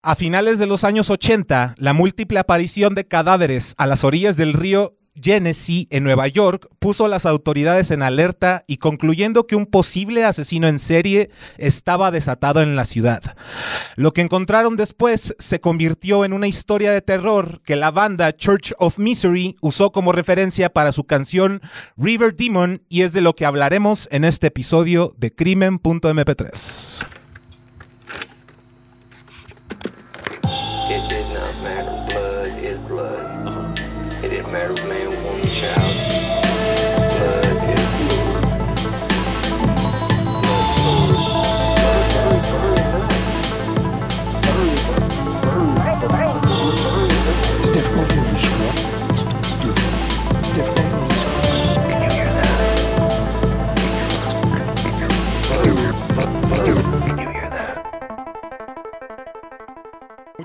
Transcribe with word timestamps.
A 0.00 0.14
finales 0.14 0.60
de 0.60 0.66
los 0.66 0.84
años 0.84 1.10
80, 1.10 1.74
la 1.76 1.92
múltiple 1.92 2.38
aparición 2.38 2.94
de 2.94 3.08
cadáveres 3.08 3.74
a 3.78 3.86
las 3.86 4.04
orillas 4.04 4.36
del 4.36 4.52
río 4.52 4.94
Genesee 5.20 5.88
en 5.90 6.04
Nueva 6.04 6.28
York 6.28 6.68
puso 6.78 7.04
a 7.04 7.08
las 7.08 7.26
autoridades 7.26 7.90
en 7.90 8.02
alerta 8.02 8.62
y 8.68 8.76
concluyendo 8.76 9.48
que 9.48 9.56
un 9.56 9.66
posible 9.66 10.24
asesino 10.24 10.68
en 10.68 10.78
serie 10.78 11.30
estaba 11.56 12.12
desatado 12.12 12.62
en 12.62 12.76
la 12.76 12.84
ciudad. 12.84 13.36
Lo 13.96 14.12
que 14.12 14.20
encontraron 14.20 14.76
después 14.76 15.34
se 15.40 15.60
convirtió 15.60 16.24
en 16.24 16.32
una 16.32 16.46
historia 16.46 16.92
de 16.92 17.02
terror 17.02 17.60
que 17.64 17.74
la 17.74 17.90
banda 17.90 18.36
Church 18.36 18.74
of 18.78 18.98
Misery 18.98 19.56
usó 19.60 19.90
como 19.90 20.12
referencia 20.12 20.72
para 20.72 20.92
su 20.92 21.06
canción 21.06 21.60
River 21.96 22.36
Demon 22.36 22.84
y 22.88 23.02
es 23.02 23.12
de 23.12 23.20
lo 23.20 23.34
que 23.34 23.46
hablaremos 23.46 24.06
en 24.12 24.24
este 24.24 24.46
episodio 24.46 25.12
de 25.18 25.34
Crimen.mp3. 25.34 27.17
Mary 34.50 34.87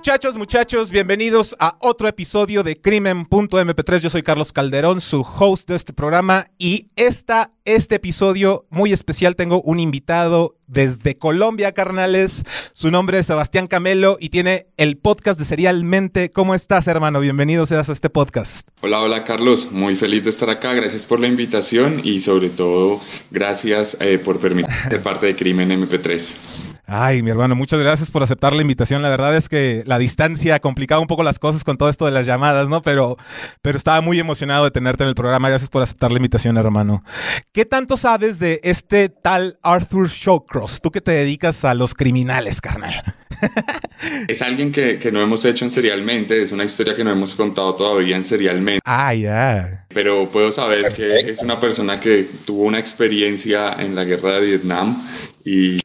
Muchachos, 0.06 0.36
muchachos, 0.36 0.92
bienvenidos 0.92 1.56
a 1.60 1.78
otro 1.80 2.10
episodio 2.10 2.62
de 2.62 2.76
Crimen.mp3. 2.76 4.00
Yo 4.00 4.10
soy 4.10 4.22
Carlos 4.22 4.52
Calderón, 4.52 5.00
su 5.00 5.22
host 5.22 5.70
de 5.70 5.78
este 5.78 5.94
programa 5.94 6.48
y 6.58 6.88
esta, 6.98 7.54
este 7.64 7.96
episodio 7.96 8.66
muy 8.70 8.92
especial 8.92 9.38
tengo 9.38 9.62
un 9.62 9.80
invitado 9.80 10.58
desde 10.68 11.18
Colombia, 11.18 11.72
carnales. 11.72 12.44
Su 12.74 12.92
nombre 12.92 13.20
es 13.20 13.28
Sebastián 13.28 13.68
Camelo 13.68 14.18
y 14.20 14.28
tiene 14.28 14.68
el 14.76 14.98
podcast 14.98 15.40
de 15.40 15.46
Serialmente. 15.46 16.32
¿Cómo 16.32 16.54
estás, 16.54 16.86
hermano? 16.88 17.22
Bienvenido 17.22 17.66
seas 17.66 17.88
a 17.88 17.94
este 17.94 18.10
podcast. 18.10 18.68
Hola, 18.82 19.00
hola 19.00 19.24
Carlos, 19.24 19.72
muy 19.72 19.96
feliz 19.96 20.26
de 20.26 20.32
estar 20.32 20.50
acá, 20.50 20.74
gracias 20.74 21.06
por 21.06 21.22
la 21.22 21.28
invitación 21.28 22.02
y 22.04 22.20
sobre 22.20 22.50
todo 22.50 23.00
gracias 23.32 23.96
eh, 24.02 24.18
por 24.18 24.42
permitir 24.42 25.02
parte 25.02 25.28
de 25.28 25.38
Crimen 25.38 25.70
MP3. 25.70 26.63
Ay, 26.96 27.24
mi 27.24 27.32
hermano, 27.32 27.56
muchas 27.56 27.80
gracias 27.80 28.12
por 28.12 28.22
aceptar 28.22 28.54
la 28.54 28.62
invitación. 28.62 29.02
La 29.02 29.10
verdad 29.10 29.36
es 29.36 29.50
que 29.50 29.82
la 29.88 29.98
distancia 29.98 30.60
complicaba 30.60 31.02
un 31.02 31.08
poco 31.08 31.24
las 31.24 31.40
cosas 31.40 31.64
con 31.64 31.76
todo 31.76 31.90
esto 31.90 32.06
de 32.06 32.12
las 32.12 32.28
llamadas, 32.28 32.70
¿no? 32.70 32.84
Pero, 32.84 33.18
pero 33.64 33.80
estaba 33.80 34.00
muy 34.02 34.20
emocionado 34.20 34.66
de 34.66 34.70
tenerte 34.70 35.02
en 35.02 35.10
el 35.10 35.16
programa. 35.16 35.50
Gracias 35.50 35.72
por 35.72 35.82
aceptar 35.82 36.12
la 36.12 36.18
invitación, 36.18 36.56
hermano. 36.56 37.04
¿Qué 37.52 37.66
tanto 37.66 37.98
sabes 37.98 38.38
de 38.38 38.62
este 38.64 39.10
tal 39.10 39.58
Arthur 39.64 40.08
Shawcross? 40.08 40.82
Tú 40.82 40.92
que 40.92 41.02
te 41.02 41.14
dedicas 41.14 41.66
a 41.66 41.74
los 41.74 41.96
criminales, 41.96 42.62
carnal. 42.62 43.02
Es 44.28 44.42
alguien 44.42 44.72
que, 44.72 45.00
que 45.00 45.12
no 45.12 45.22
hemos 45.22 45.46
hecho 45.46 45.66
en 45.66 45.72
serialmente, 45.72 46.42
es 46.42 46.52
una 46.52 46.64
historia 46.66 46.96
que 46.96 47.04
no 47.04 47.12
hemos 47.12 47.36
contado 47.36 47.74
todavía 47.74 48.18
en 48.18 48.26
serialmente, 48.26 48.82
Ah, 48.86 49.14
ya. 49.14 49.83
Pero 49.94 50.30
puedo 50.32 50.52
saber 50.52 50.94
que 50.94 51.20
es 51.30 51.42
una 51.42 51.60
persona 51.60 52.00
que 52.00 52.28
tuvo 52.46 52.64
una 52.64 52.80
experiencia 52.80 53.76
en 53.80 53.96
la 53.96 54.04
guerra 54.04 54.40
de 54.40 54.46
Vietnam 54.46 55.06
y 55.46 55.80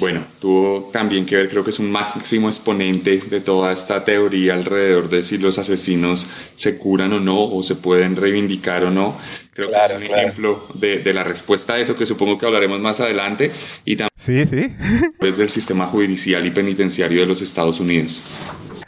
bueno, 0.00 0.24
tuvo 0.40 0.90
también 0.92 1.24
que 1.24 1.36
ver, 1.36 1.48
creo 1.48 1.62
que 1.62 1.70
es 1.70 1.78
un 1.78 1.90
máximo 1.92 2.48
exponente 2.48 3.22
de 3.30 3.40
toda 3.40 3.72
esta 3.72 4.04
teoría 4.04 4.54
alrededor 4.54 5.08
de 5.08 5.22
si 5.22 5.38
los 5.38 5.58
asesinos 5.58 6.26
se 6.54 6.76
curan 6.76 7.12
o 7.12 7.20
no, 7.20 7.44
o 7.44 7.62
se 7.62 7.76
pueden 7.76 8.16
reivindicar 8.16 8.84
o 8.84 8.90
no. 8.90 9.16
Creo 9.52 9.70
que 9.70 9.76
es 9.76 9.92
un 9.96 10.02
ejemplo 10.02 10.66
de, 10.74 10.98
de 10.98 11.14
la 11.14 11.22
respuesta 11.22 11.74
a 11.74 11.78
eso 11.78 11.96
que 11.96 12.06
supongo 12.06 12.38
que 12.38 12.46
hablaremos 12.46 12.80
más 12.80 13.00
adelante 13.00 13.52
y 13.84 13.96
también 13.96 14.10
Sí, 14.24 14.46
sí. 14.46 14.72
es 15.20 15.36
del 15.36 15.50
sistema 15.50 15.86
judicial 15.86 16.46
y 16.46 16.50
penitenciario 16.50 17.20
de 17.20 17.26
los 17.26 17.42
Estados 17.42 17.78
Unidos. 17.78 18.22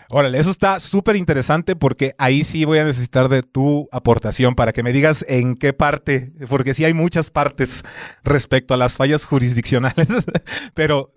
Órale, 0.08 0.38
eso 0.38 0.50
está 0.50 0.78
súper 0.78 1.16
interesante 1.16 1.74
porque 1.74 2.14
ahí 2.18 2.44
sí 2.44 2.64
voy 2.64 2.78
a 2.78 2.84
necesitar 2.84 3.28
de 3.28 3.42
tu 3.42 3.88
aportación 3.90 4.54
para 4.54 4.72
que 4.72 4.82
me 4.82 4.92
digas 4.92 5.24
en 5.28 5.56
qué 5.56 5.72
parte, 5.72 6.32
porque 6.48 6.74
sí 6.74 6.84
hay 6.84 6.94
muchas 6.94 7.30
partes 7.30 7.82
respecto 8.22 8.74
a 8.74 8.76
las 8.76 8.96
fallas 8.96 9.24
jurisdiccionales, 9.24 10.06
pero 10.74 11.10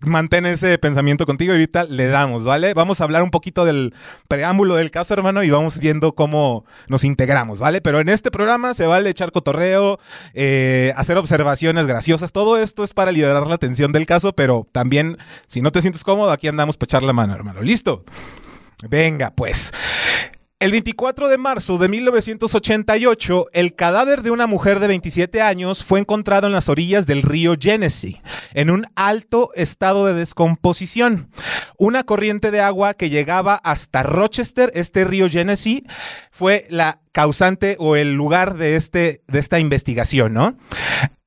mantén 0.00 0.46
ese 0.46 0.78
pensamiento 0.78 1.26
contigo 1.26 1.52
y 1.52 1.56
ahorita 1.56 1.84
le 1.84 2.06
damos, 2.06 2.44
¿vale? 2.44 2.74
Vamos 2.74 3.00
a 3.00 3.04
hablar 3.04 3.22
un 3.22 3.30
poquito 3.30 3.64
del 3.64 3.94
preámbulo 4.28 4.76
del 4.76 4.90
caso, 4.90 5.14
hermano, 5.14 5.42
y 5.42 5.50
vamos 5.50 5.78
viendo 5.78 6.14
cómo 6.14 6.64
nos 6.88 7.04
integramos, 7.04 7.58
¿vale? 7.60 7.80
Pero 7.80 8.00
en 8.00 8.08
este 8.08 8.30
programa 8.30 8.74
se 8.74 8.86
vale 8.86 9.10
echar 9.10 9.32
cotorreo, 9.32 9.98
eh, 10.34 10.92
hacer 10.96 11.16
observaciones 11.16 11.86
graciosas, 11.86 12.32
todo 12.32 12.58
esto 12.58 12.84
es 12.84 12.94
para 12.94 13.12
liberar 13.12 13.46
la 13.46 13.54
atención 13.54 13.92
del 13.92 14.06
caso, 14.06 14.32
pero 14.34 14.66
también, 14.72 15.18
si 15.46 15.62
no 15.62 15.72
te 15.72 15.80
sientes 15.80 16.04
cómodo, 16.04 16.30
aquí 16.30 16.48
andamos 16.48 16.76
para 16.76 16.86
echar 16.86 17.02
la 17.02 17.12
mano, 17.12 17.34
hermano. 17.34 17.62
¿Listo? 17.62 18.04
Venga, 18.88 19.32
pues. 19.34 19.72
El 20.60 20.72
24 20.72 21.30
de 21.30 21.38
marzo 21.38 21.78
de 21.78 21.88
1988, 21.88 23.46
el 23.54 23.74
cadáver 23.74 24.20
de 24.20 24.30
una 24.30 24.46
mujer 24.46 24.78
de 24.78 24.88
27 24.88 25.40
años 25.40 25.86
fue 25.86 26.00
encontrado 26.00 26.46
en 26.46 26.52
las 26.52 26.68
orillas 26.68 27.06
del 27.06 27.22
río 27.22 27.54
Genesee, 27.58 28.20
en 28.52 28.68
un 28.68 28.86
alto 28.94 29.52
estado 29.54 30.04
de 30.04 30.12
descomposición. 30.12 31.30
Una 31.78 32.04
corriente 32.04 32.50
de 32.50 32.60
agua 32.60 32.92
que 32.92 33.08
llegaba 33.08 33.54
hasta 33.54 34.02
Rochester, 34.02 34.70
este 34.74 35.04
río 35.04 35.30
Genesee, 35.30 35.84
fue 36.30 36.66
la 36.68 37.00
causante 37.12 37.76
o 37.78 37.96
el 37.96 38.12
lugar 38.12 38.58
de, 38.58 38.76
este, 38.76 39.22
de 39.28 39.38
esta 39.38 39.60
investigación, 39.60 40.34
¿no? 40.34 40.58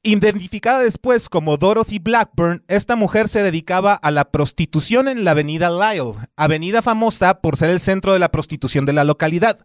Identificada 0.06 0.81
después 0.81 1.30
como 1.30 1.56
Dorothy 1.56 1.97
Blackburn, 1.97 2.66
esta 2.68 2.97
mujer 2.97 3.30
se 3.30 3.41
dedicaba 3.41 3.94
a 3.94 4.12
la 4.12 4.31
prostitución 4.31 5.08
en 5.08 5.24
la 5.24 5.31
avenida 5.31 5.69
Lyle, 5.69 6.16
avenida 6.36 6.81
famosa 6.81 7.40
por 7.40 7.56
ser 7.56 7.69
el 7.69 7.80
centro 7.80 8.12
de 8.12 8.19
la 8.19 8.30
prostitución 8.30 8.86
de 8.86 8.91
la 8.91 9.06
localidad. 9.06 9.59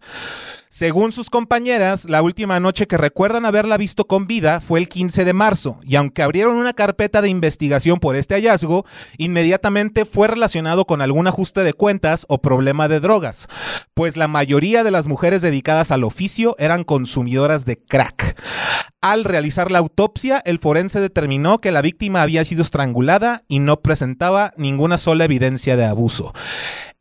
Según 0.71 1.13
sus 1.13 1.31
compañeras, 1.31 2.05
la 2.05 2.21
última 2.21 2.61
noche 2.61 2.87
que 2.87 2.99
recuerdan 2.99 3.47
haberla 3.47 3.79
visto 3.79 4.07
con 4.07 4.27
vida 4.27 4.61
fue 4.61 4.79
el 4.81 4.89
15 4.89 5.25
de 5.25 5.33
marzo, 5.33 5.81
y 5.83 5.97
aunque 5.97 6.23
abrieron 6.23 6.57
una 6.57 6.75
carpeta 6.75 7.23
de 7.23 7.31
investigación 7.31 8.01
por 8.01 8.17
este 8.17 8.35
hallazgo, 8.35 8.85
inmediatamente 9.17 10.05
fue 10.05 10.29
relacionado 10.29 10.85
con 10.85 11.01
algún 11.01 11.27
ajuste 11.27 11.63
de 11.63 11.73
cuentas 11.73 12.27
o 12.29 12.43
problema 12.43 12.87
de 12.87 13.01
drogas, 13.01 13.49
pues 13.95 14.19
la 14.19 14.29
mayoría 14.29 14.85
de 14.85 14.91
las 14.91 15.09
mujeres 15.09 15.41
dedicadas 15.41 15.91
al 15.91 16.05
oficio 16.05 16.55
eran 16.59 16.85
consumidoras 16.85 17.65
de 17.65 17.79
crack. 17.79 18.37
Al 19.01 19.25
realizar 19.25 19.71
la 19.71 19.79
autopsia, 19.79 20.43
el 20.45 20.59
forense 20.59 21.01
determinó 21.01 21.61
que 21.61 21.71
la 21.71 21.83
víctima 21.83 22.21
había 22.21 22.45
sido 22.45 22.63
estrangulada 22.63 23.45
y 23.47 23.61
no 23.61 23.81
presentaba 23.81 24.53
ninguna 24.57 24.99
sola 24.99 25.25
evidencia 25.25 25.77
de 25.77 25.85
abuso. 25.85 26.35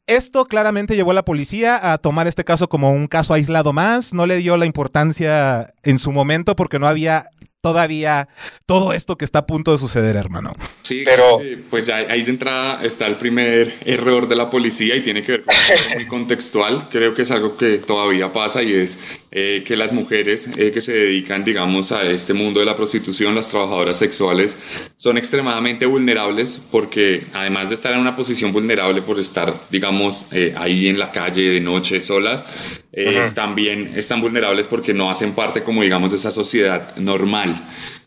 Esto 0.08 0.46
claramente 0.46 0.96
llevó 0.96 1.12
a 1.12 1.16
la 1.16 1.26
policía 1.26 1.92
a 1.92 1.98
tomar 1.98 2.28
este 2.28 2.46
caso 2.46 2.70
como 2.70 2.92
un 2.92 3.08
caso 3.08 3.34
aislado 3.34 3.74
más, 3.74 4.14
no 4.14 4.26
le 4.26 4.38
dio 4.38 4.56
la 4.56 4.66
importancia 4.66 5.74
en 5.84 6.00
su 6.00 6.14
momento 6.14 6.56
porque 6.56 6.80
no 6.80 6.88
había 6.88 7.30
todavía 7.68 8.30
todo 8.66 8.94
esto 8.94 9.18
que 9.18 9.26
está 9.26 9.40
a 9.40 9.46
punto 9.46 9.72
de 9.74 9.78
suceder, 9.78 10.16
hermano. 10.16 10.54
Sí, 10.84 11.04
Pero- 11.06 11.40
pues 11.70 11.90
ahí 11.90 12.06
ahí 12.10 12.22
de 12.24 12.32
entrada 12.32 12.84
está 12.84 13.08
el 13.08 13.16
primer 13.16 13.74
error 13.86 14.28
de 14.28 14.36
la 14.36 14.50
policía 14.50 14.96
y 14.96 15.02
tiene 15.02 15.22
que 15.22 15.34
ver 15.34 15.44
con 15.44 15.56
algo 15.56 15.96
muy 15.96 16.06
contextual. 16.08 16.88
Creo 16.90 17.14
que 17.14 17.24
es 17.24 17.32
algo 17.32 17.58
que 17.58 17.78
todavía 17.80 18.32
pasa 18.32 18.64
y 18.64 18.72
es 18.74 18.98
eh, 19.32 19.64
que 19.66 19.76
las 19.76 19.92
mujeres 19.92 20.50
eh, 20.58 20.72
que 20.72 20.80
se 20.82 20.94
dedican, 20.94 21.44
digamos, 21.44 21.92
a 21.92 22.04
este 22.04 22.34
mundo 22.34 22.60
de 22.62 22.66
la 22.66 22.76
prostitución, 22.76 23.36
las 23.36 23.50
trabajadoras 23.50 23.98
sexuales, 23.98 24.58
son 24.96 25.18
extremadamente 25.18 25.86
vulnerables 25.86 26.66
porque 26.72 27.26
además 27.34 27.70
de 27.70 27.76
estar 27.76 27.92
en 27.94 28.00
una 28.00 28.16
posición 28.16 28.52
vulnerable 28.54 29.02
por 29.02 29.20
estar, 29.20 29.54
digamos, 29.70 30.28
eh, 30.32 30.54
ahí 30.58 30.88
en 30.88 30.98
la 31.00 31.12
calle 31.12 31.52
de 31.52 31.62
noche 31.62 32.00
solas, 32.00 32.46
eh, 32.94 33.32
también 33.36 33.94
están 33.96 34.22
vulnerables 34.22 34.66
porque 34.68 34.94
no 34.94 35.12
hacen 35.12 35.34
parte, 35.34 35.62
como 35.62 35.84
digamos, 35.84 36.12
de 36.12 36.18
esa 36.18 36.32
sociedad 36.32 36.96
normal. 36.98 37.57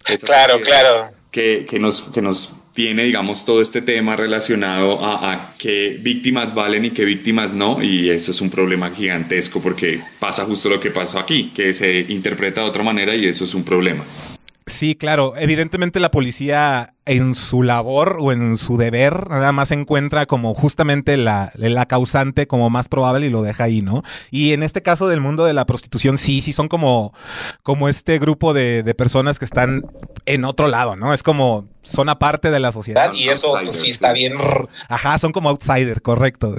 Esa 0.09 0.27
Claro, 0.27 0.61
claro. 0.61 1.11
que, 1.31 1.67
que 1.69 1.79
nos, 1.79 2.03
que 2.03 2.23
nos 2.23 2.61
tiene, 2.75 3.05
digamos, 3.05 3.45
todo 3.45 3.61
este 3.61 3.83
tema 3.83 4.17
relacionado 4.17 5.05
a, 5.05 5.33
a 5.33 5.55
qué 5.59 5.99
víctimas 6.01 6.55
valen 6.55 6.85
y 6.87 6.91
qué 6.91 7.05
víctimas 7.05 7.53
no, 7.53 7.83
y 7.83 8.11
eso 8.11 8.31
es 8.31 8.41
un 8.41 8.51
problema 8.51 8.91
gigantesco 8.91 9.61
porque 9.61 10.01
pasa 10.19 10.45
justo 10.45 10.69
lo 10.69 10.81
que 10.81 10.91
pasó 10.91 11.19
aquí, 11.19 11.53
que 11.55 11.75
se 11.75 12.07
interpreta 12.09 12.63
de 12.63 12.69
otra 12.69 12.83
manera 12.83 13.15
y 13.15 13.27
eso 13.27 13.45
es 13.45 13.55
un 13.55 13.65
problema. 13.65 14.05
Sí, 14.67 14.95
claro. 14.95 15.35
Evidentemente 15.37 16.01
la 16.01 16.11
policía 16.11 16.95
en 17.07 17.35
su 17.35 17.63
labor 17.63 18.19
o 18.21 18.33
en 18.33 18.57
su 18.57 18.77
deber, 18.77 19.31
nada 19.31 19.53
más 19.53 19.71
encuentra 19.71 20.27
como 20.27 20.55
justamente 20.55 21.17
la, 21.17 21.51
la 21.55 21.87
causante 21.87 22.47
como 22.47 22.71
más 22.71 22.89
probable 22.89 23.27
y 23.27 23.31
lo 23.31 23.43
deja 23.43 23.65
ahí, 23.65 23.83
¿no? 23.83 24.03
Y 24.31 24.53
en 24.53 24.63
este 24.63 24.83
caso 24.83 25.09
del 25.09 25.21
mundo 25.21 25.45
de 25.45 25.55
la 25.55 25.67
prostitución, 25.67 26.19
sí, 26.19 26.41
sí 26.43 26.53
son 26.53 26.69
como, 26.69 27.15
como 27.63 27.89
este 27.89 28.19
grupo 28.19 28.53
de, 28.53 28.83
de 28.83 28.95
personas 28.95 29.39
que 29.39 29.45
están 29.45 29.87
en 30.27 30.45
otro 30.45 30.69
lado, 30.69 30.97
¿no? 30.97 31.15
Es 31.15 31.23
como 31.23 31.69
son 31.83 32.09
aparte 32.09 32.51
de 32.51 32.61
la 32.61 32.73
sociedad. 32.73 33.13
Y 33.15 33.29
eso 33.29 33.55
sí 33.73 33.91
está 33.91 34.13
bien. 34.13 34.35
Ajá, 34.89 35.19
son 35.19 35.33
como 35.33 35.49
outsider, 35.49 36.03
correcto. 36.03 36.55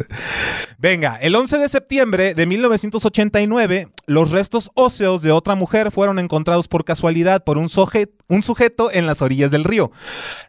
Venga, 0.77 1.17
el 1.21 1.35
11 1.35 1.57
de 1.59 1.69
septiembre 1.69 2.33
de 2.33 2.45
1989, 2.45 3.89
los 4.07 4.31
restos 4.31 4.71
óseos 4.73 5.21
de 5.21 5.31
otra 5.31 5.55
mujer 5.55 5.91
fueron 5.91 6.17
encontrados 6.19 6.67
por 6.67 6.83
casualidad 6.85 7.43
por 7.43 7.57
un, 7.57 7.69
un 8.27 8.43
sujeto 8.43 8.91
en 8.91 9.05
las 9.05 9.21
orillas 9.21 9.51
del 9.51 9.63
río. 9.63 9.91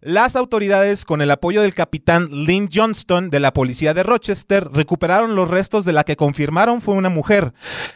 Las 0.01 0.37
autoridades, 0.37 1.05
con 1.05 1.23
el 1.23 1.31
apoyo 1.31 1.63
del 1.63 1.75
capitán 1.75 2.29
Lynn 2.31 2.69
Johnston 2.73 3.31
de 3.31 3.41
la 3.41 3.53
policía 3.53 3.95
de 3.95 4.03
Rochester, 4.03 4.69
recuperaron 4.73 5.37
los 5.37 5.51
restos 5.51 5.85
de 5.85 5.93
la 5.93 6.05
que 6.05 6.17
confirmaron 6.17 6.81
fue 6.81 6.95
una 6.95 7.09
mujer, 7.09 7.53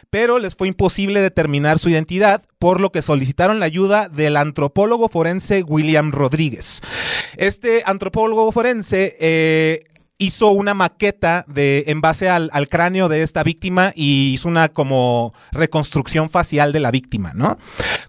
pero 0.09 0.39
les 0.39 0.55
fue 0.55 0.67
imposible 0.67 1.21
determinar 1.21 1.79
su 1.79 1.89
identidad, 1.89 2.43
por 2.59 2.79
lo 2.79 2.91
que 2.91 3.01
solicitaron 3.01 3.59
la 3.59 3.65
ayuda 3.65 4.09
del 4.09 4.37
antropólogo 4.37 5.09
forense 5.09 5.63
William 5.63 6.11
Rodríguez. 6.11 6.81
Este 7.37 7.83
antropólogo 7.85 8.51
forense 8.51 9.15
eh, 9.19 9.83
hizo 10.17 10.49
una 10.49 10.73
maqueta 10.73 11.45
de 11.47 11.85
en 11.87 12.01
base 12.01 12.29
al, 12.29 12.51
cráneo 12.69 13.09
de 13.09 13.23
esta 13.23 13.43
víctima 13.43 13.93
y 13.95 14.33
hizo 14.33 14.47
una 14.47 14.69
como 14.69 15.33
reconstrucción 15.51 16.29
facial 16.29 16.73
de 16.73 16.79
la 16.79 16.91
víctima, 16.91 17.33
¿no? 17.35 17.57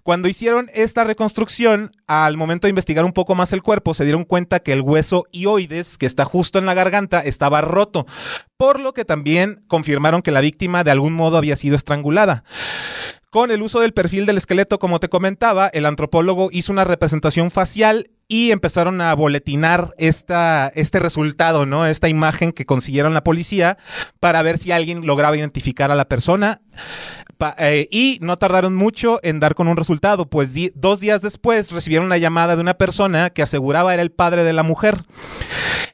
Cuando 0.03 0.27
hicieron 0.27 0.69
esta 0.73 1.03
reconstrucción, 1.03 1.91
al 2.07 2.37
momento 2.37 2.67
de 2.67 2.69
investigar 2.69 3.05
un 3.05 3.13
poco 3.13 3.35
más 3.35 3.53
el 3.53 3.61
cuerpo, 3.61 3.93
se 3.93 4.03
dieron 4.03 4.23
cuenta 4.23 4.59
que 4.59 4.73
el 4.73 4.81
hueso 4.81 5.25
ioides, 5.31 5.97
que 5.97 6.05
está 6.05 6.25
justo 6.25 6.59
en 6.59 6.65
la 6.65 6.73
garganta, 6.73 7.19
estaba 7.19 7.61
roto, 7.61 8.05
por 8.57 8.79
lo 8.79 8.93
que 8.93 9.05
también 9.05 9.63
confirmaron 9.67 10.21
que 10.21 10.31
la 10.31 10.41
víctima 10.41 10.83
de 10.83 10.91
algún 10.91 11.13
modo 11.13 11.37
había 11.37 11.55
sido 11.55 11.75
estrangulada. 11.75 12.43
Con 13.29 13.51
el 13.51 13.61
uso 13.61 13.79
del 13.79 13.93
perfil 13.93 14.25
del 14.25 14.39
esqueleto, 14.39 14.79
como 14.79 14.99
te 14.99 15.07
comentaba, 15.07 15.67
el 15.67 15.85
antropólogo 15.85 16.49
hizo 16.51 16.71
una 16.71 16.83
representación 16.83 17.51
facial 17.51 18.09
y 18.27 18.49
empezaron 18.51 19.01
a 19.01 19.13
boletinar 19.13 19.93
esta, 19.99 20.71
este 20.73 20.99
resultado, 20.99 21.67
¿no? 21.67 21.85
Esta 21.85 22.09
imagen 22.09 22.51
que 22.51 22.65
consiguieron 22.65 23.13
la 23.13 23.23
policía 23.23 23.77
para 24.19 24.41
ver 24.41 24.57
si 24.57 24.71
alguien 24.71 25.05
lograba 25.05 25.37
identificar 25.37 25.91
a 25.91 25.95
la 25.95 26.05
persona. 26.05 26.61
Eh, 27.57 27.87
y 27.89 28.19
no 28.21 28.37
tardaron 28.37 28.75
mucho 28.75 29.19
en 29.23 29.39
dar 29.39 29.55
con 29.55 29.69
un 29.69 29.77
resultado, 29.77 30.29
pues 30.29 30.51
dos 30.75 30.99
días 30.99 31.21
después 31.21 31.71
recibieron 31.71 32.07
una 32.07 32.17
llamada 32.17 32.55
de 32.55 32.61
una 32.61 32.73
persona 32.73 33.29
que 33.29 33.41
aseguraba 33.41 33.93
era 33.93 34.03
el 34.03 34.11
padre 34.11 34.43
de 34.43 34.51
la 34.51 34.63
mujer. 34.63 35.05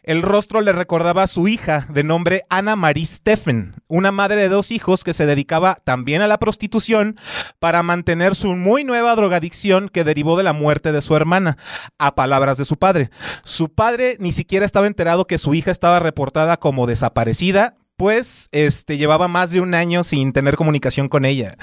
El 0.01 0.21
rostro 0.21 0.61
le 0.61 0.71
recordaba 0.71 1.23
a 1.23 1.27
su 1.27 1.47
hija 1.47 1.87
de 1.89 2.03
nombre 2.03 2.45
Ana 2.49 2.75
Marie 2.75 3.05
Steffen, 3.05 3.75
una 3.87 4.11
madre 4.11 4.41
de 4.41 4.49
dos 4.49 4.71
hijos 4.71 5.03
que 5.03 5.13
se 5.13 5.25
dedicaba 5.25 5.79
también 5.83 6.21
a 6.21 6.27
la 6.27 6.37
prostitución 6.37 7.17
para 7.59 7.81
mantener 7.83 8.35
su 8.35 8.55
muy 8.55 8.83
nueva 8.83 9.15
drogadicción 9.15 9.89
que 9.89 10.03
derivó 10.03 10.37
de 10.37 10.43
la 10.43 10.53
muerte 10.53 10.91
de 10.91 11.01
su 11.01 11.15
hermana, 11.15 11.57
a 11.97 12.13
palabras 12.13 12.57
de 12.57 12.65
su 12.65 12.77
padre. 12.77 13.09
Su 13.43 13.73
padre 13.73 14.17
ni 14.19 14.31
siquiera 14.31 14.65
estaba 14.65 14.87
enterado 14.87 15.25
que 15.25 15.39
su 15.39 15.55
hija 15.55 15.71
estaba 15.71 15.99
reportada 15.99 16.57
como 16.57 16.85
desaparecida, 16.85 17.75
pues 17.97 18.47
este, 18.51 18.97
llevaba 18.97 19.27
más 19.27 19.51
de 19.51 19.61
un 19.61 19.73
año 19.73 20.03
sin 20.03 20.33
tener 20.33 20.55
comunicación 20.55 21.09
con 21.09 21.25
ella. 21.25 21.57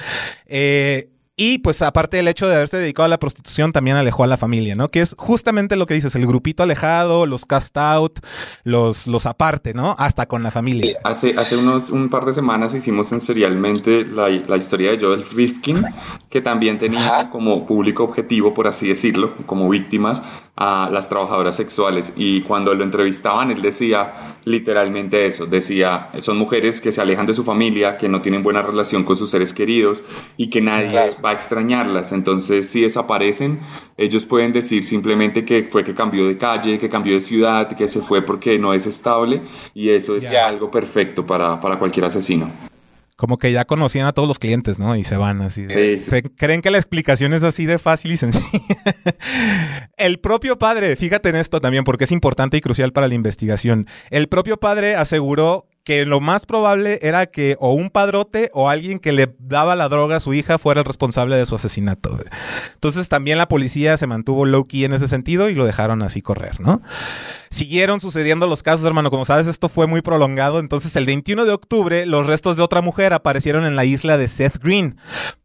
Eh, 0.47 1.13
y 1.35 1.59
pues 1.59 1.81
aparte 1.81 2.19
del 2.19 2.29
hecho 2.29 2.47
de 2.47 2.55
haberse 2.55 2.77
dedicado 2.77 3.07
a 3.07 3.09
la 3.09 3.19
prostitución, 3.19 3.73
también 3.73 3.97
alejó 3.97 4.23
a 4.23 4.27
la 4.27 4.37
familia, 4.37 4.75
¿no? 4.75 4.89
Que 4.89 5.01
es 5.01 5.15
justamente 5.19 5.77
lo 5.77 5.87
que 5.87 5.95
dices, 5.95 6.15
el 6.15 6.27
grupito 6.27 6.63
alejado, 6.63 7.25
los 7.25 7.47
cast 7.47 7.77
out, 7.79 8.21
los, 8.65 9.07
los 9.07 9.25
aparte, 9.25 9.73
¿no? 9.73 9.97
Hasta 9.99 10.27
con 10.27 10.43
la 10.43 10.51
familia. 10.51 10.99
Hace, 11.05 11.31
hace 11.39 11.57
unos 11.57 11.89
un 11.89 12.11
par 12.11 12.27
de 12.27 12.35
semanas 12.35 12.75
hicimos 12.75 13.13
en 13.13 13.21
Serialmente 13.21 14.05
la, 14.05 14.29
la 14.29 14.57
historia 14.59 14.91
de 14.91 15.01
Joel 15.01 15.25
Rifkin, 15.35 15.83
que 16.29 16.43
también 16.43 16.79
tenía 16.79 17.31
como 17.31 17.67
público 17.67 18.05
objetivo, 18.05 18.53
por 18.53 18.67
así 18.67 18.87
decirlo, 18.87 19.33
como 19.47 19.71
víctimas, 19.71 20.23
a 20.55 20.91
las 20.93 21.09
trabajadoras 21.09 21.57
sexuales. 21.57 22.13
Y 22.15 22.43
cuando 22.43 22.75
lo 22.75 22.85
entrevistaban, 22.85 23.51
él 23.51 23.63
decía 23.63 24.13
literalmente 24.45 25.27
eso, 25.27 25.47
decía, 25.47 26.11
son 26.21 26.37
mujeres 26.37 26.81
que 26.81 26.93
se 26.93 27.01
alejan 27.01 27.27
de 27.27 27.35
su 27.35 27.45
familia, 27.45 27.97
que 27.97 28.09
no 28.09 28.23
tienen 28.23 28.43
buena 28.43 28.63
relación 28.63 29.05
con 29.05 29.17
sus 29.17 29.31
seres 29.31 29.55
queridos 29.55 30.03
y 30.37 30.51
que 30.51 30.61
nadie 30.61 31.15
va 31.25 31.31
a 31.31 31.33
extrañarlas. 31.33 32.13
Entonces, 32.13 32.69
si 32.69 32.83
desaparecen, 32.83 33.61
ellos 33.97 34.27
pueden 34.27 34.53
decir 34.53 34.85
simplemente 34.85 35.45
que 35.45 35.69
fue 35.71 35.85
que 35.85 35.95
cambió 35.95 36.27
de 36.27 36.39
calle, 36.39 36.79
que 36.79 36.89
cambió 36.89 37.15
de 37.15 37.21
ciudad, 37.21 37.77
que 37.77 37.89
se 37.89 38.01
fue 38.01 38.23
porque 38.23 38.59
no 38.59 38.75
es 38.75 38.87
estable 38.87 39.43
y 39.75 39.91
eso 39.91 40.17
es 40.17 40.27
algo 40.31 40.71
perfecto 40.71 41.27
para, 41.27 41.61
para 41.61 41.79
cualquier 41.79 42.07
asesino 42.07 42.72
como 43.17 43.39
que 43.39 43.53
ya 43.53 43.65
conocían 43.65 44.07
a 44.07 44.13
todos 44.13 44.27
los 44.27 44.39
clientes, 44.39 44.79
¿no? 44.79 44.97
Y 44.97 45.05
se 45.05 45.17
van 45.17 45.43
así. 45.43 45.67
Creen 46.37 46.63
que 46.63 46.71
la 46.71 46.79
explicación 46.79 47.33
es 47.35 47.43
así 47.43 47.67
de 47.67 47.79
fácil 47.79 48.13
y 48.13 48.17
sencilla. 48.17 48.77
el 49.97 50.19
propio 50.19 50.59
padre, 50.59 50.97
fíjate 50.97 51.29
en 51.29 51.37
esto 51.37 51.61
también, 51.61 51.85
porque 51.85 52.05
es 52.05 52.13
importante 52.13 52.57
y 52.57 52.61
crucial 52.61 52.93
para 52.93 53.09
la 53.09 53.15
investigación. 53.15 53.87
El 54.11 54.29
propio 54.29 54.59
padre 54.59 54.97
aseguró 54.97 55.69
que 55.85 56.07
lo 56.07 56.21
más 56.21 56.47
probable 56.47 56.99
era 57.03 57.27
que 57.27 57.57
o 57.59 57.73
un 57.73 57.91
padrote 57.91 58.51
o 58.55 58.69
alguien 58.69 58.99
que 58.99 59.13
le 59.13 59.35
daba 59.39 59.75
la 59.75 59.89
droga 59.89 60.17
a 60.17 60.21
su 60.21 60.33
hija 60.33 60.59
fuera 60.59 60.81
el 60.81 60.85
responsable 60.85 61.37
de 61.37 61.47
su 61.47 61.57
asesinato. 61.57 62.17
Entonces 62.75 63.09
también 63.09 63.39
la 63.39 63.49
policía 63.49 63.97
se 63.97 64.07
mantuvo 64.07 64.45
low 64.45 64.67
key 64.67 64.85
en 64.85 64.93
ese 64.93 65.09
sentido 65.09 65.49
y 65.49 65.55
lo 65.55 65.67
dejaron 65.67 66.03
así 66.03 66.23
correr, 66.23 66.61
¿no? 66.61 66.83
Siguieron 67.53 68.01
sucediendo 68.01 68.47
los 68.47 68.63
casos, 68.63 68.87
hermano. 68.87 69.11
Como 69.11 69.27
sabes, 69.27 69.47
esto 69.47 69.69
fue 69.69 69.87
muy 69.87 70.01
prolongado. 70.01 70.59
Entonces, 70.59 70.97
el 70.97 71.05
21 71.05 71.45
de 71.45 71.53
octubre, 71.53 72.07
los 72.07 72.27
restos 72.27 72.57
de 72.57 72.63
otra 72.63 72.81
mujer 72.81 73.13
aparecieron 73.13 73.67
en 73.67 73.77
la 73.77 73.85
isla 73.85 74.17
de 74.17 74.27
Seth 74.29 74.57
Green 74.57 74.97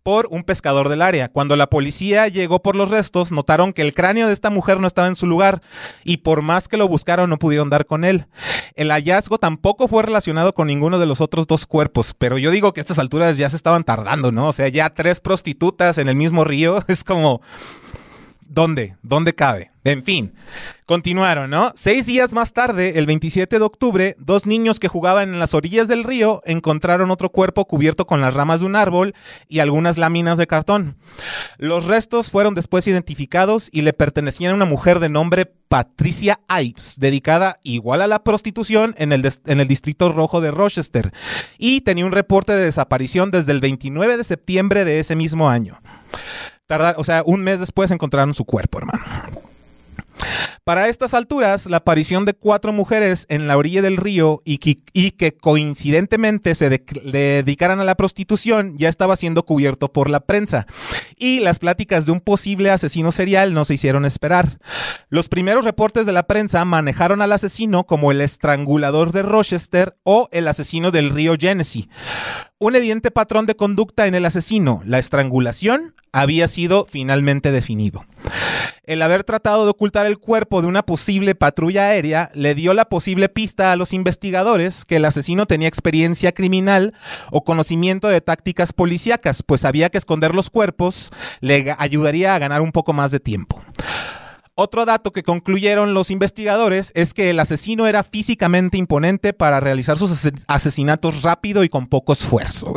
por 0.04 0.30
un 0.31 0.44
pescador 0.44 0.88
del 0.88 1.01
área. 1.01 1.27
Cuando 1.27 1.57
la 1.57 1.68
policía 1.68 2.30
llegó 2.30 2.62
por 2.62 2.77
los 2.77 2.89
restos, 2.92 3.33
notaron 3.33 3.74
que 3.74 3.81
el 3.81 3.94
cráneo 3.94 4.27
de 4.27 4.33
esta 4.33 4.50
mujer 4.50 4.80
no 4.80 4.88
estaba 4.88 5.09
en 5.09 5.18
su 5.18 5.27
lugar 5.27 5.62
y 6.06 6.19
por 6.19 6.44
más 6.44 6.69
que 6.69 6.77
lo 6.77 6.88
buscaron, 6.88 7.30
no 7.30 7.39
pudieron 7.39 7.69
dar 7.69 7.86
con 7.86 8.06
él. 8.06 8.27
El 8.75 8.92
hallazgo 8.92 9.38
tampoco 9.38 9.89
fue 9.89 10.03
relacionado 10.03 10.53
con 10.53 10.68
ninguno 10.68 11.00
de 11.00 11.07
los 11.07 11.19
otros 11.19 11.45
dos 11.45 11.65
cuerpos, 11.65 12.15
pero 12.18 12.38
yo 12.38 12.51
digo 12.51 12.71
que 12.71 12.80
a 12.80 12.83
estas 12.83 13.00
alturas 13.00 13.36
ya 13.36 13.50
se 13.50 13.57
estaban 13.57 13.83
tardando, 13.83 14.31
¿no? 14.31 14.48
O 14.48 14.53
sea, 14.53 14.69
ya 14.69 14.92
tres 14.92 15.19
prostitutas 15.19 15.98
en 15.98 16.07
el 16.07 16.15
mismo 16.15 16.45
río 16.45 16.81
es 16.88 17.03
como 17.03 17.42
¿Dónde? 18.50 18.95
¿Dónde 19.03 19.36
cabe? 19.36 19.71
En 19.88 20.04
fin, 20.04 20.34
continuaron, 20.86 21.50
¿no? 21.50 21.72
Seis 21.74 22.06
días 22.06 22.34
más 22.34 22.51
tarde, 22.51 23.00
el 23.00 23.06
27 23.06 23.57
de 23.57 23.63
octubre, 23.63 24.18
dos 24.19 24.45
niños 24.45 24.81
que 24.81 24.89
jugaban 24.89 25.30
en 25.30 25.39
las 25.39 25.54
orillas 25.54 25.88
del 25.88 26.04
río 26.04 26.42
encontraron 26.44 27.10
otro 27.10 27.30
cuerpo 27.30 27.63
cubierto 27.63 28.06
con 28.06 28.19
las 28.19 28.34
ramas 28.34 28.60
de 28.60 28.66
un 28.66 28.75
árbol 28.75 29.13
y 29.48 29.60
algunas 29.60 29.98
láminas 29.98 30.38
de 30.38 30.45
cartón. 30.45 30.98
Los 31.57 31.86
restos 31.86 32.31
fueron 32.31 32.54
después 32.54 32.86
identificados 32.86 33.69
y 33.72 33.84
le 33.84 33.94
pertenecían 33.94 34.51
a 34.51 34.56
una 34.56 34.66
mujer 34.66 35.00
de 35.00 35.07
nombre 35.07 35.45
Patricia 35.45 36.42
Ives, 36.50 36.98
dedicada 37.00 37.57
igual 37.63 38.01
a 38.01 38.07
la 38.07 38.25
prostitución 38.25 38.94
en 38.98 39.13
el, 39.13 39.22
distrito 39.69 40.12
rojo 40.12 40.42
de 40.42 40.51
Rochester, 40.51 41.13
y 41.57 41.80
tenía 41.80 42.06
un 42.06 42.12
reporte 42.12 42.51
de 42.51 42.65
desaparición 42.65 43.32
desde 43.32 43.53
el 43.53 43.62
29 43.62 44.17
de 44.17 44.24
septiembre 44.25 44.84
de 44.84 45.00
ese 45.00 45.15
mismo 45.15 45.50
año 45.50 45.79
o 46.98 47.03
sea, 47.03 47.24
un 47.25 47.44
mes 47.44 47.60
después 47.60 47.91
encontraron 47.91 48.34
su 48.34 48.46
cuerpo, 48.46 48.79
hermano. 48.79 49.47
Para 50.63 50.88
estas 50.89 51.13
alturas, 51.13 51.65
la 51.65 51.77
aparición 51.77 52.25
de 52.25 52.33
cuatro 52.33 52.74
mujeres 52.74 53.25
en 53.29 53.47
la 53.47 53.57
orilla 53.57 53.81
del 53.81 53.97
río 53.97 54.41
y 54.43 54.57
que, 54.57 55.38
coincidentemente 55.38 56.55
se 56.55 56.69
dedicaran 56.69 57.79
a 57.79 57.83
la 57.86 57.95
prostitución 57.95 58.77
ya 58.77 58.89
estaba 58.89 59.15
siendo 59.15 59.45
cubierto 59.45 59.93
por 59.93 60.09
la 60.09 60.19
prensa. 60.19 60.67
Y 61.15 61.39
las 61.39 61.59
pláticas 61.59 62.05
de 62.05 62.12
un 62.12 62.19
posible 62.19 62.69
asesino 62.69 63.12
serial 63.12 63.53
no 63.53 63.65
se 63.65 63.75
hicieron 63.75 64.05
esperar. 64.05 64.59
Los 65.09 65.29
primeros 65.29 65.63
reportes 65.63 66.05
de 66.05 66.12
la 66.12 66.24
prensa 66.24 66.65
manejaron 66.65 67.21
al 67.21 67.31
asesino 67.31 67.86
como 67.86 68.12
el 68.12 68.21
estrangulador 68.21 69.12
de 69.12 69.24
Rochester 69.24 69.97
o 70.03 70.27
el 70.31 70.47
asesino 70.47 70.91
del 70.91 71.12
río 71.12 71.36
Genesee. 71.39 71.88
Un 72.60 72.76
evidente 72.76 73.12
patrón 73.12 73.46
de 73.46 73.56
conducta 73.56 74.08
en 74.08 74.16
el 74.16 74.26
asesino, 74.26 74.82
la 74.84 74.98
estrangulación, 74.98 75.94
había 76.12 76.48
sido 76.48 76.88
finalmente 76.90 77.52
definido. 77.52 78.04
El 78.84 79.04
haber 79.04 79.24
tratado 79.24 79.66
de 79.66 79.70
ocultar 79.70 80.08
el 80.08 80.18
cuerpo 80.18 80.64
de 80.64 80.68
una 80.68 80.82
posible 80.82 81.36
patrulla 81.36 81.90
aérea 81.90 82.32
le 82.34 82.56
dio 82.56 82.74
la 82.74 82.86
posible 82.86 83.30
pista 83.30 83.72
a 83.72 83.76
los 83.76 83.94
investigadores 83.94 84.86
que 84.86 84.96
el 84.96 85.06
asesino 85.06 85.46
tenía 85.46 85.68
experiencia 85.68 86.32
criminal 86.32 86.96
o 87.30 87.44
conocimiento 87.44 88.08
de 88.08 88.22
tácticas 88.22 88.74
policíacas, 88.74 89.44
pues 89.44 89.62
sabía 89.62 89.92
que 89.92 90.00
esconder 90.00 90.34
los 90.34 90.50
cuerpos 90.50 91.12
le 91.42 91.76
ayudaría 91.78 92.34
a 92.34 92.40
ganar 92.40 92.62
un 92.62 92.72
poco 92.72 92.92
más 92.92 93.12
de 93.12 93.20
tiempo. 93.20 93.62
Otro 94.60 94.86
dato 94.86 95.12
que 95.12 95.22
concluyeron 95.22 95.94
los 95.94 96.10
investigadores 96.10 96.92
es 96.96 97.14
que 97.14 97.30
el 97.30 97.40
asesino 97.40 97.86
era 97.86 98.02
físicamente 98.02 98.76
imponente 98.76 99.32
para 99.32 99.60
realizar 99.60 100.00
sus 100.00 100.32
asesinatos 100.48 101.22
rápido 101.22 101.64
y 101.64 101.70
con 101.70 101.86
poco 101.86 102.14
esfuerzo. 102.14 102.74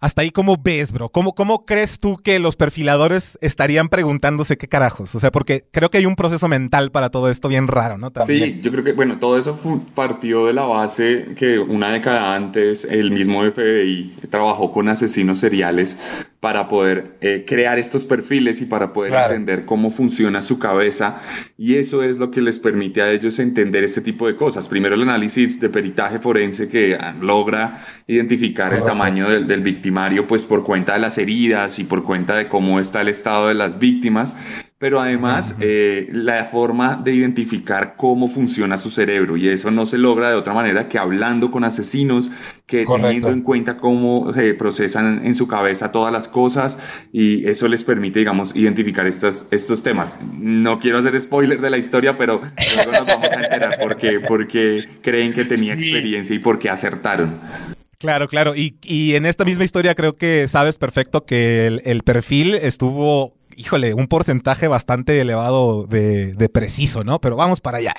Hasta 0.00 0.22
ahí, 0.22 0.32
¿cómo 0.32 0.56
ves, 0.62 0.90
bro? 0.90 1.10
¿Cómo, 1.10 1.34
¿Cómo 1.34 1.64
crees 1.64 2.00
tú 2.00 2.16
que 2.16 2.40
los 2.40 2.56
perfiladores 2.56 3.38
estarían 3.40 3.88
preguntándose 3.88 4.58
qué 4.58 4.68
carajos? 4.68 5.14
O 5.14 5.20
sea, 5.20 5.30
porque 5.30 5.64
creo 5.70 5.90
que 5.90 5.98
hay 5.98 6.06
un 6.06 6.16
proceso 6.16 6.48
mental 6.48 6.90
para 6.90 7.08
todo 7.08 7.30
esto 7.30 7.48
bien 7.48 7.68
raro, 7.68 7.96
¿no? 7.96 8.12
Sí, 8.26 8.60
yo 8.62 8.72
creo 8.72 8.82
que, 8.82 8.92
bueno, 8.92 9.18
todo 9.18 9.38
eso 9.38 9.56
partió 9.94 10.46
de 10.46 10.52
la 10.54 10.64
base 10.64 11.28
que 11.36 11.58
una 11.58 11.92
década 11.92 12.34
antes 12.34 12.84
el 12.84 13.12
mismo 13.12 13.42
FBI 13.44 14.12
trabajó 14.28 14.72
con 14.72 14.88
asesinos 14.88 15.38
seriales 15.38 15.96
para 16.44 16.68
poder 16.68 17.16
eh, 17.22 17.46
crear 17.48 17.78
estos 17.78 18.04
perfiles 18.04 18.60
y 18.60 18.66
para 18.66 18.92
poder 18.92 19.12
Claro. 19.12 19.32
entender 19.32 19.64
cómo 19.64 19.88
funciona 19.88 20.42
su 20.42 20.58
cabeza 20.58 21.18
y 21.56 21.76
eso 21.76 22.02
es 22.02 22.18
lo 22.18 22.30
que 22.30 22.42
les 22.42 22.58
permite 22.58 23.00
a 23.00 23.10
ellos 23.10 23.38
entender 23.38 23.82
este 23.82 24.02
tipo 24.02 24.26
de 24.26 24.36
cosas. 24.36 24.68
Primero 24.68 24.94
el 24.94 25.00
análisis 25.00 25.58
de 25.58 25.70
peritaje 25.70 26.18
forense 26.18 26.68
que 26.68 26.96
ah, 27.00 27.14
logra 27.18 27.82
identificar 28.06 28.74
el 28.74 28.84
tamaño 28.84 29.30
del, 29.30 29.46
del 29.46 29.62
victimario 29.62 30.26
pues 30.26 30.44
por 30.44 30.64
cuenta 30.64 30.92
de 30.92 30.98
las 30.98 31.16
heridas 31.16 31.78
y 31.78 31.84
por 31.84 32.04
cuenta 32.04 32.36
de 32.36 32.46
cómo 32.46 32.78
está 32.78 33.00
el 33.00 33.08
estado 33.08 33.48
de 33.48 33.54
las 33.54 33.78
víctimas, 33.78 34.34
pero 34.84 35.00
además 35.00 35.54
eh, 35.60 36.10
la 36.12 36.44
forma 36.44 37.00
de 37.02 37.14
identificar 37.14 37.94
cómo 37.96 38.28
funciona 38.28 38.76
su 38.76 38.90
cerebro 38.90 39.38
y 39.38 39.48
eso 39.48 39.70
no 39.70 39.86
se 39.86 39.96
logra 39.96 40.28
de 40.28 40.34
otra 40.34 40.52
manera 40.52 40.88
que 40.88 40.98
hablando 40.98 41.50
con 41.50 41.64
asesinos, 41.64 42.28
que 42.66 42.84
Correcto. 42.84 43.06
teniendo 43.06 43.30
en 43.30 43.40
cuenta 43.40 43.78
cómo 43.78 44.30
se 44.34 44.52
procesan 44.52 45.24
en 45.24 45.34
su 45.36 45.48
cabeza 45.48 45.90
todas 45.90 46.12
las 46.12 46.28
cosas 46.28 46.78
y 47.14 47.48
eso 47.48 47.66
les 47.66 47.82
permite, 47.82 48.18
digamos, 48.18 48.54
identificar 48.54 49.06
estas, 49.06 49.46
estos 49.52 49.82
temas. 49.82 50.18
No 50.38 50.78
quiero 50.78 50.98
hacer 50.98 51.18
spoiler 51.18 51.62
de 51.62 51.70
la 51.70 51.78
historia, 51.78 52.18
pero 52.18 52.42
luego 52.42 52.92
nos 52.92 53.06
vamos 53.06 53.28
a 53.28 53.40
enterar 53.40 53.78
por 53.80 53.96
qué, 53.96 54.20
porque 54.20 54.84
creen 55.00 55.32
que 55.32 55.46
tenía 55.46 55.72
experiencia 55.72 56.36
y 56.36 56.40
por 56.40 56.58
qué 56.58 56.68
acertaron. 56.68 57.40
Claro, 58.04 58.28
claro. 58.28 58.54
Y, 58.54 58.76
y 58.82 59.14
en 59.14 59.24
esta 59.24 59.46
misma 59.46 59.64
historia 59.64 59.94
creo 59.94 60.12
que 60.12 60.46
sabes 60.46 60.76
perfecto 60.76 61.24
que 61.24 61.66
el, 61.66 61.80
el 61.86 62.02
perfil 62.02 62.54
estuvo, 62.54 63.32
híjole, 63.56 63.94
un 63.94 64.06
porcentaje 64.06 64.68
bastante 64.68 65.20
elevado 65.20 65.86
de, 65.86 66.34
de 66.34 66.48
preciso, 66.48 67.04
¿no? 67.04 67.20
Pero 67.20 67.36
vamos 67.36 67.60
para 67.60 67.78
allá. 67.78 67.94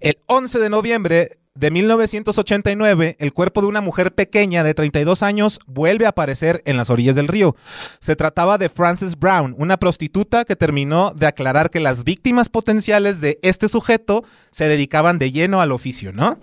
El 0.00 0.18
11 0.26 0.58
de 0.58 0.70
noviembre 0.70 1.40
de 1.54 1.70
1989, 1.70 3.16
el 3.18 3.32
cuerpo 3.32 3.60
de 3.60 3.66
una 3.66 3.80
mujer 3.80 4.14
pequeña 4.14 4.62
de 4.62 4.72
32 4.72 5.22
años 5.22 5.58
vuelve 5.66 6.06
a 6.06 6.10
aparecer 6.10 6.62
en 6.64 6.76
las 6.76 6.90
orillas 6.90 7.16
del 7.16 7.28
río. 7.28 7.56
Se 8.00 8.16
trataba 8.16 8.56
de 8.56 8.68
Frances 8.68 9.18
Brown, 9.18 9.54
una 9.58 9.76
prostituta 9.76 10.44
que 10.44 10.56
terminó 10.56 11.12
de 11.14 11.26
aclarar 11.26 11.70
que 11.70 11.80
las 11.80 12.04
víctimas 12.04 12.48
potenciales 12.48 13.20
de 13.20 13.38
este 13.42 13.68
sujeto 13.68 14.24
se 14.52 14.68
dedicaban 14.68 15.18
de 15.18 15.32
lleno 15.32 15.60
al 15.60 15.72
oficio, 15.72 16.12
¿no? 16.12 16.38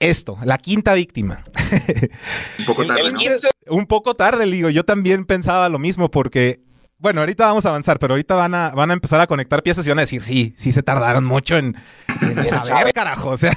Esto, 0.00 0.38
la 0.44 0.58
quinta 0.58 0.94
víctima. 0.94 1.44
Un 2.58 2.66
poco 2.66 2.84
tarde, 2.84 3.02
el 3.02 3.12
¿no? 3.12 3.18
15 3.18 3.48
Un 3.68 3.86
poco 3.86 4.14
tarde, 4.16 4.44
digo, 4.46 4.70
yo 4.70 4.84
también 4.84 5.24
pensaba 5.24 5.68
lo 5.68 5.78
mismo 5.78 6.10
porque, 6.10 6.60
bueno, 7.00 7.20
ahorita 7.20 7.46
vamos 7.46 7.64
a 7.64 7.68
avanzar, 7.68 8.00
pero 8.00 8.14
ahorita 8.14 8.34
van 8.34 8.54
a, 8.54 8.70
van 8.70 8.90
a 8.90 8.94
empezar 8.94 9.20
a 9.20 9.28
conectar 9.28 9.62
piezas 9.62 9.86
y 9.86 9.88
van 9.88 9.98
a 9.98 10.02
decir, 10.02 10.20
sí, 10.22 10.54
sí 10.56 10.72
se 10.72 10.82
tardaron 10.82 11.24
mucho 11.24 11.56
en, 11.56 11.76
en 12.22 12.44
saber, 12.64 12.92
carajo. 12.92 13.30
O 13.30 13.36
sea, 13.36 13.56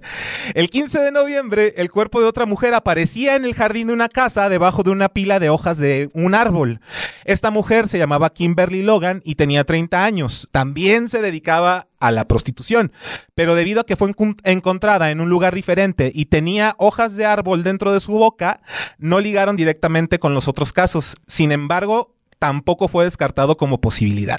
el 0.54 0.70
15 0.70 0.98
de 0.98 1.12
noviembre, 1.12 1.74
el 1.76 1.90
cuerpo 1.90 2.18
de 2.20 2.26
otra 2.26 2.46
mujer 2.46 2.72
aparecía 2.72 3.36
en 3.36 3.44
el 3.44 3.54
jardín 3.54 3.88
de 3.88 3.92
una 3.92 4.08
casa 4.08 4.48
debajo 4.48 4.82
de 4.82 4.90
una 4.90 5.10
pila 5.10 5.38
de 5.38 5.50
hojas 5.50 5.76
de 5.76 6.08
un 6.14 6.34
árbol. 6.34 6.80
Esta 7.24 7.50
mujer 7.50 7.88
se 7.88 7.98
llamaba 7.98 8.30
Kimberly 8.30 8.82
Logan 8.82 9.20
y 9.22 9.34
tenía 9.34 9.64
30 9.64 10.02
años. 10.02 10.48
También 10.50 11.08
se 11.08 11.20
dedicaba 11.20 11.88
a 12.00 12.10
la 12.10 12.26
prostitución, 12.26 12.92
pero 13.34 13.54
debido 13.54 13.80
a 13.80 13.86
que 13.86 13.96
fue 13.96 14.14
encontrada 14.44 15.10
en 15.10 15.20
un 15.20 15.28
lugar 15.28 15.54
diferente 15.54 16.10
y 16.14 16.26
tenía 16.26 16.74
hojas 16.78 17.16
de 17.16 17.26
árbol 17.26 17.64
dentro 17.64 17.92
de 17.92 18.00
su 18.00 18.12
boca, 18.12 18.60
no 18.96 19.20
ligaron 19.20 19.56
directamente 19.56 20.18
con 20.18 20.32
los 20.32 20.48
otros 20.48 20.72
casos. 20.72 21.16
Sin 21.26 21.52
embargo, 21.52 22.17
tampoco 22.38 22.88
fue 22.88 23.04
descartado 23.04 23.56
como 23.56 23.80
posibilidad. 23.80 24.38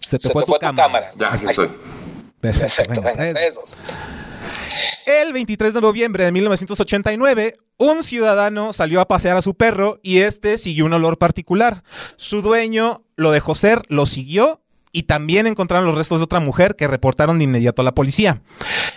Se 0.00 0.18
te 0.18 0.28
se 0.28 0.32
fue, 0.32 0.42
te 0.42 0.46
tu, 0.46 0.52
fue 0.52 0.58
tu 0.58 0.66
cámara. 0.66 0.86
cámara. 0.88 1.10
Ya, 1.18 1.28
Ahí 1.28 1.34
aquí 1.36 1.46
está. 1.46 1.62
estoy. 1.64 1.78
Perfecto. 2.40 2.74
Perfecto, 2.76 3.02
venga, 3.02 3.22
venga, 3.22 3.40
tres, 3.40 3.54
dos. 3.54 3.74
el 5.06 5.32
23 5.32 5.74
de 5.74 5.80
noviembre 5.80 6.24
de 6.24 6.32
1989, 6.32 7.56
un 7.78 8.02
ciudadano 8.02 8.72
salió 8.72 9.00
a 9.00 9.08
pasear 9.08 9.36
a 9.36 9.42
su 9.42 9.54
perro 9.54 9.98
y 10.02 10.18
este 10.18 10.58
siguió 10.58 10.84
un 10.84 10.92
olor 10.92 11.16
particular. 11.18 11.82
Su 12.16 12.42
dueño 12.42 13.02
lo 13.16 13.30
dejó 13.30 13.54
ser, 13.54 13.82
lo 13.88 14.04
siguió 14.06 14.60
y 14.92 15.04
también 15.04 15.46
encontraron 15.46 15.86
los 15.86 15.96
restos 15.96 16.18
de 16.20 16.24
otra 16.24 16.38
mujer 16.40 16.76
que 16.76 16.86
reportaron 16.86 17.38
de 17.38 17.44
inmediato 17.44 17.80
a 17.82 17.84
la 17.84 17.94
policía. 17.94 18.42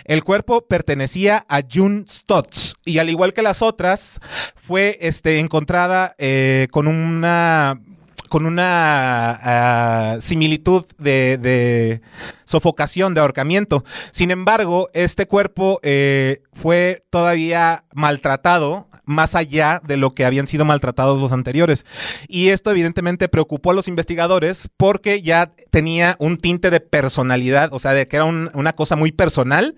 El 0.04 0.22
cuerpo 0.22 0.66
pertenecía 0.66 1.44
a 1.48 1.62
June 1.68 2.04
Stotts 2.08 2.67
y 2.88 2.98
al 2.98 3.10
igual 3.10 3.32
que 3.32 3.42
las 3.42 3.62
otras, 3.62 4.20
fue 4.56 4.98
este, 5.00 5.40
encontrada 5.40 6.14
eh, 6.18 6.68
con 6.70 6.86
una 6.86 7.80
con 8.28 8.44
una 8.44 9.30
ah, 9.42 10.16
similitud 10.20 10.84
de, 10.98 11.38
de 11.38 12.02
sofocación, 12.44 13.14
de 13.14 13.20
ahorcamiento. 13.20 13.84
Sin 14.10 14.30
embargo, 14.30 14.90
este 14.92 15.26
cuerpo 15.26 15.80
eh, 15.82 16.42
fue 16.52 17.04
todavía 17.10 17.84
maltratado 17.94 18.87
más 19.08 19.34
allá 19.34 19.80
de 19.84 19.96
lo 19.96 20.14
que 20.14 20.24
habían 20.24 20.46
sido 20.46 20.64
maltratados 20.64 21.20
los 21.20 21.32
anteriores. 21.32 21.84
Y 22.28 22.48
esto 22.50 22.70
evidentemente 22.70 23.28
preocupó 23.28 23.70
a 23.70 23.74
los 23.74 23.88
investigadores 23.88 24.68
porque 24.76 25.22
ya 25.22 25.50
tenía 25.70 26.14
un 26.20 26.36
tinte 26.36 26.70
de 26.70 26.80
personalidad, 26.80 27.70
o 27.72 27.78
sea, 27.78 27.92
de 27.92 28.06
que 28.06 28.16
era 28.16 28.26
un- 28.26 28.50
una 28.54 28.74
cosa 28.74 28.94
muy 28.96 29.10
personal. 29.12 29.76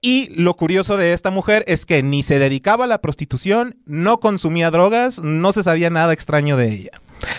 Y 0.00 0.28
lo 0.34 0.54
curioso 0.54 0.96
de 0.96 1.12
esta 1.12 1.30
mujer 1.30 1.62
es 1.68 1.86
que 1.86 2.02
ni 2.02 2.22
se 2.22 2.38
dedicaba 2.38 2.84
a 2.84 2.88
la 2.88 3.00
prostitución, 3.00 3.76
no 3.84 4.18
consumía 4.18 4.70
drogas, 4.70 5.18
no 5.20 5.52
se 5.52 5.62
sabía 5.62 5.90
nada 5.90 6.12
extraño 6.12 6.56
de 6.56 6.72
ella. 6.72 6.90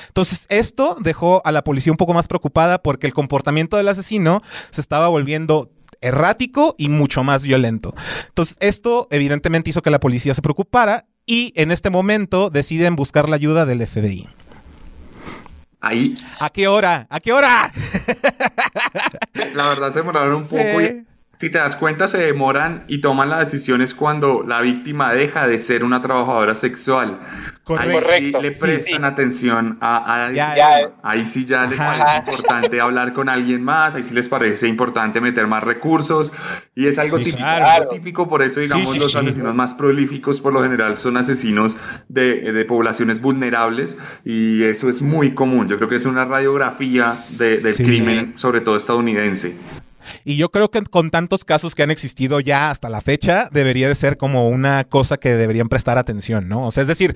Entonces, 0.07 0.45
esto 0.49 0.95
dejó 0.99 1.41
a 1.43 1.51
la 1.51 1.63
policía 1.63 1.91
un 1.91 1.97
poco 1.97 2.13
más 2.13 2.27
preocupada 2.27 2.83
porque 2.83 3.07
el 3.07 3.13
comportamiento 3.13 3.77
del 3.77 3.87
asesino 3.87 4.43
se 4.69 4.79
estaba 4.79 5.07
volviendo 5.07 5.71
errático 6.01 6.75
y 6.77 6.89
mucho 6.89 7.23
más 7.23 7.43
violento. 7.43 7.93
Entonces, 8.27 8.57
esto 8.59 9.07
evidentemente 9.11 9.69
hizo 9.69 9.81
que 9.81 9.91
la 9.91 9.99
policía 9.99 10.33
se 10.33 10.41
preocupara 10.41 11.05
y 11.31 11.53
en 11.55 11.71
este 11.71 11.89
momento 11.89 12.49
deciden 12.49 12.97
buscar 12.97 13.29
la 13.29 13.37
ayuda 13.37 13.65
del 13.65 13.87
FBI. 13.87 14.27
Ahí, 15.79 16.13
¿A 16.41 16.49
qué 16.49 16.67
hora? 16.67 17.07
¿A 17.09 17.21
qué 17.21 17.31
hora? 17.31 17.71
la 19.55 19.69
verdad, 19.69 19.91
se 19.91 19.99
demoraron 19.99 20.35
un 20.35 20.43
poco. 20.43 20.61
Sí. 20.61 21.05
Si 21.41 21.49
te 21.49 21.57
das 21.57 21.75
cuenta, 21.75 22.07
se 22.07 22.19
demoran 22.19 22.83
y 22.87 23.01
toman 23.01 23.27
las 23.29 23.39
decisiones 23.39 23.95
cuando 23.95 24.43
la 24.47 24.61
víctima 24.61 25.11
deja 25.11 25.47
de 25.47 25.57
ser 25.57 25.83
una 25.83 25.99
trabajadora 25.99 26.53
sexual. 26.53 27.19
Correcto. 27.63 27.81
Ahí 27.81 27.89
sí 27.89 28.31
Correcto, 28.31 28.41
le 28.43 28.51
prestan 28.51 28.99
sí. 29.01 29.03
atención 29.07 29.77
a, 29.81 30.25
a 30.27 30.31
Ya. 30.33 30.53
Ahí 31.01 31.25
sí 31.25 31.45
ya 31.47 31.65
les 31.65 31.79
Ajá. 31.79 32.03
parece 32.05 32.31
importante 32.31 32.79
hablar 32.79 33.13
con 33.13 33.27
alguien 33.27 33.63
más, 33.63 33.95
ahí 33.95 34.03
sí 34.03 34.13
les 34.13 34.27
parece 34.27 34.67
importante 34.67 35.19
meter 35.19 35.47
más 35.47 35.63
recursos 35.63 36.31
y 36.75 36.85
es 36.85 36.99
algo 36.99 37.17
Sí, 37.17 37.31
típico, 37.31 37.47
claro. 37.47 37.65
algo 37.65 37.89
típico, 37.91 38.29
por 38.29 38.43
eso 38.43 38.59
digamos 38.59 38.93
sí, 38.93 38.99
los 38.99 39.11
sí. 39.13 39.17
asesinos 39.17 39.55
más 39.55 39.73
prolíficos 39.73 40.41
por 40.41 40.53
lo 40.53 40.61
general 40.61 40.97
son 40.99 41.17
asesinos 41.17 41.75
de, 42.07 42.51
de 42.51 42.65
poblaciones 42.65 43.19
vulnerables 43.19 43.97
y 44.23 44.61
eso 44.61 44.89
es 44.89 45.01
muy 45.01 45.31
común. 45.31 45.67
Yo 45.67 45.77
creo 45.77 45.89
que 45.89 45.95
es 45.95 46.05
una 46.05 46.23
radiografía 46.25 47.11
de- 47.39 47.57
del 47.61 47.73
Sí. 47.73 47.83
crimen, 47.83 48.33
sobre 48.37 48.61
todo 48.61 48.77
estadounidense. 48.77 49.57
Y 50.23 50.37
yo 50.37 50.49
creo 50.49 50.71
que 50.71 50.81
con 50.83 51.11
tantos 51.11 51.45
casos 51.45 51.75
que 51.75 51.83
han 51.83 51.91
existido 51.91 52.39
ya 52.39 52.71
hasta 52.71 52.89
la 52.89 53.01
fecha, 53.01 53.49
debería 53.51 53.87
de 53.87 53.95
ser 53.95 54.17
como 54.17 54.49
una 54.49 54.83
cosa 54.85 55.17
que 55.17 55.33
deberían 55.35 55.69
prestar 55.69 55.97
atención, 55.97 56.47
¿no? 56.47 56.67
O 56.67 56.71
sea, 56.71 56.81
es 56.81 56.87
decir, 56.87 57.15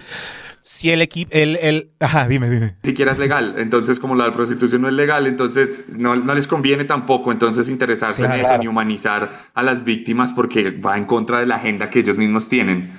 si 0.67 0.89
el 0.89 1.03
equipo, 1.03 1.29
el, 1.31 1.57
el, 1.57 1.91
ajá, 1.99 2.27
dime, 2.27 2.49
dime. 2.49 2.75
siquiera 2.81 3.11
es 3.11 3.19
legal. 3.19 3.53
Entonces, 3.59 3.99
como 3.99 4.15
la 4.15 4.33
prostitución 4.33 4.81
no 4.81 4.87
es 4.87 4.95
legal, 4.95 5.27
entonces 5.27 5.89
no, 5.95 6.15
no 6.15 6.33
les 6.33 6.47
conviene 6.47 6.85
tampoco 6.85 7.31
entonces 7.31 7.69
interesarse 7.69 8.25
en 8.25 8.31
Claro. 8.31 8.47
eso 8.49 8.57
ni 8.57 8.67
humanizar 8.67 9.31
a 9.53 9.61
las 9.61 9.83
víctimas 9.83 10.31
porque 10.31 10.71
va 10.71 10.97
en 10.97 11.05
contra 11.05 11.39
de 11.39 11.45
la 11.45 11.57
agenda 11.57 11.91
que 11.91 11.99
ellos 11.99 12.17
mismos 12.17 12.49
tienen. 12.49 12.89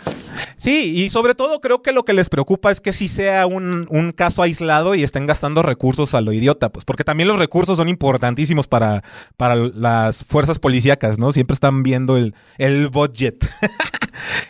Sí, 0.57 0.93
y 0.95 1.11
sobre 1.11 1.35
todo 1.35 1.61
creo 1.61 1.83
que 1.83 1.91
lo 1.93 2.05
que 2.05 2.13
les 2.13 2.29
preocupa 2.29 2.71
es 2.71 2.81
que 2.81 2.93
sí 2.93 3.09
sea 3.09 3.47
un, 3.47 3.87
un 3.91 4.13
caso 4.13 4.43
aislado 4.43 4.95
y 4.95 5.03
estén 5.03 5.27
gastando 5.27 5.63
recursos 5.63 6.15
a 6.15 6.21
lo 6.21 6.33
idiota, 6.33 6.69
pues 6.71 6.85
porque 6.85 7.03
también 7.03 7.29
los 7.29 7.39
recursos 7.39 7.79
son 7.79 7.89
importantísimos 7.89 8.69
para, 8.69 9.03
para 9.37 9.57
las 9.57 10.25
fuerzas 10.25 10.61
policíacas, 10.61 11.19
¿no? 11.19 11.33
Siempre 11.33 11.55
están 11.55 11.83
viendo 11.83 12.17
el, 12.17 12.35
el 12.59 12.89
budget. 12.91 13.45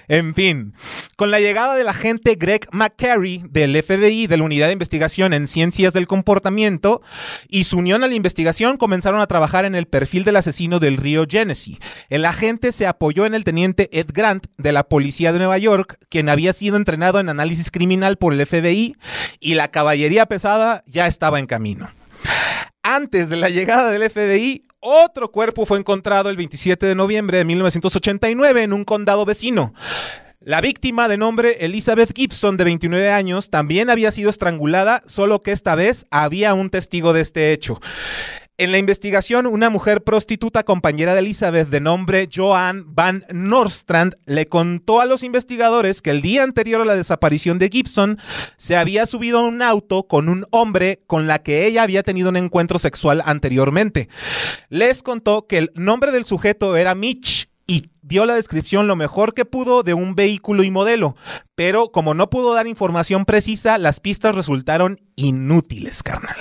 en 0.08 0.34
fin, 0.34 0.74
con 1.16 1.30
la 1.30 1.40
llegada 1.40 1.74
del 1.74 1.88
agente 1.88 2.36
Greg 2.36 2.68
McCary 2.72 3.42
del 3.48 3.82
FBI, 3.82 4.26
de 4.26 4.36
la 4.36 4.44
Unidad 4.44 4.66
de 4.66 4.72
Investigación 4.72 5.32
en 5.32 5.46
Ciencias 5.46 5.92
del 5.92 6.06
Comportamiento, 6.06 7.02
y 7.48 7.64
su 7.64 7.78
unión 7.78 8.04
a 8.04 8.08
la 8.08 8.14
investigación 8.14 8.76
comenzaron 8.76 9.20
a 9.20 9.26
trabajar 9.26 9.64
en 9.64 9.74
el 9.74 9.86
perfil 9.86 10.24
del 10.24 10.36
asesino 10.36 10.78
del 10.78 10.96
río 10.96 11.26
Genesee. 11.28 11.78
El 12.08 12.24
agente 12.24 12.72
se 12.72 12.86
apoyó 12.86 13.26
en 13.26 13.34
el 13.34 13.44
teniente 13.44 13.88
Ed 13.92 14.08
Grant 14.12 14.46
de 14.56 14.72
la 14.72 14.84
Policía 14.84 15.32
de 15.32 15.38
Nueva 15.38 15.58
York, 15.58 15.98
quien 16.08 16.28
había 16.28 16.52
sido 16.52 16.76
entrenado 16.76 17.20
en 17.20 17.28
análisis 17.28 17.70
criminal 17.70 18.16
por 18.16 18.32
el 18.32 18.44
FBI, 18.46 18.96
y 19.40 19.54
la 19.54 19.70
caballería 19.70 20.26
pesada 20.26 20.84
ya 20.86 21.06
estaba 21.06 21.38
en 21.38 21.46
camino. 21.46 21.90
Antes 22.82 23.30
de 23.30 23.36
la 23.36 23.48
llegada 23.48 23.90
del 23.90 24.08
FBI, 24.08 24.65
otro 24.86 25.30
cuerpo 25.32 25.66
fue 25.66 25.78
encontrado 25.78 26.30
el 26.30 26.36
27 26.36 26.86
de 26.86 26.94
noviembre 26.94 27.38
de 27.38 27.44
1989 27.44 28.62
en 28.62 28.72
un 28.72 28.84
condado 28.84 29.24
vecino. 29.24 29.74
La 30.40 30.60
víctima 30.60 31.08
de 31.08 31.16
nombre 31.16 31.64
Elizabeth 31.64 32.14
Gibson, 32.14 32.56
de 32.56 32.62
29 32.62 33.10
años, 33.10 33.50
también 33.50 33.90
había 33.90 34.12
sido 34.12 34.30
estrangulada, 34.30 35.02
solo 35.06 35.42
que 35.42 35.50
esta 35.50 35.74
vez 35.74 36.06
había 36.10 36.54
un 36.54 36.70
testigo 36.70 37.12
de 37.12 37.22
este 37.22 37.52
hecho. 37.52 37.80
En 38.58 38.72
la 38.72 38.78
investigación, 38.78 39.46
una 39.46 39.68
mujer 39.68 40.02
prostituta 40.02 40.62
compañera 40.62 41.12
de 41.12 41.18
Elizabeth 41.18 41.68
de 41.68 41.78
nombre 41.78 42.26
Joan 42.34 42.86
Van 42.94 43.26
Norstrand 43.30 44.14
le 44.24 44.46
contó 44.46 45.02
a 45.02 45.04
los 45.04 45.22
investigadores 45.22 46.00
que 46.00 46.08
el 46.08 46.22
día 46.22 46.42
anterior 46.42 46.80
a 46.80 46.86
la 46.86 46.96
desaparición 46.96 47.58
de 47.58 47.68
Gibson 47.68 48.18
se 48.56 48.74
había 48.78 49.04
subido 49.04 49.40
a 49.40 49.46
un 49.46 49.60
auto 49.60 50.04
con 50.04 50.30
un 50.30 50.46
hombre 50.52 51.02
con 51.06 51.26
la 51.26 51.42
que 51.42 51.66
ella 51.66 51.82
había 51.82 52.02
tenido 52.02 52.30
un 52.30 52.38
encuentro 52.38 52.78
sexual 52.78 53.22
anteriormente. 53.26 54.08
Les 54.70 55.02
contó 55.02 55.46
que 55.46 55.58
el 55.58 55.70
nombre 55.74 56.10
del 56.10 56.24
sujeto 56.24 56.78
era 56.78 56.94
Mitch 56.94 57.50
y 57.66 57.90
dio 58.00 58.24
la 58.24 58.36
descripción 58.36 58.86
lo 58.86 58.96
mejor 58.96 59.34
que 59.34 59.44
pudo 59.44 59.82
de 59.82 59.92
un 59.92 60.14
vehículo 60.14 60.62
y 60.62 60.70
modelo, 60.70 61.16
pero 61.56 61.90
como 61.90 62.14
no 62.14 62.30
pudo 62.30 62.54
dar 62.54 62.68
información 62.68 63.24
precisa, 63.24 63.78
las 63.78 63.98
pistas 63.98 64.36
resultaron 64.36 65.00
inútiles, 65.16 66.02
carnal. 66.02 66.36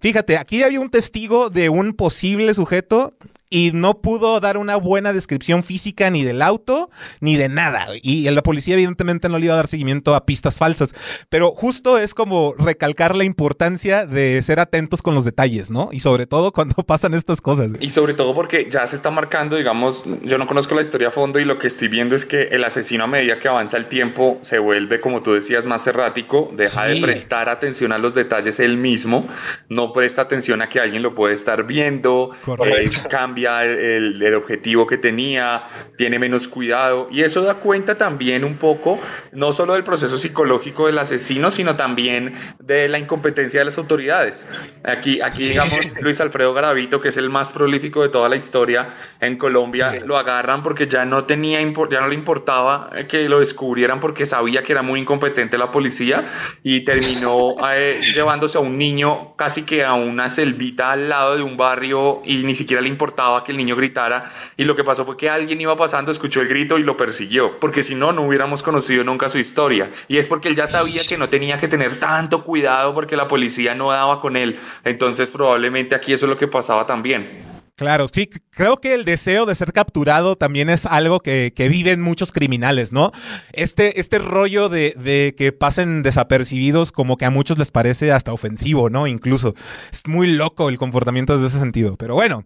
Fíjate, 0.00 0.38
aquí 0.38 0.62
había 0.62 0.80
un 0.80 0.88
testigo 0.88 1.50
de 1.50 1.68
un 1.68 1.92
posible 1.92 2.54
sujeto 2.54 3.14
y 3.52 3.72
no 3.74 4.00
pudo 4.00 4.40
dar 4.40 4.56
una 4.56 4.76
buena 4.76 5.12
descripción 5.12 5.62
física 5.62 6.08
ni 6.08 6.24
del 6.24 6.40
auto 6.40 6.88
ni 7.20 7.36
de 7.36 7.50
nada. 7.50 7.88
Y 8.00 8.28
la 8.30 8.42
policía 8.42 8.74
evidentemente 8.74 9.28
no 9.28 9.38
le 9.38 9.44
iba 9.44 9.54
a 9.54 9.58
dar 9.58 9.66
seguimiento 9.66 10.14
a 10.14 10.24
pistas 10.24 10.56
falsas. 10.58 10.94
Pero 11.28 11.50
justo 11.50 11.98
es 11.98 12.14
como 12.14 12.54
recalcar 12.58 13.14
la 13.14 13.24
importancia 13.24 14.06
de 14.06 14.42
ser 14.42 14.58
atentos 14.58 15.02
con 15.02 15.14
los 15.14 15.26
detalles, 15.26 15.70
¿no? 15.70 15.90
Y 15.92 16.00
sobre 16.00 16.26
todo 16.26 16.52
cuando 16.52 16.74
pasan 16.86 17.12
estas 17.12 17.42
cosas. 17.42 17.72
Y 17.80 17.90
sobre 17.90 18.14
todo 18.14 18.34
porque 18.34 18.68
ya 18.70 18.86
se 18.86 18.96
está 18.96 19.10
marcando, 19.10 19.56
digamos, 19.56 20.04
yo 20.24 20.38
no 20.38 20.46
conozco 20.46 20.74
la 20.74 20.80
historia 20.80 21.08
a 21.08 21.10
fondo 21.10 21.38
y 21.38 21.44
lo 21.44 21.58
que 21.58 21.66
estoy 21.66 21.88
viendo 21.88 22.16
es 22.16 22.24
que 22.24 22.44
el 22.44 22.64
asesino 22.64 23.04
a 23.04 23.06
medida 23.06 23.38
que 23.38 23.48
avanza 23.48 23.76
el 23.76 23.86
tiempo 23.86 24.38
vuelve, 24.58 25.00
como 25.00 25.22
tú 25.22 25.32
decías, 25.34 25.66
más 25.66 25.86
errático, 25.86 26.50
deja 26.52 26.88
Sí. 26.88 26.94
de 26.94 27.06
prestar 27.06 27.48
atención 27.48 27.92
a 27.92 27.98
los 27.98 28.14
detalles 28.14 28.58
él 28.60 28.76
mismo, 28.76 29.28
no 29.68 29.92
presta 29.92 30.22
atención 30.22 30.62
a 30.62 30.68
que 30.68 30.80
alguien 30.80 31.02
lo 31.02 31.14
puede 31.14 31.34
estar 31.34 31.64
viendo, 31.66 32.30
eh, 32.64 32.88
cambia 33.10 33.64
el, 33.64 34.22
el 34.22 34.34
objetivo 34.34 34.86
que 34.86 34.98
tenía, 34.98 35.64
tiene 35.96 36.18
menos 36.18 36.48
cuidado 36.48 37.08
y 37.10 37.22
eso 37.22 37.42
da 37.42 37.54
cuenta 37.54 37.96
también 37.96 38.44
un 38.44 38.56
poco, 38.58 39.00
no 39.32 39.52
solo 39.52 39.74
del 39.74 39.84
proceso 39.84 40.16
psicológico 40.18 40.86
del 40.86 40.98
asesino, 40.98 41.50
sino 41.50 41.76
también 41.76 42.34
de 42.60 42.88
la 42.88 42.98
incompetencia 42.98 43.60
de 43.60 43.64
las 43.66 43.78
autoridades. 43.78 44.46
Aquí, 44.84 45.20
aquí 45.20 45.48
digamos, 45.48 45.94
Luis 46.02 46.20
Alfredo 46.20 46.52
Garavito, 46.54 47.00
que 47.00 47.08
es 47.08 47.16
el 47.16 47.30
más 47.30 47.50
prolífico 47.50 48.02
de 48.02 48.08
toda 48.08 48.28
la 48.28 48.36
historia 48.36 48.88
en 49.20 49.36
Colombia, 49.38 49.86
lo 50.04 50.18
agarran 50.18 50.62
porque 50.62 50.86
ya 50.86 51.04
no 51.04 51.24
tenía, 51.24 51.60
ya 51.60 52.00
no 52.00 52.08
le 52.08 52.14
importaba 52.14 52.90
eh, 52.94 53.06
que 53.06 53.28
lo 53.28 53.40
descubrieran 53.40 54.00
porque 54.00 54.26
sabía 54.26 54.41
que 54.62 54.72
era 54.72 54.82
muy 54.82 55.00
incompetente 55.00 55.56
la 55.56 55.70
policía 55.70 56.24
y 56.62 56.80
terminó 56.80 57.54
eh, 57.72 58.00
llevándose 58.14 58.58
a 58.58 58.60
un 58.60 58.76
niño 58.76 59.34
casi 59.36 59.62
que 59.62 59.84
a 59.84 59.94
una 59.94 60.28
selvita 60.28 60.92
al 60.92 61.08
lado 61.08 61.36
de 61.36 61.42
un 61.42 61.56
barrio 61.56 62.20
y 62.24 62.42
ni 62.44 62.54
siquiera 62.54 62.82
le 62.82 62.88
importaba 62.88 63.44
que 63.44 63.52
el 63.52 63.58
niño 63.58 63.76
gritara 63.76 64.30
y 64.56 64.64
lo 64.64 64.76
que 64.76 64.84
pasó 64.84 65.04
fue 65.04 65.16
que 65.16 65.30
alguien 65.30 65.60
iba 65.60 65.76
pasando, 65.76 66.12
escuchó 66.12 66.40
el 66.40 66.48
grito 66.48 66.78
y 66.78 66.82
lo 66.82 66.96
persiguió, 66.96 67.58
porque 67.60 67.82
si 67.82 67.94
no, 67.94 68.12
no 68.12 68.22
hubiéramos 68.22 68.62
conocido 68.62 69.04
nunca 69.04 69.28
su 69.28 69.38
historia. 69.38 69.90
Y 70.08 70.18
es 70.18 70.28
porque 70.28 70.48
él 70.48 70.56
ya 70.56 70.66
sabía 70.66 71.02
que 71.08 71.16
no 71.16 71.28
tenía 71.28 71.58
que 71.58 71.68
tener 71.68 71.98
tanto 71.98 72.44
cuidado 72.44 72.94
porque 72.94 73.16
la 73.16 73.28
policía 73.28 73.74
no 73.74 73.90
daba 73.90 74.20
con 74.20 74.36
él. 74.36 74.58
Entonces 74.84 75.30
probablemente 75.30 75.94
aquí 75.94 76.12
eso 76.12 76.26
es 76.26 76.30
lo 76.30 76.38
que 76.38 76.48
pasaba 76.48 76.86
también. 76.86 77.51
Claro, 77.74 78.06
sí, 78.12 78.28
creo 78.50 78.76
que 78.76 78.92
el 78.92 79.06
deseo 79.06 79.46
de 79.46 79.54
ser 79.54 79.72
capturado 79.72 80.36
también 80.36 80.68
es 80.68 80.84
algo 80.84 81.20
que, 81.20 81.54
que 81.56 81.70
viven 81.70 82.02
muchos 82.02 82.30
criminales, 82.30 82.92
¿no? 82.92 83.12
Este, 83.54 83.98
este 83.98 84.18
rollo 84.18 84.68
de, 84.68 84.94
de 84.98 85.34
que 85.38 85.52
pasen 85.52 86.02
desapercibidos 86.02 86.92
como 86.92 87.16
que 87.16 87.24
a 87.24 87.30
muchos 87.30 87.56
les 87.58 87.70
parece 87.70 88.12
hasta 88.12 88.32
ofensivo, 88.32 88.90
¿no? 88.90 89.06
Incluso 89.06 89.54
es 89.90 90.06
muy 90.06 90.26
loco 90.26 90.68
el 90.68 90.76
comportamiento 90.76 91.34
desde 91.34 91.48
ese 91.48 91.60
sentido. 91.60 91.96
Pero 91.96 92.14
bueno, 92.14 92.44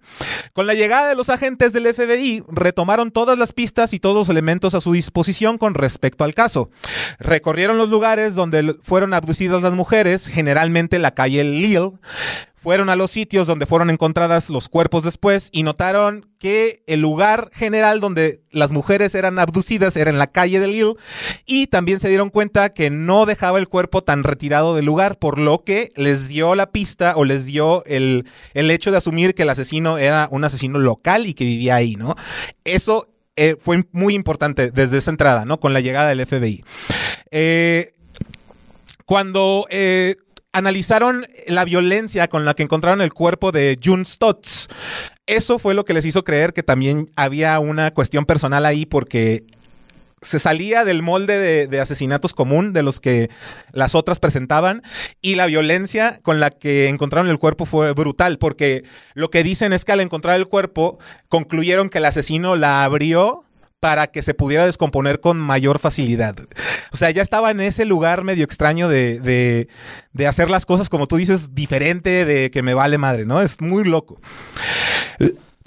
con 0.52 0.68
la 0.68 0.74
llegada 0.74 1.08
de 1.08 1.16
los 1.16 1.28
agentes 1.28 1.72
del 1.72 1.92
FBI, 1.92 2.44
retomaron 2.48 3.10
todas 3.10 3.36
las 3.36 3.52
pistas 3.52 3.92
y 3.92 3.98
todos 3.98 4.14
los 4.14 4.28
elementos 4.28 4.74
a 4.74 4.80
su 4.80 4.92
disposición 4.92 5.58
con 5.58 5.74
respecto 5.74 6.22
al 6.22 6.34
caso. 6.34 6.70
Recorrieron 7.18 7.78
los 7.78 7.90
lugares 7.90 8.36
donde 8.36 8.76
fueron 8.80 9.12
abducidas 9.12 9.60
las 9.60 9.72
mujeres, 9.72 10.28
generalmente 10.28 11.00
la 11.00 11.14
calle 11.14 11.42
Lille, 11.42 11.92
fueron 12.66 12.90
a 12.90 12.96
los 12.96 13.12
sitios 13.12 13.46
donde 13.46 13.64
fueron 13.64 13.90
encontradas 13.90 14.50
los 14.50 14.68
cuerpos 14.68 15.04
después 15.04 15.50
y 15.52 15.62
notaron 15.62 16.28
que 16.40 16.82
el 16.88 17.00
lugar 17.00 17.48
general 17.52 18.00
donde 18.00 18.42
las 18.50 18.72
mujeres 18.72 19.14
eran 19.14 19.38
abducidas 19.38 19.96
era 19.96 20.10
en 20.10 20.18
la 20.18 20.26
calle 20.26 20.58
de 20.58 20.66
Lille 20.66 20.94
y 21.46 21.68
también 21.68 22.00
se 22.00 22.08
dieron 22.08 22.28
cuenta 22.28 22.70
que 22.70 22.90
no 22.90 23.24
dejaba 23.24 23.60
el 23.60 23.68
cuerpo 23.68 24.02
tan 24.02 24.24
retirado 24.24 24.74
del 24.74 24.84
lugar, 24.84 25.16
por 25.20 25.38
lo 25.38 25.62
que 25.62 25.90
les 25.94 26.26
dio 26.26 26.56
la 26.56 26.72
pista 26.72 27.14
o 27.14 27.24
les 27.24 27.46
dio 27.46 27.84
el, 27.84 28.26
el 28.52 28.68
hecho 28.72 28.90
de 28.90 28.96
asumir 28.96 29.36
que 29.36 29.44
el 29.44 29.50
asesino 29.50 29.96
era 29.96 30.26
un 30.32 30.42
asesino 30.42 30.80
local 30.80 31.28
y 31.28 31.34
que 31.34 31.44
vivía 31.44 31.76
ahí, 31.76 31.94
¿no? 31.94 32.16
Eso 32.64 33.06
eh, 33.36 33.54
fue 33.60 33.84
muy 33.92 34.14
importante 34.14 34.72
desde 34.72 34.98
esa 34.98 35.12
entrada, 35.12 35.44
¿no? 35.44 35.60
Con 35.60 35.72
la 35.72 35.80
llegada 35.80 36.08
del 36.08 36.26
FBI. 36.26 36.64
Eh, 37.30 37.94
cuando 39.04 39.68
eh, 39.70 40.16
analizaron 40.56 41.26
la 41.46 41.66
violencia 41.66 42.28
con 42.28 42.46
la 42.46 42.54
que 42.54 42.62
encontraron 42.62 43.02
el 43.02 43.12
cuerpo 43.12 43.52
de 43.52 43.78
June 43.82 44.06
Stotts, 44.06 44.68
eso 45.26 45.58
fue 45.58 45.74
lo 45.74 45.84
que 45.84 45.92
les 45.92 46.06
hizo 46.06 46.24
creer 46.24 46.54
que 46.54 46.62
también 46.62 47.10
había 47.14 47.58
una 47.60 47.92
cuestión 47.92 48.24
personal 48.24 48.64
ahí 48.64 48.86
porque 48.86 49.44
se 50.22 50.38
salía 50.38 50.86
del 50.86 51.02
molde 51.02 51.38
de, 51.38 51.66
de 51.66 51.80
asesinatos 51.80 52.32
común 52.32 52.72
de 52.72 52.82
los 52.82 53.00
que 53.00 53.28
las 53.72 53.94
otras 53.94 54.18
presentaban 54.18 54.82
y 55.20 55.34
la 55.34 55.44
violencia 55.44 56.20
con 56.22 56.40
la 56.40 56.50
que 56.50 56.88
encontraron 56.88 57.28
el 57.28 57.38
cuerpo 57.38 57.66
fue 57.66 57.92
brutal 57.92 58.38
porque 58.38 58.82
lo 59.12 59.28
que 59.28 59.42
dicen 59.42 59.74
es 59.74 59.84
que 59.84 59.92
al 59.92 60.00
encontrar 60.00 60.36
el 60.36 60.48
cuerpo 60.48 60.98
concluyeron 61.28 61.90
que 61.90 61.98
el 61.98 62.06
asesino 62.06 62.56
la 62.56 62.82
abrió 62.82 63.45
para 63.80 64.06
que 64.08 64.22
se 64.22 64.34
pudiera 64.34 64.64
descomponer 64.64 65.20
con 65.20 65.38
mayor 65.38 65.78
facilidad. 65.78 66.36
O 66.92 66.96
sea, 66.96 67.10
ya 67.10 67.22
estaba 67.22 67.50
en 67.50 67.60
ese 67.60 67.84
lugar 67.84 68.24
medio 68.24 68.44
extraño 68.44 68.88
de, 68.88 69.20
de, 69.20 69.68
de 70.12 70.26
hacer 70.26 70.50
las 70.50 70.66
cosas, 70.66 70.88
como 70.88 71.06
tú 71.06 71.16
dices, 71.16 71.54
diferente, 71.54 72.24
de 72.24 72.50
que 72.50 72.62
me 72.62 72.74
vale 72.74 72.98
madre, 72.98 73.26
¿no? 73.26 73.42
Es 73.42 73.60
muy 73.60 73.84
loco. 73.84 74.20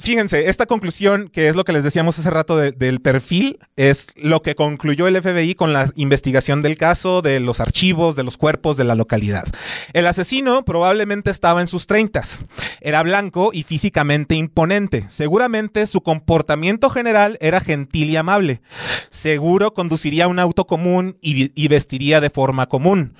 Fíjense, 0.01 0.47
esta 0.47 0.65
conclusión, 0.65 1.27
que 1.27 1.49
es 1.49 1.57
lo 1.57 1.65
que 1.65 1.73
les 1.73 1.83
decíamos 1.83 2.17
hace 2.17 2.29
rato 2.29 2.55
de- 2.55 2.71
del 2.71 3.01
perfil, 3.01 3.59
es 3.75 4.13
lo 4.15 4.41
que 4.41 4.55
concluyó 4.55 5.07
el 5.07 5.17
FBI 5.21 5.55
con 5.55 5.73
la 5.73 5.91
investigación 5.95 6.61
del 6.61 6.77
caso, 6.77 7.21
de 7.21 7.41
los 7.41 7.59
archivos, 7.59 8.15
de 8.15 8.23
los 8.23 8.37
cuerpos 8.37 8.77
de 8.77 8.85
la 8.85 8.95
localidad. 8.95 9.43
El 9.91 10.07
asesino 10.07 10.63
probablemente 10.63 11.31
estaba 11.31 11.59
en 11.59 11.67
sus 11.67 11.85
treintas. 11.85 12.39
Era 12.79 13.03
blanco 13.03 13.49
y 13.51 13.63
físicamente 13.63 14.35
imponente. 14.35 15.03
Seguramente 15.09 15.85
su 15.85 16.01
comportamiento 16.01 16.89
general 16.89 17.37
era 17.41 17.59
gentil 17.59 18.09
y 18.09 18.15
amable. 18.15 18.61
Seguro 19.09 19.73
conduciría 19.73 20.29
un 20.29 20.39
auto 20.39 20.65
común 20.65 21.17
y, 21.21 21.51
y 21.61 21.67
vestiría 21.67 22.21
de 22.21 22.29
forma 22.29 22.67
común. 22.67 23.15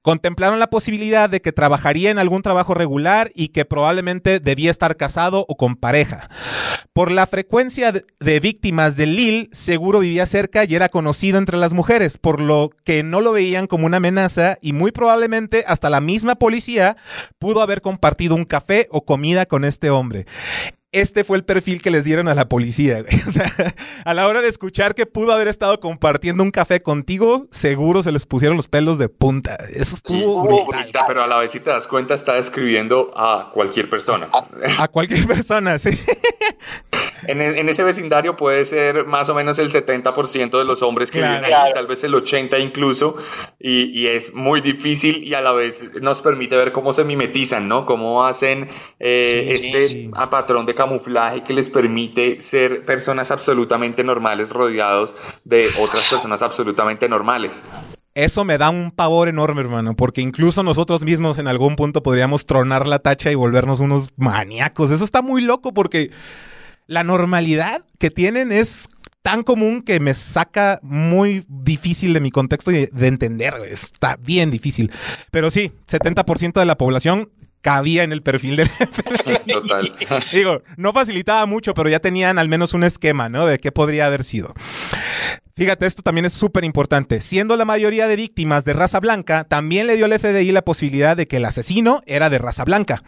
Contemplaron 0.00 0.58
la 0.58 0.70
posibilidad 0.70 1.28
de 1.28 1.42
que 1.42 1.52
trabajaría 1.52 2.10
en 2.10 2.18
algún 2.18 2.40
trabajo 2.42 2.72
regular 2.74 3.30
y 3.34 3.48
que 3.48 3.64
probablemente 3.66 4.40
debía 4.40 4.70
estar 4.70 4.96
casado 4.96 5.44
o 5.48 5.56
con 5.56 5.76
pareja. 5.76 6.21
Por 6.92 7.10
la 7.10 7.26
frecuencia 7.26 7.92
de, 7.92 8.40
víctimas 8.40 8.96
de 8.96 9.06
Lil, 9.06 9.48
seguro 9.52 10.00
vivía 10.00 10.26
cerca 10.26 10.64
y 10.64 10.74
era 10.74 10.88
conocido 10.88 11.38
entre 11.38 11.56
las 11.56 11.72
mujeres, 11.72 12.18
por 12.18 12.40
lo 12.40 12.70
que 12.84 13.02
no 13.02 13.20
lo 13.20 13.32
veían 13.32 13.66
como 13.66 13.86
una 13.86 13.96
amenaza 13.96 14.58
y 14.60 14.72
muy 14.72 14.92
probablemente 14.92 15.64
hasta 15.66 15.90
la 15.90 16.00
misma 16.00 16.34
policía 16.34 16.96
pudo 17.38 17.62
haber 17.62 17.80
compartido 17.80 18.34
un 18.34 18.44
café 18.44 18.88
o 18.90 19.04
comida 19.04 19.46
con 19.46 19.64
este 19.64 19.90
hombre. 19.90 20.26
Este 20.92 21.24
fue 21.24 21.38
el 21.38 21.44
perfil 21.44 21.80
que 21.80 21.90
les 21.90 22.04
dieron 22.04 22.28
a 22.28 22.34
la 22.34 22.48
policía. 22.48 23.02
güey. 23.02 23.22
O 23.26 23.32
sea, 23.32 23.50
a 24.04 24.12
la 24.14 24.28
hora 24.28 24.42
de 24.42 24.48
escuchar 24.48 24.94
que 24.94 25.06
pudo 25.06 25.32
haber 25.32 25.48
estado 25.48 25.80
compartiendo 25.80 26.42
un 26.42 26.50
café 26.50 26.82
contigo, 26.82 27.48
seguro 27.50 28.02
se 28.02 28.12
les 28.12 28.26
pusieron 28.26 28.58
los 28.58 28.68
pelos 28.68 28.98
de 28.98 29.08
punta. 29.08 29.56
Eso 29.72 29.96
estuvo 29.96 30.42
brutal. 30.42 30.90
Pero 31.06 31.24
a 31.24 31.26
la 31.26 31.38
vez, 31.38 31.50
si 31.50 31.60
te 31.60 31.70
das 31.70 31.86
cuenta, 31.86 32.12
está 32.12 32.34
describiendo 32.34 33.10
a 33.16 33.50
cualquier 33.54 33.88
persona. 33.88 34.28
A 34.78 34.88
cualquier 34.88 35.26
persona, 35.26 35.78
sí. 35.78 35.98
En, 37.26 37.40
e- 37.40 37.60
en 37.60 37.68
ese 37.68 37.84
vecindario 37.84 38.36
puede 38.36 38.64
ser 38.64 39.06
más 39.06 39.28
o 39.28 39.34
menos 39.34 39.58
el 39.58 39.70
70% 39.70 40.58
de 40.58 40.64
los 40.64 40.82
hombres 40.82 41.10
que 41.10 41.18
Claro. 41.18 41.40
viven 41.42 41.54
ahí, 41.54 41.72
tal 41.72 41.86
vez 41.86 42.02
el 42.04 42.14
80% 42.14 42.60
incluso, 42.62 43.16
y, 43.58 43.84
y 43.98 44.06
es 44.08 44.34
muy 44.34 44.60
difícil 44.60 45.24
y 45.24 45.34
a 45.34 45.40
la 45.40 45.52
vez 45.52 46.00
nos 46.02 46.20
permite 46.22 46.56
ver 46.56 46.72
cómo 46.72 46.92
se 46.92 47.04
mimetizan, 47.04 47.68
¿no? 47.68 47.86
Cómo 47.86 48.24
hacen 48.24 48.68
eh, 48.98 49.56
Sí, 49.58 49.68
este 49.68 49.82
sí. 49.82 50.10
a 50.14 50.30
patrón 50.30 50.66
de 50.66 50.74
camuflaje 50.74 51.42
que 51.44 51.52
les 51.52 51.70
permite 51.70 52.40
ser 52.40 52.84
personas 52.84 53.30
absolutamente 53.30 54.04
normales 54.04 54.50
rodeados 54.50 55.14
de 55.44 55.68
otras 55.80 56.08
personas 56.08 56.42
absolutamente 56.42 57.08
normales. 57.08 57.62
Eso 58.14 58.44
me 58.44 58.58
da 58.58 58.68
un 58.68 58.90
pavor 58.90 59.28
enorme, 59.28 59.62
hermano, 59.62 59.94
porque 59.96 60.20
incluso 60.20 60.62
nosotros 60.62 61.02
mismos 61.02 61.38
en 61.38 61.48
algún 61.48 61.76
punto 61.76 62.02
podríamos 62.02 62.44
tronar 62.44 62.86
la 62.86 62.98
tacha 62.98 63.30
y 63.30 63.34
volvernos 63.34 63.80
unos 63.80 64.10
maníacos. 64.16 64.90
Eso 64.90 65.02
está 65.04 65.22
muy 65.22 65.40
loco 65.40 65.72
porque 65.72 66.10
la 66.86 67.04
normalidad 67.04 67.84
que 67.98 68.10
tienen 68.10 68.52
es 68.52 68.88
tan 69.22 69.44
común 69.44 69.82
que 69.82 70.00
me 70.00 70.14
saca 70.14 70.80
muy 70.82 71.44
difícil 71.48 72.12
de 72.12 72.20
mi 72.20 72.30
contexto 72.30 72.70
de, 72.70 72.88
de 72.92 73.06
entender. 73.06 73.56
güey. 73.58 73.70
Está 73.72 74.16
bien 74.16 74.50
difícil. 74.50 74.90
Pero 75.30 75.50
sí, 75.50 75.72
70% 75.88 76.54
de 76.54 76.64
la 76.66 76.76
población 76.76 77.30
cabía 77.60 78.02
en 78.02 78.10
el 78.12 78.22
perfil 78.22 78.56
del 78.56 78.68
FBI. 78.68 79.52
Total. 79.52 79.94
Digo, 80.32 80.62
no 80.76 80.92
facilitaba 80.92 81.46
mucho, 81.46 81.72
pero 81.74 81.88
ya 81.88 82.00
tenían 82.00 82.38
al 82.38 82.48
menos 82.48 82.74
un 82.74 82.82
esquema, 82.82 83.28
¿no? 83.28 83.46
De 83.46 83.60
qué 83.60 83.70
podría 83.70 84.06
haber 84.06 84.24
sido. 84.24 84.52
Fíjate, 85.54 85.86
esto 85.86 86.02
también 86.02 86.24
es 86.24 86.32
súper 86.32 86.64
importante. 86.64 87.20
Siendo 87.20 87.56
la 87.56 87.66
mayoría 87.66 88.06
de 88.06 88.16
víctimas 88.16 88.64
de 88.64 88.72
raza 88.72 89.00
blanca, 89.00 89.44
también 89.44 89.86
le 89.86 89.96
dio 89.96 90.06
al 90.06 90.18
FBI 90.18 90.50
la 90.50 90.62
posibilidad 90.62 91.14
de 91.14 91.26
que 91.26 91.36
el 91.36 91.44
asesino 91.44 92.00
era 92.06 92.30
de 92.30 92.38
raza 92.38 92.64
blanca. 92.64 93.02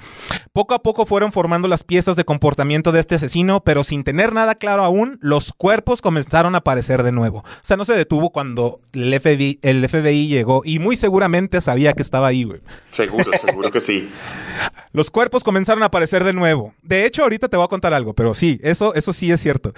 Poco 0.53 0.75
a 0.75 0.83
poco 0.83 1.07
fueron 1.07 1.33
formando 1.33 1.69
las 1.69 1.85
piezas 1.85 2.17
de 2.17 2.25
comportamiento 2.25 2.93
de 2.93 3.01
este 3.01 3.15
asesino, 3.15 3.65
pero 3.65 3.83
sin 3.83 4.05
tener 4.05 4.35
nada 4.35 4.57
claro 4.57 4.85
aún, 4.85 5.19
los 5.23 5.53
cuerpos 5.57 6.03
comenzaron 6.03 6.55
a 6.55 6.59
aparecer 6.59 7.03
de 7.03 7.13
nuevo. 7.13 7.39
O 7.39 7.45
sea, 7.63 7.79
no 7.79 7.87
se 7.87 7.95
detuvo 7.95 8.31
cuando 8.31 8.81
el 8.93 9.19
FBI, 9.19 9.61
el 9.63 9.89
FBI 9.89 10.29
llegó 10.29 10.63
y 10.65 10.81
muy 10.81 10.97
seguramente 10.97 11.63
sabía 11.63 11.95
que 11.95 12.03
estaba 12.03 12.27
ahí, 12.27 12.45
güey. 12.45 12.61
Seguro, 12.91 13.31
seguro 13.33 13.71
que 13.71 13.81
sí. 13.81 14.11
Los 14.93 15.11
cuerpos 15.11 15.43
comenzaron 15.43 15.83
a 15.83 15.87
aparecer 15.87 16.25
de 16.25 16.33
nuevo. 16.33 16.75
De 16.83 17.07
hecho, 17.07 17.23
ahorita 17.23 17.49
te 17.49 17.57
voy 17.57 17.65
a 17.65 17.69
contar 17.69 17.95
algo, 17.95 18.15
pero 18.15 18.35
sí, 18.35 18.61
eso, 18.63 18.95
eso 18.95 19.13
sí 19.13 19.33
es 19.33 19.41
cierto. 19.41 19.73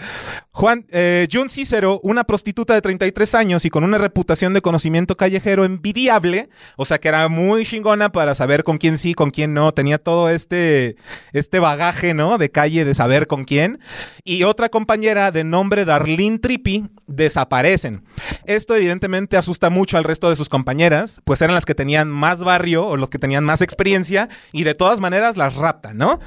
Juan, 0.50 0.84
eh, 0.90 1.26
June 1.32 1.48
Cicero, 1.48 2.00
una 2.02 2.24
prostituta 2.24 2.55
de 2.64 2.80
33 2.80 3.34
años 3.34 3.64
y 3.64 3.70
con 3.70 3.84
una 3.84 3.98
reputación 3.98 4.54
de 4.54 4.62
conocimiento 4.62 5.16
callejero 5.16 5.64
envidiable, 5.64 6.48
o 6.76 6.84
sea 6.84 6.98
que 6.98 7.08
era 7.08 7.28
muy 7.28 7.66
chingona 7.66 8.10
para 8.10 8.34
saber 8.34 8.64
con 8.64 8.78
quién 8.78 8.96
sí, 8.98 9.14
con 9.14 9.30
quién 9.30 9.52
no, 9.52 9.72
tenía 9.72 9.98
todo 9.98 10.30
este, 10.30 10.96
este 11.32 11.58
bagaje, 11.58 12.14
¿no? 12.14 12.38
De 12.38 12.50
calle 12.50 12.84
de 12.84 12.94
saber 12.94 13.26
con 13.26 13.44
quién. 13.44 13.80
Y 14.24 14.44
otra 14.44 14.68
compañera 14.68 15.30
de 15.30 15.44
nombre 15.44 15.84
Darlene 15.84 16.38
Trippi 16.38 16.86
desaparecen. 17.06 18.04
Esto 18.44 18.74
evidentemente 18.74 19.36
asusta 19.36 19.70
mucho 19.70 19.98
al 19.98 20.04
resto 20.04 20.30
de 20.30 20.36
sus 20.36 20.48
compañeras, 20.48 21.20
pues 21.24 21.42
eran 21.42 21.54
las 21.54 21.66
que 21.66 21.74
tenían 21.74 22.08
más 22.08 22.42
barrio 22.42 22.86
o 22.86 22.96
los 22.96 23.10
que 23.10 23.18
tenían 23.18 23.44
más 23.44 23.62
experiencia 23.62 24.28
y 24.52 24.64
de 24.64 24.74
todas 24.74 25.00
maneras 25.00 25.36
las 25.36 25.54
raptan, 25.54 25.96
¿no? 25.98 26.20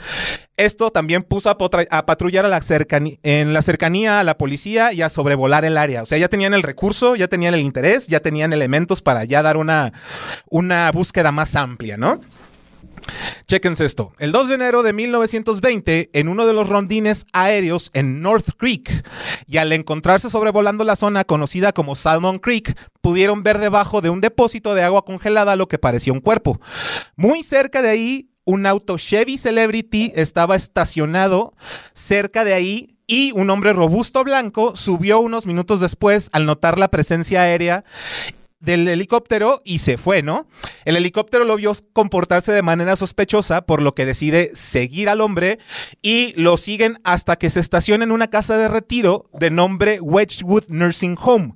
Esto 0.60 0.92
también 0.92 1.24
puso 1.24 1.50
a, 1.50 1.58
patrullar 1.58 2.44
en 2.44 3.54
la 3.54 3.62
cercanía 3.62 4.20
a 4.20 4.24
la 4.26 4.38
policía 4.38 4.92
y 4.92 5.02
a 5.02 5.08
sobrevolar 5.08 5.64
el 5.64 5.78
área. 5.78 6.02
O 6.02 6.06
sea, 6.06 6.18
ya 6.18 6.28
tenían 6.28 6.54
el 6.54 6.64
recurso, 6.64 7.16
ya 7.16 7.30
tenían 7.30 7.54
el 7.54 7.62
interés, 7.62 8.08
ya 8.08 8.20
tenían 8.20 8.52
elementos 8.52 9.02
para 9.02 9.24
ya 9.24 9.42
dar 9.42 9.56
una, 9.56 9.94
una 10.50 10.92
búsqueda 10.92 11.32
más 11.32 11.56
amplia, 11.56 11.96
¿no? 11.96 12.20
Chéquense 13.48 13.86
esto. 13.86 14.12
El 14.20 14.34
2 14.34 14.50
de 14.50 14.56
enero 14.56 14.84
de 14.84 14.92
1920, 14.92 16.10
en 16.12 16.28
uno 16.28 16.46
de 16.46 16.54
los 16.54 16.68
rondines 16.68 17.26
aéreos 17.32 17.90
en 17.94 18.22
North 18.22 18.50
Creek, 18.58 19.06
y 19.48 19.58
al 19.58 19.72
encontrarse 19.72 20.30
sobrevolando 20.30 20.84
la 20.84 20.98
zona 20.98 21.24
conocida 21.24 21.72
como 21.72 21.96
Salmon 21.96 22.40
Creek, 22.40 22.78
pudieron 23.02 23.44
ver 23.44 23.60
debajo 23.60 24.02
de 24.02 24.10
un 24.10 24.22
depósito 24.22 24.76
de 24.76 24.84
agua 24.84 25.06
congelada 25.06 25.56
lo 25.56 25.68
que 25.68 25.80
parecía 25.80 26.14
un 26.14 26.20
cuerpo. 26.20 26.60
Muy 27.16 27.44
cerca 27.44 27.82
de 27.82 27.90
ahí, 27.90 28.29
un 28.50 28.66
auto 28.66 28.98
Chevy 28.98 29.38
Celebrity 29.38 30.12
estaba 30.16 30.56
estacionado 30.56 31.54
cerca 31.94 32.44
de 32.44 32.56
ahí 32.56 32.96
y 33.06 33.32
un 33.34 33.52
hombre 33.52 33.74
robusto 33.74 34.24
blanco 34.24 34.76
subió 34.76 35.20
unos 35.20 35.46
minutos 35.46 35.80
después 35.80 36.30
al 36.32 36.48
notar 36.48 36.80
la 36.80 36.88
presencia 36.88 37.44
aérea 37.44 37.84
del 38.60 38.88
helicóptero 38.88 39.62
y 39.64 39.80
se 39.80 39.98
fue, 39.98 40.22
¿no? 40.22 40.48
El 40.86 40.98
helicóptero 40.98 41.46
lo 41.46 41.56
vio 41.56 41.74
comportarse 41.94 42.52
de 42.52 42.62
manera 42.62 42.96
sospechosa, 42.96 43.66
por 43.66 43.82
lo 43.82 43.96
que 43.96 44.06
decide 44.06 44.52
seguir 44.54 45.10
al 45.10 45.22
hombre 45.22 45.60
y 46.02 46.34
lo 46.36 46.58
siguen 46.58 47.00
hasta 47.04 47.38
que 47.38 47.50
se 47.50 47.60
estaciona 47.60 48.04
en 48.04 48.12
una 48.12 48.28
casa 48.28 48.58
de 48.58 48.68
retiro 48.68 49.30
de 49.34 49.50
nombre 49.50 50.00
Wedgwood 50.02 50.66
Nursing 50.68 51.18
Home. 51.22 51.54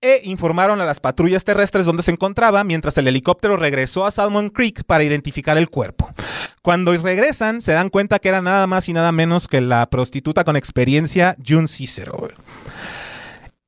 E 0.00 0.20
informaron 0.24 0.80
a 0.80 0.84
las 0.84 0.98
patrullas 0.98 1.44
terrestres 1.44 1.86
donde 1.86 2.02
se 2.02 2.10
encontraba 2.10 2.64
mientras 2.64 2.98
el 2.98 3.06
helicóptero 3.06 3.56
regresó 3.56 4.04
a 4.04 4.10
Salmon 4.10 4.50
Creek 4.50 4.84
para 4.84 5.04
identificar 5.04 5.56
el 5.58 5.70
cuerpo. 5.70 6.12
Cuando 6.60 6.96
regresan, 6.96 7.60
se 7.60 7.72
dan 7.72 7.88
cuenta 7.88 8.18
que 8.18 8.28
era 8.28 8.42
nada 8.42 8.66
más 8.66 8.88
y 8.88 8.92
nada 8.92 9.12
menos 9.12 9.46
que 9.46 9.60
la 9.60 9.88
prostituta 9.90 10.44
con 10.44 10.56
experiencia 10.56 11.36
June 11.46 11.68
Cicero. 11.68 12.28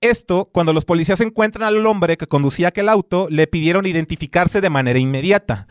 Esto, 0.05 0.51
cuando 0.53 0.75
los 0.75 0.85
policías 0.85 1.23
encuentran 1.23 1.67
al 1.67 1.87
hombre 1.87 2.19
que 2.19 2.27
conducía 2.27 2.69
aquel 2.69 2.91
auto, 2.91 3.27
le 3.31 3.47
pidieron 3.47 3.87
identificarse 3.87 4.61
de 4.61 4.69
manera 4.69 4.99
inmediata. 4.99 5.67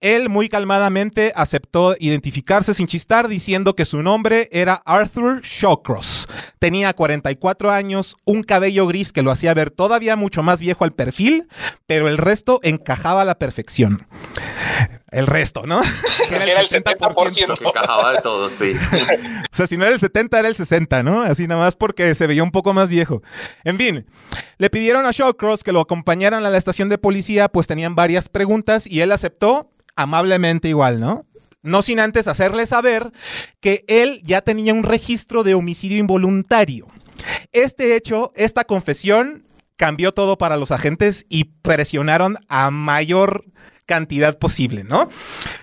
Él 0.00 0.28
muy 0.28 0.48
calmadamente 0.48 1.32
aceptó 1.34 1.96
identificarse 1.98 2.74
sin 2.74 2.86
chistar, 2.86 3.26
diciendo 3.26 3.74
que 3.74 3.84
su 3.84 4.00
nombre 4.00 4.48
era 4.52 4.74
Arthur 4.86 5.40
Shawcross. 5.42 6.28
Tenía 6.60 6.92
44 6.92 7.72
años, 7.72 8.16
un 8.24 8.44
cabello 8.44 8.86
gris 8.86 9.12
que 9.12 9.22
lo 9.22 9.32
hacía 9.32 9.52
ver 9.52 9.72
todavía 9.72 10.14
mucho 10.14 10.44
más 10.44 10.60
viejo 10.60 10.84
al 10.84 10.92
perfil, 10.92 11.48
pero 11.86 12.06
el 12.06 12.18
resto 12.18 12.60
encajaba 12.62 13.22
a 13.22 13.24
la 13.24 13.40
perfección. 13.40 14.06
El 15.10 15.26
resto, 15.26 15.66
¿no? 15.66 15.82
Que 16.28 16.36
era 16.50 16.60
el 16.60 16.68
70%. 16.68 17.58
Que 17.58 17.64
encajaba 17.64 18.12
de 18.12 18.20
todo, 18.20 18.48
sí. 18.50 18.74
O 19.52 19.54
sea, 19.54 19.66
si 19.66 19.76
no 19.76 19.84
era 19.84 19.92
el 19.92 20.00
70, 20.00 20.38
era 20.38 20.48
el 20.48 20.56
60, 20.56 21.02
¿no? 21.02 21.22
Así 21.22 21.46
nada 21.46 21.60
más 21.60 21.76
porque 21.76 22.14
se 22.14 22.26
veía 22.26 22.42
un 22.42 22.50
poco 22.50 22.72
más 22.72 22.88
viejo. 22.88 23.22
En 23.64 23.76
fin, 23.76 24.06
le 24.56 24.70
pidieron 24.70 25.04
a 25.04 25.10
Shawcross 25.10 25.62
que 25.62 25.72
lo 25.72 25.80
acompañaran 25.80 26.46
a 26.46 26.50
la 26.50 26.56
estación 26.56 26.88
de 26.88 26.96
policía, 26.96 27.48
pues 27.48 27.66
tenían 27.66 27.94
varias 27.94 28.30
preguntas 28.30 28.86
y 28.86 29.00
él 29.00 29.12
aceptó 29.12 29.70
amablemente 29.94 30.68
igual, 30.68 31.00
¿no? 31.00 31.26
No 31.62 31.82
sin 31.82 32.00
antes 32.00 32.28
hacerle 32.28 32.66
saber 32.66 33.12
que 33.60 33.84
él 33.88 34.20
ya 34.24 34.40
tenía 34.40 34.72
un 34.72 34.84
registro 34.84 35.44
de 35.44 35.54
homicidio 35.54 35.98
involuntario. 35.98 36.86
Este 37.52 37.94
hecho, 37.94 38.32
esta 38.34 38.64
confesión, 38.64 39.44
cambió 39.76 40.12
todo 40.12 40.38
para 40.38 40.56
los 40.56 40.70
agentes 40.70 41.26
y 41.28 41.44
presionaron 41.62 42.38
a 42.48 42.70
mayor 42.70 43.44
cantidad 43.92 44.38
posible, 44.38 44.84
¿no? 44.84 45.10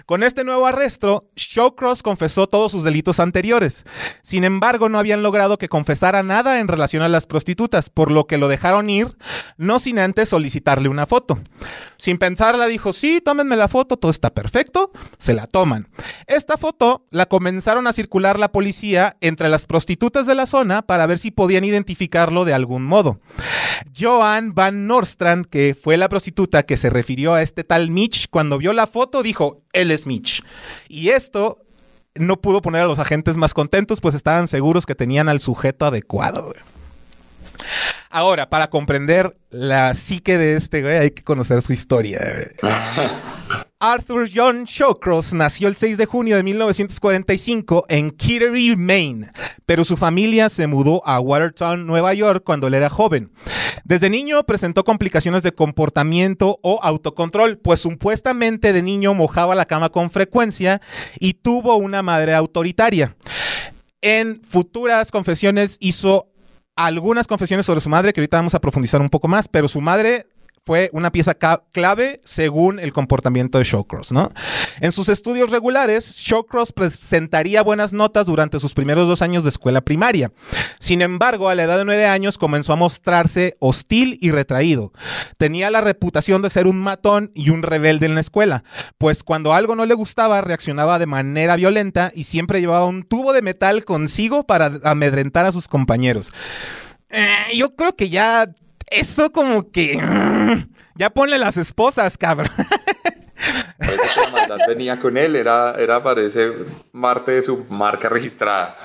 Con 0.06 0.22
este 0.22 0.44
nuevo 0.44 0.68
arresto, 0.68 1.24
Shawcross 1.36 2.04
confesó 2.04 2.46
todos 2.46 2.72
sus 2.72 2.84
delitos 2.84 3.20
anteriores. 3.20 3.86
Sin 4.22 4.44
embargo, 4.44 4.88
no 4.88 5.00
habían 5.00 5.24
logrado 5.24 5.58
que 5.58 5.68
confesara 5.68 6.22
nada 6.22 6.60
en 6.60 6.68
relación 6.68 7.02
a 7.02 7.10
las 7.10 7.26
prostitutas, 7.26 7.90
por 7.90 8.12
lo 8.12 8.28
que 8.28 8.38
lo 8.38 8.48
dejaron 8.48 8.88
ir, 8.88 9.18
no 9.58 9.80
sin 9.80 9.98
antes 9.98 10.30
solicitarle 10.30 10.90
una 10.90 11.08
foto. 11.08 11.40
Sin 12.00 12.18
pensarla, 12.18 12.68
dijo, 12.68 12.94
sí, 12.94 13.22
tómenme 13.24 13.58
la 13.58 13.68
foto, 13.68 13.98
todo 13.98 14.10
está 14.10 14.34
perfecto, 14.34 14.92
se 15.18 15.34
la 15.34 15.48
toman. 15.48 15.90
Esta 16.28 16.58
foto 16.58 17.06
la 17.12 17.28
comenzaron 17.28 17.88
a 17.88 17.94
circular 17.94 18.40
la 18.40 18.54
policía 18.54 19.18
entre 19.20 19.50
las 19.50 19.66
prostitutas 19.66 20.26
de 20.26 20.34
la 20.34 20.46
zona 20.46 20.82
para 20.82 21.06
ver 21.08 21.20
si 21.20 21.30
podían 21.30 21.66
identificarlo 21.66 22.46
de 22.46 22.54
algún 22.54 22.86
modo. 22.86 23.20
Joan 23.98 24.56
Van 24.56 24.88
Nordstrand, 24.88 25.46
que 25.46 25.76
fue 25.80 25.98
la 25.98 26.08
prostituta 26.08 26.64
que 26.64 26.78
se 26.78 26.90
refirió 26.90 27.34
a 27.34 27.42
este 27.42 27.66
tal 27.66 27.92
Mitch, 27.92 28.30
cuando 28.30 28.58
vio 28.58 28.72
la 28.72 28.88
foto 28.88 29.22
dijo, 29.22 29.64
él 29.74 29.92
es 29.92 30.08
Mitch. 30.08 30.42
Y 30.88 31.10
esto 31.10 31.66
no 32.16 32.40
pudo 32.40 32.62
poner 32.62 32.82
a 32.82 32.88
los 32.88 33.00
agentes 33.00 33.36
más 33.36 33.54
contentos, 33.54 34.00
pues 34.00 34.16
estaban 34.16 34.48
seguros 34.48 34.86
que 34.86 34.96
tenían 34.96 35.28
al 35.28 35.42
sujeto 35.42 35.86
adecuado. 35.86 36.46
güey. 36.46 36.69
Ahora, 38.10 38.50
para 38.50 38.70
comprender 38.70 39.32
la 39.50 39.94
psique 39.96 40.38
de 40.38 40.56
este 40.56 40.82
güey, 40.82 40.98
hay 40.98 41.12
que 41.12 41.24
conocer 41.24 41.62
su 41.62 41.74
historia. 41.74 42.20
Arthur 43.82 44.30
John 44.34 44.66
Shawcross 44.66 45.32
nació 45.32 45.70
el 45.70 45.78
6 45.78 45.98
de 45.98 46.06
junio 46.06 46.36
de 46.36 46.44
1945 46.44 47.86
en 47.88 48.12
Kittery, 48.12 48.76
Maine, 48.76 49.32
pero 49.66 49.86
su 49.86 49.96
familia 49.96 50.50
se 50.50 50.68
mudó 50.68 51.02
a 51.06 51.22
Watertown, 51.22 51.88
Nueva 51.88 52.14
York, 52.14 52.44
cuando 52.46 52.68
él 52.68 52.74
era 52.74 52.90
joven. 52.90 53.32
Desde 53.86 54.10
niño 54.10 54.44
presentó 54.44 54.84
complicaciones 54.84 55.44
de 55.44 55.54
comportamiento 55.54 56.60
o 56.62 56.80
autocontrol, 56.84 57.58
pues 57.58 57.80
supuestamente 57.80 58.74
de 58.74 58.82
niño 58.82 59.14
mojaba 59.14 59.56
la 59.56 59.66
cama 59.66 59.88
con 59.88 60.12
frecuencia 60.12 60.82
y 61.18 61.36
tuvo 61.36 61.78
una 61.78 62.04
madre 62.04 62.36
autoritaria. 62.36 63.16
En 64.02 64.42
futuras 64.44 65.12
confesiones 65.12 65.78
hizo 65.80 66.29
algunas 66.86 67.28
confesiones 67.28 67.66
sobre 67.66 67.82
su 67.82 67.90
madre, 67.90 68.14
que 68.14 68.22
ahorita 68.22 68.38
vamos 68.38 68.56
a 68.56 68.62
profundizar 68.62 69.02
un 69.02 69.10
poco 69.10 69.28
más, 69.28 69.50
pero 69.50 69.68
su 69.68 69.82
madre 69.82 70.28
fue 70.70 70.92
una 70.94 71.12
pieza 71.12 71.34
clave 71.34 72.22
según 72.24 72.80
el 72.80 72.94
comportamiento 72.94 73.58
de 73.58 73.64
Shawcross, 73.64 74.12
¿no? 74.12 74.30
En 74.82 74.92
sus 74.92 75.10
estudios 75.10 75.50
regulares, 75.50 76.14
Shawcross 76.18 76.74
presentaría 76.74 77.64
buenas 77.64 77.92
notas 77.92 78.28
durante 78.28 78.60
sus 78.60 78.76
primeros 78.76 79.08
dos 79.08 79.24
años 79.24 79.42
de 79.42 79.50
escuela 79.50 79.82
primaria. 79.82 80.32
Sin 80.80 81.02
embargo, 81.02 81.50
a 81.50 81.56
la 81.56 81.64
edad 81.64 81.80
de 81.80 81.86
nueve 81.86 82.06
años 82.06 82.38
comenzó 82.38 82.72
a 82.72 82.76
mostrarse 82.76 83.58
hostil 83.58 84.20
y 84.22 84.30
retraído. 84.30 84.94
Tenía 85.40 85.72
la 85.72 85.82
reputación 85.82 86.44
de 86.44 86.52
ser 86.52 86.68
un 86.68 86.80
matón 86.80 87.32
y 87.34 87.50
un 87.50 87.64
rebelde 87.64 88.06
en 88.06 88.14
la 88.14 88.22
escuela, 88.22 88.64
pues 89.00 89.24
cuando 89.24 89.56
algo 89.56 89.76
no 89.76 89.88
le 89.88 89.96
gustaba 89.96 90.40
reaccionaba 90.42 91.00
de 91.00 91.08
manera 91.08 91.56
violenta 91.56 92.12
y 92.14 92.26
siempre 92.26 92.62
llevaba 92.62 92.86
un 92.86 93.02
tubo 93.02 93.34
de 93.34 93.42
metal 93.42 93.86
consigo 93.86 94.46
para 94.46 94.72
amedrentar 94.84 95.48
a 95.48 95.52
sus 95.52 95.68
compañeros. 95.68 96.32
Eh, 97.10 97.56
yo 97.56 97.76
creo 97.76 97.96
que 97.96 98.10
ya 98.10 98.54
eso 98.92 99.32
como 99.32 99.72
que 99.72 99.98
mm, 100.02 100.39
ya 100.96 101.10
ponle 101.10 101.38
las 101.38 101.58
esposas, 101.58 102.18
cabrón. 102.18 102.52
Parece 103.78 104.04
que 104.04 104.32
la 104.32 104.38
maldad 104.38 104.58
venía 104.68 105.00
con 105.00 105.18
él, 105.18 105.36
era, 105.36 105.76
era 105.78 106.04
parece 106.04 106.52
parte 106.92 107.32
de 107.32 107.42
su 107.42 107.66
marca 107.70 108.10
registrada. 108.10 108.76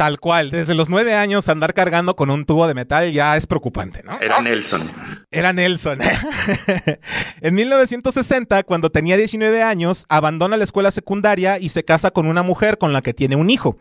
Tal 0.00 0.18
cual, 0.18 0.50
desde 0.50 0.74
los 0.74 0.88
nueve 0.88 1.14
años 1.14 1.46
andar 1.50 1.74
cargando 1.74 2.16
con 2.16 2.30
un 2.30 2.46
tubo 2.46 2.66
de 2.66 2.72
metal 2.72 3.12
ya 3.12 3.36
es 3.36 3.46
preocupante, 3.46 4.02
¿no? 4.02 4.18
Era 4.18 4.40
Nelson. 4.40 4.90
Era 5.30 5.52
Nelson. 5.52 5.98
en 7.42 7.54
1960, 7.54 8.62
cuando 8.62 8.90
tenía 8.90 9.18
19 9.18 9.62
años, 9.62 10.06
abandona 10.08 10.56
la 10.56 10.64
escuela 10.64 10.90
secundaria 10.90 11.58
y 11.58 11.68
se 11.68 11.84
casa 11.84 12.12
con 12.12 12.26
una 12.26 12.42
mujer 12.42 12.78
con 12.78 12.94
la 12.94 13.02
que 13.02 13.12
tiene 13.12 13.36
un 13.36 13.50
hijo. 13.50 13.76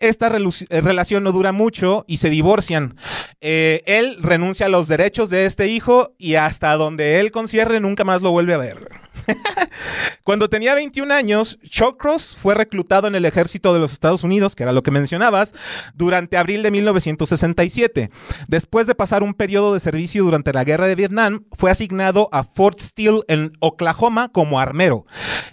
Esta 0.00 0.28
eh, 0.28 0.80
relación 0.80 1.24
no 1.24 1.32
dura 1.32 1.52
mucho 1.52 2.04
y 2.06 2.18
se 2.18 2.30
divorcian. 2.30 2.96
Eh, 3.40 3.82
él 3.86 4.18
renuncia 4.20 4.66
a 4.66 4.68
los 4.68 4.86
derechos 4.86 5.28
de 5.28 5.46
este 5.46 5.68
hijo 5.68 6.14
y 6.18 6.34
hasta 6.34 6.74
donde 6.74 7.20
él 7.20 7.32
concierne 7.32 7.80
nunca 7.80 8.04
más 8.04 8.22
lo 8.22 8.30
vuelve 8.30 8.54
a 8.54 8.58
ver. 8.58 8.88
Cuando 10.24 10.48
tenía 10.48 10.74
21 10.74 11.12
años, 11.12 11.58
Shawcross 11.62 12.36
fue 12.40 12.54
reclutado 12.54 13.08
en 13.08 13.14
el 13.14 13.24
ejército 13.24 13.72
de 13.72 13.80
los 13.80 13.92
Estados 13.92 14.24
Unidos, 14.24 14.54
que 14.54 14.62
era 14.62 14.72
lo 14.72 14.82
que 14.82 14.90
mencionabas, 14.90 15.54
durante 15.94 16.36
abril 16.36 16.62
de 16.62 16.70
1967. 16.70 18.10
Después 18.46 18.86
de 18.86 18.94
pasar 18.94 19.22
un 19.22 19.34
periodo 19.34 19.74
de 19.74 19.80
servicio 19.80 20.24
durante 20.24 20.52
la 20.52 20.64
guerra 20.64 20.86
de 20.86 20.94
Vietnam, 20.94 21.44
fue 21.52 21.70
asignado 21.70 22.28
a 22.32 22.44
Fort 22.44 22.80
Steele 22.80 23.22
en 23.28 23.52
Oklahoma 23.60 24.30
como 24.30 24.60
armero. 24.60 25.06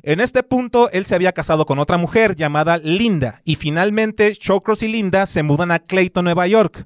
En 0.03 0.19
este 0.19 0.43
punto, 0.43 0.89
él 0.91 1.05
se 1.05 1.15
había 1.15 1.33
casado 1.33 1.65
con 1.65 1.79
otra 1.79 1.97
mujer 1.97 2.35
llamada 2.35 2.77
Linda 2.77 3.41
y 3.45 3.55
finalmente 3.55 4.34
Shawcross 4.39 4.83
y 4.83 4.87
Linda 4.87 5.25
se 5.25 5.43
mudan 5.43 5.71
a 5.71 5.79
Clayton, 5.79 6.25
Nueva 6.25 6.47
York. 6.47 6.85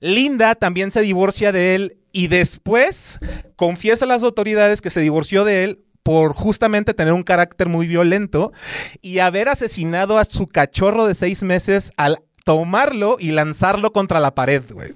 Linda 0.00 0.54
también 0.54 0.90
se 0.90 1.00
divorcia 1.00 1.52
de 1.52 1.74
él 1.74 1.98
y 2.12 2.28
después 2.28 3.18
confiesa 3.56 4.04
a 4.04 4.08
las 4.08 4.22
autoridades 4.22 4.80
que 4.80 4.90
se 4.90 5.00
divorció 5.00 5.44
de 5.44 5.64
él 5.64 5.84
por 6.02 6.32
justamente 6.32 6.94
tener 6.94 7.12
un 7.12 7.22
carácter 7.22 7.68
muy 7.68 7.86
violento 7.86 8.52
y 9.02 9.18
haber 9.18 9.48
asesinado 9.48 10.18
a 10.18 10.24
su 10.24 10.46
cachorro 10.46 11.06
de 11.06 11.14
seis 11.14 11.42
meses 11.42 11.90
al 11.96 12.18
tomarlo 12.44 13.18
y 13.20 13.32
lanzarlo 13.32 13.92
contra 13.92 14.20
la 14.20 14.34
pared, 14.34 14.62
güey. 14.72 14.94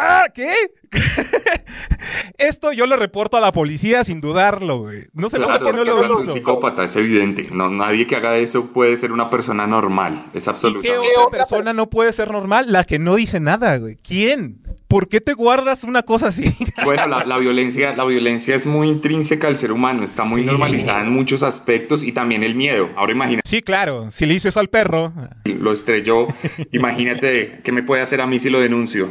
Ah, 0.00 0.26
¿qué? 0.32 0.52
Esto 2.38 2.72
yo 2.72 2.86
lo 2.86 2.96
reporto 2.96 3.36
a 3.36 3.40
la 3.40 3.50
policía 3.52 4.04
sin 4.04 4.20
dudarlo, 4.20 4.78
güey. 4.82 5.06
No 5.12 5.28
sé 5.28 5.38
Claro, 5.38 5.72
no 5.72 5.84
lo 5.84 6.04
es 6.04 6.10
un 6.10 6.22
hizo. 6.22 6.34
psicópata, 6.34 6.84
es 6.84 6.94
evidente. 6.96 7.48
No, 7.52 7.68
nadie 7.68 8.06
que 8.06 8.14
haga 8.16 8.36
eso 8.36 8.66
puede 8.66 8.96
ser 8.96 9.10
una 9.12 9.28
persona 9.28 9.66
normal. 9.66 10.26
Es 10.34 10.42
¿Y 10.42 10.44
qué 10.44 10.50
absolutamente. 10.50 10.98
otra 11.26 11.38
persona 11.38 11.72
no 11.72 11.90
puede 11.90 12.12
ser 12.12 12.30
normal? 12.30 12.66
La 12.68 12.84
que 12.84 12.98
no 12.98 13.16
dice 13.16 13.40
nada, 13.40 13.76
güey. 13.78 13.96
¿Quién? 13.96 14.62
¿Por 14.86 15.08
qué 15.08 15.20
te 15.20 15.34
guardas 15.34 15.82
una 15.84 16.02
cosa 16.04 16.28
así? 16.28 16.44
Bueno, 16.84 17.08
la, 17.08 17.24
la 17.26 17.36
violencia, 17.38 17.94
la 17.96 18.04
violencia 18.04 18.54
es 18.54 18.64
muy 18.64 18.86
intrínseca 18.88 19.48
al 19.48 19.56
ser 19.56 19.72
humano, 19.72 20.04
está 20.04 20.24
muy 20.24 20.42
Sí. 20.42 20.46
normalizada 20.46 21.02
en 21.02 21.12
muchos 21.12 21.42
aspectos 21.42 22.02
y 22.04 22.12
también 22.12 22.42
el 22.44 22.54
miedo. 22.54 22.88
Ahora 22.96 23.12
imagínate, 23.12 23.46
sí, 23.48 23.60
claro. 23.62 24.10
Si 24.10 24.24
le 24.26 24.34
hizo 24.34 24.48
eso 24.48 24.60
al 24.60 24.68
perro. 24.68 25.12
lo 25.44 25.72
estrelló. 25.72 26.28
Imagínate 26.72 27.60
qué 27.64 27.72
me 27.72 27.82
puede 27.82 28.00
hacer 28.02 28.20
a 28.20 28.26
mí 28.26 28.38
si 28.38 28.48
lo 28.48 28.60
denuncio. 28.60 29.08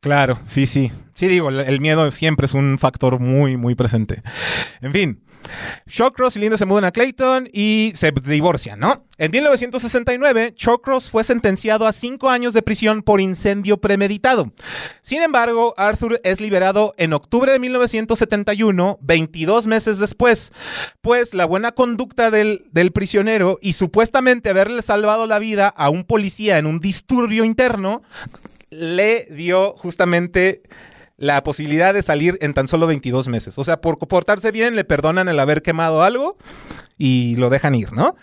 Claro, 0.00 0.38
sí, 0.46 0.66
sí. 0.66 0.90
Sí, 1.14 1.28
digo, 1.28 1.50
el- 1.50 1.80
miedo 1.80 2.10
siempre 2.10 2.46
es 2.46 2.54
un 2.54 2.78
factor 2.78 3.20
muy, 3.20 3.58
muy 3.58 3.74
presente. 3.74 4.22
En 4.80 4.92
fin. 4.92 5.22
Shawcross 5.86 6.36
y 6.36 6.40
Linda 6.40 6.56
se 6.56 6.64
mudan 6.66 6.84
a 6.84 6.92
Clayton 6.92 7.48
y 7.52 7.92
se 7.94 8.12
divorcian, 8.12 8.78
¿no? 8.78 9.06
En 9.18 9.30
1969, 9.30 10.54
Shawcross 10.56 11.10
fue 11.10 11.24
sentenciado 11.24 11.86
a 11.86 11.92
cinco 11.92 12.30
años 12.30 12.54
de 12.54 12.62
prisión 12.62 13.02
por 13.02 13.20
incendio 13.20 13.78
premeditado. 13.78 14.52
Sin 15.02 15.22
embargo, 15.22 15.74
Arthur 15.76 16.20
es 16.24 16.40
liberado 16.40 16.94
en 16.98 17.12
octubre 17.14 17.52
de 17.52 17.58
1971, 17.58 18.98
22 19.02 19.66
meses 19.66 19.98
después, 19.98 20.52
pues 21.00 21.34
la 21.34 21.46
buena 21.46 21.72
conducta 21.72 22.30
del, 22.30 22.66
del 22.72 22.92
prisionero 22.92 23.58
y 23.60 23.72
supuestamente 23.72 24.50
haberle 24.50 24.82
salvado 24.82 25.26
la 25.26 25.38
vida 25.38 25.68
a 25.68 25.90
un 25.90 26.04
policía 26.04 26.58
en 26.58 26.66
un 26.66 26.80
disturbio 26.80 27.44
interno 27.44 28.02
le 28.70 29.26
dio 29.30 29.74
justamente 29.76 30.62
la 31.16 31.42
posibilidad 31.42 31.92
de 31.92 32.02
salir 32.02 32.38
en 32.40 32.54
tan 32.54 32.66
solo 32.66 32.86
22 32.86 33.28
meses. 33.28 33.58
O 33.58 33.64
sea, 33.64 33.80
por 33.80 33.98
portarse 33.98 34.50
bien 34.52 34.74
le 34.74 34.84
perdonan 34.84 35.28
el 35.28 35.38
haber 35.38 35.62
quemado 35.62 36.02
algo 36.02 36.36
y 36.96 37.36
lo 37.36 37.50
dejan 37.50 37.74
ir, 37.74 37.92
¿no? 37.92 38.16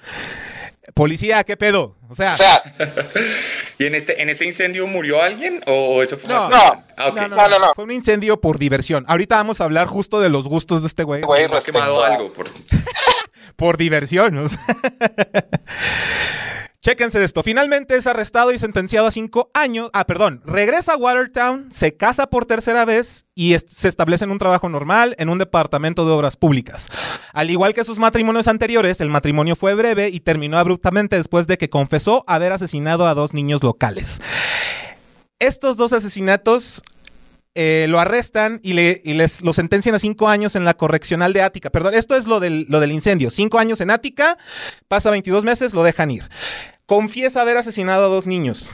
Policía, 0.93 1.43
¿qué 1.43 1.57
pedo? 1.57 1.95
O 2.09 2.15
sea, 2.15 2.33
O 2.33 2.37
sea, 2.37 2.63
¿Y 3.77 3.85
en 3.85 3.93
este, 3.93 4.21
en 4.21 4.29
este 4.29 4.45
incendio 4.45 4.87
murió 4.87 5.21
alguien 5.21 5.61
o, 5.67 6.01
eso 6.01 6.17
fue 6.17 6.33
No. 6.33 6.49
Ah, 6.51 6.83
no, 6.97 7.11
no, 7.13 7.27
no, 7.27 7.49
no, 7.49 7.59
no. 7.59 7.73
fue 7.75 7.83
un 7.83 7.91
incendio 7.91 8.41
por 8.41 8.57
diversión. 8.57 9.05
Ahorita 9.07 9.35
vamos 9.35 9.61
a 9.61 9.65
hablar 9.65 9.85
justo 9.87 10.19
de 10.19 10.29
los 10.29 10.47
gustos 10.47 10.81
de 10.81 10.87
este 10.87 11.03
güey. 11.03 11.21
güey, 11.21 11.47
quemado 11.63 12.03
algo. 12.03 12.33
Por... 12.33 12.47
Por 13.55 13.77
diversión. 13.77 14.37
o 14.37 14.49
sea. 14.49 14.59
Chéquense 16.87 17.21
esto. 17.21 17.43
Finalmente 17.43 17.97
es 17.97 18.07
arrestado 18.07 18.53
y 18.53 18.59
sentenciado 18.59 19.07
a 19.07 19.11
cinco 19.11 19.51
años. 19.53 19.89
Ah, 19.91 20.07
perdón. 20.07 20.41
Regresa 20.45 20.93
a 20.93 20.95
Watertown, 20.95 21.69
se 21.69 21.97
casa 21.97 22.27
por 22.27 22.45
tercera 22.45 22.85
vez 22.85 23.25
y 23.35 23.57
se 23.59 23.89
establece 23.89 24.23
en 24.23 24.31
un 24.31 24.37
trabajo 24.37 24.69
normal 24.69 25.13
en 25.19 25.27
un 25.27 25.37
departamento 25.37 26.05
de 26.05 26.13
obras 26.13 26.37
públicas. 26.37 26.87
Al 27.33 27.51
igual 27.51 27.73
que 27.73 27.83
sus 27.83 27.99
matrimonios 27.99 28.47
anteriores, 28.47 29.01
el 29.01 29.09
matrimonio 29.09 29.57
fue 29.57 29.73
breve 29.73 30.07
y 30.07 30.21
terminó 30.21 30.57
abruptamente 30.59 31.17
después 31.17 31.45
de 31.45 31.57
que 31.57 31.69
confesó 31.69 32.23
haber 32.25 32.53
asesinado 32.53 33.05
a 33.05 33.15
dos 33.15 33.33
niños 33.33 33.63
locales. 33.63 34.21
Estos 35.39 35.75
dos 35.75 35.91
asesinatos 35.91 36.83
eh, 37.53 37.87
lo 37.89 37.99
arrestan 37.99 38.61
y, 38.63 38.73
le, 38.73 39.01
y 39.03 39.15
les 39.15 39.41
lo 39.41 39.51
sentencian 39.51 39.93
a 39.93 39.99
cinco 39.99 40.29
años 40.29 40.55
en 40.55 40.63
la 40.63 40.75
correccional 40.75 41.33
de 41.33 41.41
Ática. 41.41 41.69
Perdón, 41.69 41.95
esto 41.95 42.15
es 42.15 42.27
lo 42.27 42.39
del, 42.39 42.65
lo 42.69 42.79
del 42.79 42.93
incendio. 42.93 43.29
Cinco 43.29 43.59
años 43.59 43.81
en 43.81 43.91
Ática, 43.91 44.37
pasa 44.87 45.11
22 45.11 45.43
meses, 45.43 45.73
lo 45.73 45.83
dejan 45.83 46.11
ir. 46.11 46.29
Confiesa 46.87 47.41
haber 47.41 47.57
asesinado 47.57 48.05
a 48.05 48.07
dos 48.07 48.25
niños. 48.27 48.67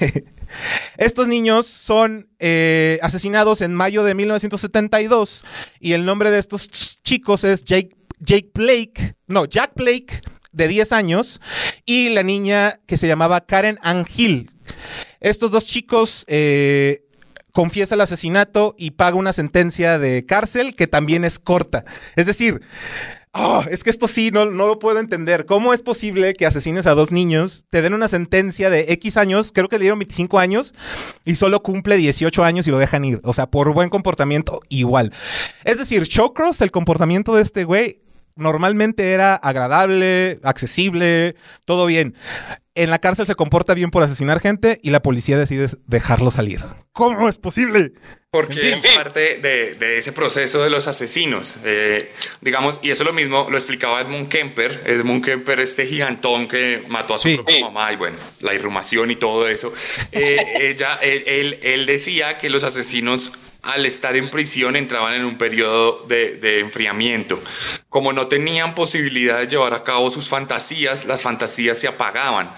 Estos 0.96 1.26
niños 1.28 1.66
son 1.66 2.28
eh, 2.38 2.98
asesinados 3.02 3.60
en 3.60 3.74
mayo 3.74 4.04
de 4.04 4.14
1972 4.14 5.44
y 5.80 5.92
el 5.92 6.04
nombre 6.06 6.30
de 6.30 6.38
estos 6.38 6.70
ch- 6.70 7.00
chicos 7.02 7.44
es 7.44 7.64
Jake, 7.64 7.90
Blake, 8.54 9.16
no, 9.26 9.44
Jack 9.44 9.72
Blake, 9.74 10.20
de 10.52 10.68
10 10.68 10.92
años, 10.92 11.40
y 11.84 12.10
la 12.10 12.22
niña 12.22 12.80
que 12.86 12.96
se 12.96 13.08
llamaba 13.08 13.44
Karen 13.44 13.78
Angel. 13.82 14.48
Estos 15.20 15.50
dos 15.50 15.66
chicos 15.66 16.24
eh, 16.28 17.02
confiesa 17.52 17.94
el 17.96 18.00
asesinato 18.00 18.74
y 18.78 18.92
paga 18.92 19.16
una 19.16 19.32
sentencia 19.32 19.98
de 19.98 20.24
cárcel 20.24 20.76
que 20.76 20.86
también 20.86 21.24
es 21.24 21.38
corta. 21.38 21.84
Es 22.14 22.26
decir, 22.26 22.62
oh, 23.36 23.64
es 23.70 23.84
que 23.84 23.90
esto 23.90 24.08
sí, 24.08 24.30
no, 24.32 24.46
no 24.46 24.66
lo 24.66 24.78
puedo 24.78 24.98
entender. 24.98 25.46
¿Cómo 25.46 25.72
es 25.72 25.82
posible 25.82 26.34
que 26.34 26.46
asesines 26.46 26.86
a 26.86 26.94
dos 26.94 27.10
niños, 27.10 27.66
te 27.70 27.82
den 27.82 27.94
una 27.94 28.08
sentencia 28.08 28.70
de 28.70 28.92
X 28.92 29.16
años, 29.16 29.52
creo 29.52 29.68
que 29.68 29.78
le 29.78 29.84
dieron 29.84 29.98
25 29.98 30.38
años, 30.38 30.74
y 31.24 31.36
solo 31.36 31.62
cumple 31.62 31.96
18 31.96 32.44
años 32.44 32.66
y 32.66 32.70
lo 32.70 32.78
dejan 32.78 33.04
ir? 33.04 33.20
O 33.24 33.32
sea, 33.32 33.46
por 33.50 33.72
buen 33.72 33.90
comportamiento, 33.90 34.60
igual. 34.68 35.12
Es 35.64 35.78
decir, 35.78 36.02
Showcross, 36.04 36.60
el 36.60 36.70
comportamiento 36.70 37.34
de 37.34 37.42
este 37.42 37.64
güey, 37.64 38.02
normalmente 38.36 39.12
era 39.12 39.34
agradable, 39.34 40.38
accesible, 40.42 41.34
todo 41.64 41.86
bien. 41.86 42.14
En 42.74 42.90
la 42.90 42.98
cárcel 42.98 43.26
se 43.26 43.34
comporta 43.34 43.74
bien 43.74 43.90
por 43.90 44.02
asesinar 44.02 44.38
gente 44.38 44.78
y 44.82 44.90
la 44.90 45.00
policía 45.00 45.38
decide 45.38 45.70
dejarlo 45.86 46.30
salir. 46.30 46.62
¿Cómo 46.92 47.28
es 47.28 47.38
posible? 47.38 47.94
Porque 48.36 48.72
es 48.72 48.86
parte 48.94 49.38
de, 49.38 49.74
de 49.74 49.98
ese 49.98 50.12
proceso 50.12 50.62
de 50.62 50.70
los 50.70 50.86
asesinos. 50.86 51.58
Eh, 51.64 52.12
digamos, 52.40 52.80
y 52.82 52.90
eso 52.90 53.04
lo 53.04 53.12
mismo 53.12 53.46
lo 53.50 53.56
explicaba 53.56 54.00
Edmund 54.00 54.28
Kemper. 54.28 54.82
Edmund 54.86 55.24
Kemper, 55.24 55.60
este 55.60 55.86
gigantón 55.86 56.48
que 56.48 56.82
mató 56.88 57.14
a 57.14 57.18
su 57.18 57.28
Sí. 57.28 57.34
propia 57.34 57.60
mamá 57.64 57.92
y 57.92 57.96
bueno, 57.96 58.16
la 58.40 58.54
irrumación 58.54 59.10
y 59.10 59.16
todo 59.16 59.48
eso. 59.48 59.72
Eh, 60.12 60.36
ella, 60.60 60.98
él, 61.02 61.24
él- 61.26 61.58
él 61.62 61.86
decía 61.86 62.38
que 62.38 62.50
los 62.50 62.62
asesinos 62.64 63.32
al 63.62 63.84
estar 63.84 64.14
en 64.14 64.30
prisión 64.30 64.76
entraban 64.76 65.14
en 65.14 65.24
un 65.24 65.38
periodo 65.38 66.04
de, 66.06 66.36
de 66.36 66.60
enfriamiento. 66.60 67.42
Como 67.88 68.12
no 68.12 68.28
tenían 68.28 68.76
posibilidad 68.76 69.40
de 69.40 69.48
llevar 69.48 69.74
a 69.74 69.82
cabo 69.82 70.08
sus 70.08 70.28
fantasías, 70.28 71.06
las 71.06 71.22
fantasías 71.22 71.76
se 71.76 71.88
apagaban. 71.88 72.54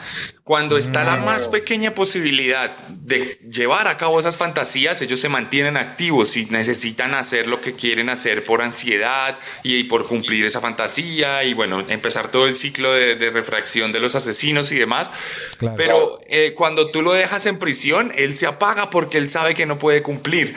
Cuando 0.49 0.79
está 0.79 1.05
la 1.05 1.19
más 1.19 1.47
pequeña 1.47 1.91
posibilidad 1.91 2.75
de 2.89 3.39
llevar 3.53 3.87
a 3.87 3.99
cabo 3.99 4.19
esas 4.19 4.39
fantasías, 4.39 5.03
ellos 5.03 5.21
se 5.21 5.29
mantienen 5.29 5.77
activos 5.77 6.39
y 6.39 6.47
necesitan 6.47 7.13
hacer 7.13 7.47
lo 7.47 7.61
que 7.61 7.75
quieren 7.75 8.09
hacer 8.09 8.47
por 8.47 8.63
ansiedad 8.63 9.39
y, 9.63 9.85
por 9.85 10.07
cumplir 10.07 10.47
esa 10.47 10.63
fantasía 10.63 11.45
y 11.45 11.53
bueno, 11.53 11.85
empezar 11.91 12.31
todo 12.31 12.47
el 12.47 12.57
ciclo 12.57 12.95
de, 12.95 13.17
de 13.17 13.29
refracción 13.29 13.93
de 13.93 14.01
los 14.01 14.15
asesinos 14.15 14.73
y 14.73 14.79
demás. 14.79 15.13
Claro. 15.59 15.77
Pero 15.77 16.21
eh, 16.27 16.55
cuando 16.57 16.91
tú 16.91 17.03
lo 17.03 17.13
dejas 17.13 17.45
en 17.45 17.59
prisión, 17.59 18.11
él 18.17 18.35
se 18.35 18.47
apaga 18.47 18.89
porque 18.89 19.19
él 19.19 19.29
sabe 19.29 19.55
que 19.55 19.67
no 19.67 19.77
puede 19.77 20.01
cumplir. 20.01 20.57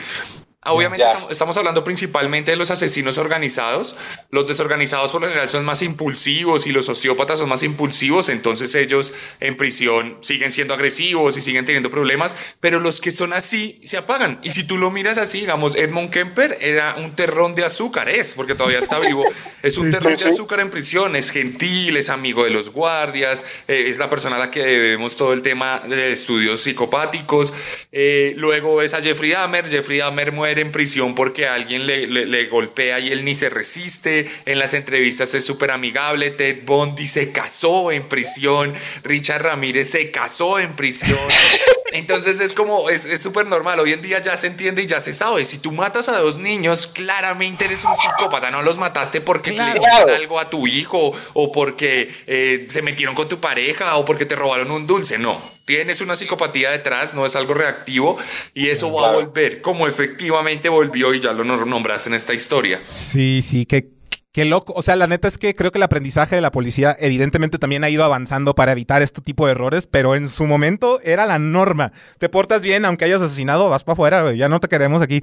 Obviamente 0.64 1.04
Ya. 1.04 1.26
estamos, 1.28 1.56
hablando 1.56 1.82
principalmente 1.82 2.52
de 2.52 2.56
los 2.56 2.70
asesinos 2.70 3.18
organizados. 3.18 3.96
Los 4.30 4.46
desorganizados 4.46 5.10
por 5.10 5.20
lo 5.20 5.26
general 5.26 5.48
son 5.48 5.64
más 5.64 5.82
impulsivos 5.82 6.68
y 6.68 6.72
los 6.72 6.84
sociópatas 6.84 7.40
son 7.40 7.48
más 7.48 7.64
impulsivos, 7.64 8.28
entonces 8.28 8.72
ellos 8.76 9.12
en 9.40 9.56
prisión 9.56 10.18
siguen 10.20 10.52
siendo 10.52 10.74
agresivos 10.74 11.36
y 11.36 11.40
siguen 11.40 11.64
teniendo 11.64 11.90
problemas, 11.90 12.36
pero 12.60 12.78
los 12.78 13.00
que 13.00 13.10
son 13.10 13.32
así 13.32 13.80
se 13.82 13.96
apagan. 13.96 14.38
Y 14.44 14.52
si 14.52 14.64
tú 14.64 14.78
lo 14.78 14.92
miras 14.92 15.18
así, 15.18 15.40
digamos, 15.40 15.74
Edmund 15.74 16.10
Kemper 16.10 16.56
era 16.60 16.94
un 16.94 17.16
terrón 17.16 17.56
de 17.56 17.64
azúcar, 17.64 18.08
es, 18.08 18.34
porque 18.34 18.54
todavía 18.54 18.78
está 18.78 19.00
vivo, 19.00 19.24
es 19.64 19.78
un 19.78 19.90
terrón 19.90 20.16
de 20.16 20.24
azúcar 20.24 20.60
en 20.60 20.70
prisión, 20.70 21.16
es 21.16 21.30
gentil, 21.30 21.96
es 21.96 22.08
amigo 22.08 22.44
de 22.44 22.50
los 22.50 22.70
guardias, 22.70 23.44
eh, 23.66 23.86
es 23.88 23.98
la 23.98 24.08
persona 24.08 24.36
a 24.36 24.38
la 24.38 24.50
que 24.52 24.62
debemos 24.62 25.16
todo 25.16 25.32
el 25.32 25.42
tema 25.42 25.80
de 25.80 26.12
estudios 26.12 26.60
psicopáticos. 26.62 27.52
Eh, 27.90 28.34
luego 28.36 28.76
ves 28.76 28.94
a 28.94 29.02
Jeffrey 29.02 29.30
Dahmer, 29.30 29.68
Jeffrey 29.68 29.98
Dahmer 29.98 30.30
muere 30.30 30.51
en 30.58 30.72
prisión 30.72 31.14
porque 31.14 31.46
alguien 31.46 31.86
le, 31.86 32.06
le- 32.06 32.26
le 32.26 32.46
golpea 32.46 32.98
y 33.00 33.12
él 33.12 33.24
ni 33.24 33.34
se 33.34 33.50
resiste. 33.50 34.30
En 34.46 34.58
las 34.58 34.74
entrevistas 34.74 35.34
es 35.34 35.44
súper 35.44 35.70
amigable. 35.70 36.30
Ted 36.30 36.64
Bundy 36.64 37.06
se 37.08 37.32
casó 37.32 37.90
en 37.90 38.02
prisión. 38.08 38.72
Richard 39.04 39.42
Ramírez 39.42 39.90
se 39.90 40.10
casó 40.10 40.58
en 40.58 40.74
prisión. 40.74 41.18
Entonces 41.92 42.40
es 42.40 42.52
como, 42.54 42.88
es 42.88 43.02
súper 43.20 43.46
normal. 43.46 43.78
Hoy 43.80 43.92
en 43.92 44.00
día 44.00 44.18
ya 44.20 44.36
se 44.36 44.46
entiende 44.46 44.82
y 44.82 44.86
ya 44.86 44.98
se 45.00 45.12
sabe. 45.12 45.44
Si 45.44 45.58
tú 45.58 45.72
matas 45.72 46.08
a 46.08 46.18
dos 46.18 46.38
niños, 46.38 46.86
claramente 46.86 47.66
eres 47.66 47.84
un 47.84 47.94
psicópata. 47.96 48.50
No 48.50 48.62
los 48.62 48.78
mataste 48.78 49.20
porque 49.20 49.52
Claro. 49.54 49.74
le 49.74 49.78
hicieron 49.78 50.10
algo 50.10 50.40
a 50.40 50.48
tu 50.48 50.66
hijo 50.66 51.12
o 51.34 51.52
porque 51.52 52.10
eh, 52.26 52.66
se 52.70 52.80
metieron 52.80 53.14
con 53.14 53.28
tu 53.28 53.40
pareja 53.40 53.96
o 53.96 54.04
porque 54.06 54.24
te 54.24 54.34
robaron 54.36 54.70
un 54.70 54.86
dulce. 54.86 55.18
No. 55.18 55.52
Tienes 55.64 56.00
una 56.00 56.16
psicopatía 56.16 56.70
detrás, 56.70 57.14
no 57.14 57.24
es 57.24 57.36
algo 57.36 57.54
reactivo 57.54 58.18
y 58.54 58.68
eso 58.68 58.92
va 58.92 59.10
a 59.10 59.12
volver 59.14 59.60
como 59.60 59.86
efectivamente 59.86 60.68
volvió 60.68 61.14
y 61.14 61.20
ya 61.20 61.32
lo 61.32 61.44
nom- 61.44 61.66
nombraste 61.66 62.08
en 62.10 62.14
esta 62.14 62.34
historia. 62.34 62.80
Sí, 62.84 63.42
sí, 63.42 63.64
qué, 63.64 63.88
qué 64.32 64.44
loco. 64.44 64.72
O 64.76 64.82
sea, 64.82 64.96
la 64.96 65.06
neta 65.06 65.28
es 65.28 65.38
que 65.38 65.54
creo 65.54 65.70
que 65.72 65.78
el 65.78 65.82
aprendizaje 65.82 66.34
de 66.34 66.40
la 66.42 66.50
policía 66.50 66.96
evidentemente 66.98 67.58
también 67.58 67.84
ha 67.84 67.90
ido 67.90 68.02
avanzando 68.04 68.54
para 68.54 68.72
evitar 68.72 69.02
este 69.02 69.20
tipo 69.20 69.46
de 69.46 69.52
errores, 69.52 69.86
pero 69.86 70.14
en 70.14 70.28
su 70.28 70.46
momento 70.46 71.00
era 71.04 71.26
la 71.26 71.38
norma. 71.38 71.92
Te 72.18 72.28
portas 72.28 72.62
bien, 72.62 72.84
aunque 72.84 73.04
hayas 73.04 73.22
asesinado, 73.22 73.68
vas 73.70 73.84
para 73.84 73.92
afuera, 73.94 74.32
ya 74.32 74.48
no 74.48 74.58
te 74.60 74.68
queremos 74.68 75.02
aquí. 75.02 75.22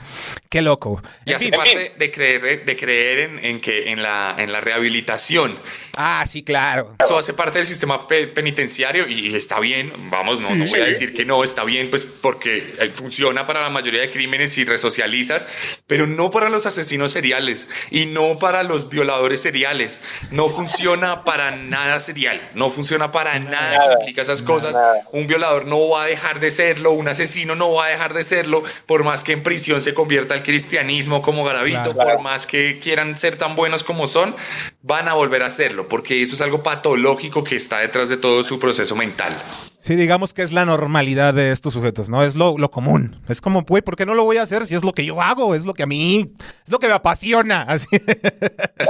Qué 0.50 0.62
loco. 0.62 1.02
Y 1.26 1.32
En 1.32 1.36
hace 1.36 1.46
fin. 1.46 1.56
parte 1.56 1.94
de 1.98 2.12
creer, 2.12 2.66
de 2.66 2.76
creer 2.78 3.20
en, 3.20 3.44
en 3.46 3.60
que 3.62 3.90
en 3.92 4.02
la, 4.04 4.36
en 4.38 4.52
la 4.52 4.62
rehabilitación. 4.62 5.56
Ah, 5.98 6.24
sí, 6.28 6.44
claro. 6.44 6.96
Eso 7.00 7.18
hace 7.18 7.34
parte 7.34 7.58
del 7.58 7.68
sistema 7.68 8.08
pe- 8.08 8.28
penitenciario 8.28 9.08
y 9.08 9.36
está 9.36 9.60
bien, 9.60 9.92
vamos, 10.10 10.40
no, 10.40 10.56
no 10.56 10.66
voy 10.66 10.80
a 10.80 10.86
decir 10.86 11.14
que 11.14 11.26
no, 11.26 11.44
está 11.44 11.64
bien, 11.64 11.90
pues 11.90 12.06
porque 12.06 12.76
eh, 12.80 12.92
funciona 12.94 13.46
para 13.46 13.62
la 13.64 13.70
mayoría 13.70 14.02
de 14.02 14.10
crímenes 14.10 14.58
y 14.58 14.66
resocializas, 14.66 15.80
pero 15.88 16.08
no 16.08 16.30
para 16.30 16.50
los 16.50 16.66
asesinos 16.66 17.12
seriales 17.12 17.70
y 17.92 18.06
no 18.06 18.38
para 18.40 18.64
los 18.64 18.90
violadores 18.90 18.99
seriales. 19.38 20.02
No 20.32 20.50
funciona 20.50 21.24
para 21.24 21.52
nada 21.52 22.00
serial, 22.00 22.40
no 22.54 22.70
funciona 22.70 23.12
para 23.12 23.38
nada, 23.40 23.72
que 23.72 23.78
Nada, 23.78 23.94
implica 24.00 24.22
esas 24.22 24.42
cosas. 24.42 24.76
nada. 24.76 25.04
Un 25.12 25.28
violador 25.28 25.66
no 25.66 25.90
va 25.90 26.04
a 26.04 26.08
dejar 26.08 26.40
de 26.40 26.52
serlo, 26.52 26.92
un 26.92 27.08
asesino 27.08 27.56
no 27.56 27.74
va 27.74 27.86
a 27.86 27.90
dejar 27.90 28.14
de 28.14 28.24
serlo, 28.24 28.64
por 28.86 29.04
más 29.04 29.24
que 29.24 29.34
en 29.34 29.44
prisión 29.44 29.82
se 29.82 29.94
convierta 29.94 30.34
al 30.34 30.44
cristianismo 30.44 31.22
como 31.22 31.44
Garavito, 31.44 31.92
Claro. 31.94 32.12
por 32.16 32.22
más 32.22 32.46
que 32.48 32.80
quieran 32.80 33.18
ser 33.18 33.36
tan 33.38 33.56
buenos 33.56 33.84
como 33.84 34.08
son, 34.08 34.36
van 34.82 35.08
a 35.08 35.14
volver 35.14 35.44
a 35.44 35.48
hacerlo, 35.48 35.88
porque 35.88 36.22
eso 36.22 36.36
es 36.36 36.42
algo 36.42 36.64
patológico 36.64 37.44
que 37.44 37.56
está 37.56 37.80
detrás 37.80 38.10
de 38.10 38.18
todo 38.18 38.44
su 38.44 38.60
proceso 38.60 38.96
mental. 38.96 39.36
Sí, 39.82 39.96
digamos 39.96 40.34
que 40.34 40.42
es 40.42 40.52
la 40.52 40.66
normalidad 40.66 41.34
de 41.34 41.52
estos 41.52 41.74
sujetos, 41.74 42.10
¿no? 42.10 42.22
Es 42.22 42.36
lo, 42.36 42.58
lo 42.58 42.70
común. 42.70 43.22
Es 43.30 43.40
como, 43.40 43.62
güey, 43.64 43.82
¿por 43.82 43.96
qué 43.96 44.06
no 44.06 44.14
lo 44.14 44.26
voy 44.26 44.36
a 44.36 44.44
hacer 44.44 44.68
si 44.68 44.76
es 44.76 44.84
lo 44.84 44.94
que 44.94 45.06
yo 45.06 45.22
hago? 45.22 45.56
Es 45.56 45.66
lo 45.66 45.74
que 45.74 45.84
a 45.84 45.88
mí, 45.88 46.34
es 46.66 46.72
lo 46.72 46.80
que 46.80 46.88
me 46.88 46.94
apasiona. 46.94 47.62
Así. 47.68 47.88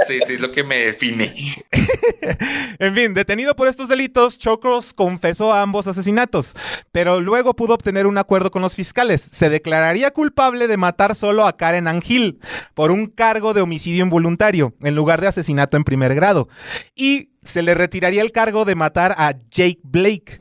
Sí, 0.06 0.18
sí, 0.26 0.32
es 0.34 0.40
lo 0.40 0.50
que 0.50 0.64
me 0.64 0.78
define. 0.78 1.32
En 2.78 2.94
fin, 2.94 3.14
detenido 3.14 3.54
por 3.56 3.68
estos 3.68 3.88
delitos, 3.88 4.38
Chocros 4.38 4.94
confesó 4.94 5.52
a 5.52 5.60
ambos 5.62 5.86
asesinatos, 5.86 6.54
pero 6.92 7.20
luego 7.20 7.54
pudo 7.54 7.74
obtener 7.74 8.06
un 8.06 8.16
acuerdo 8.16 8.50
con 8.50 8.62
los 8.62 8.74
fiscales. 8.74 9.20
Se 9.20 9.50
declararía 9.50 10.12
culpable 10.12 10.66
de 10.66 10.76
matar 10.76 11.14
solo 11.14 11.46
a 11.46 11.56
Karen 11.56 11.88
Angil 11.88 12.40
por 12.74 12.90
un 12.90 13.06
cargo 13.06 13.52
de 13.52 13.60
homicidio 13.60 14.02
involuntario 14.02 14.74
en 14.82 14.94
lugar 14.94 15.20
de 15.20 15.28
asesinato 15.28 15.76
en 15.76 15.84
primer 15.84 16.14
grado. 16.14 16.48
Y 16.94 17.30
se 17.42 17.62
le 17.62 17.74
retiraría 17.74 18.22
el 18.22 18.32
cargo 18.32 18.64
de 18.64 18.74
matar 18.74 19.14
a 19.16 19.34
Jake 19.50 19.80
Blake. 19.82 20.40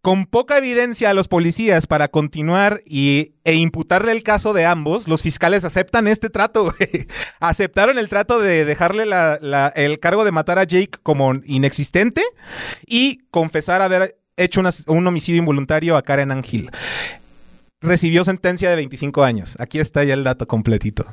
Con 0.00 0.26
poca 0.26 0.58
evidencia 0.58 1.10
a 1.10 1.14
los 1.14 1.28
policías 1.28 1.86
para 1.86 2.08
continuar 2.08 2.82
y, 2.86 3.34
e 3.44 3.54
imputarle 3.54 4.12
el 4.12 4.22
caso 4.22 4.52
de 4.52 4.64
ambos, 4.64 5.08
los 5.08 5.22
fiscales 5.22 5.64
aceptan 5.64 6.06
este 6.06 6.30
trato. 6.30 6.72
Aceptaron 7.40 7.98
el 7.98 8.08
trato 8.08 8.38
de 8.38 8.64
dejarle 8.64 9.04
el 9.74 10.00
cargo 10.00 10.24
de 10.24 10.30
matar 10.30 10.58
a 10.58 10.64
Jake 10.64 10.98
como 11.02 11.34
inexistente 11.44 12.22
y 12.86 13.18
confesar 13.30 13.82
haber 13.82 14.16
hecho 14.36 14.62
un 14.86 15.06
homicidio 15.06 15.40
involuntario 15.40 15.96
a 15.96 16.02
Karen 16.02 16.30
Angel. 16.30 16.70
Recibió 17.80 18.24
sentencia 18.24 18.70
de 18.70 18.76
25 18.76 19.24
años. 19.24 19.56
Aquí 19.58 19.78
está 19.78 20.04
ya 20.04 20.14
el 20.14 20.24
dato 20.24 20.46
completito. 20.46 21.04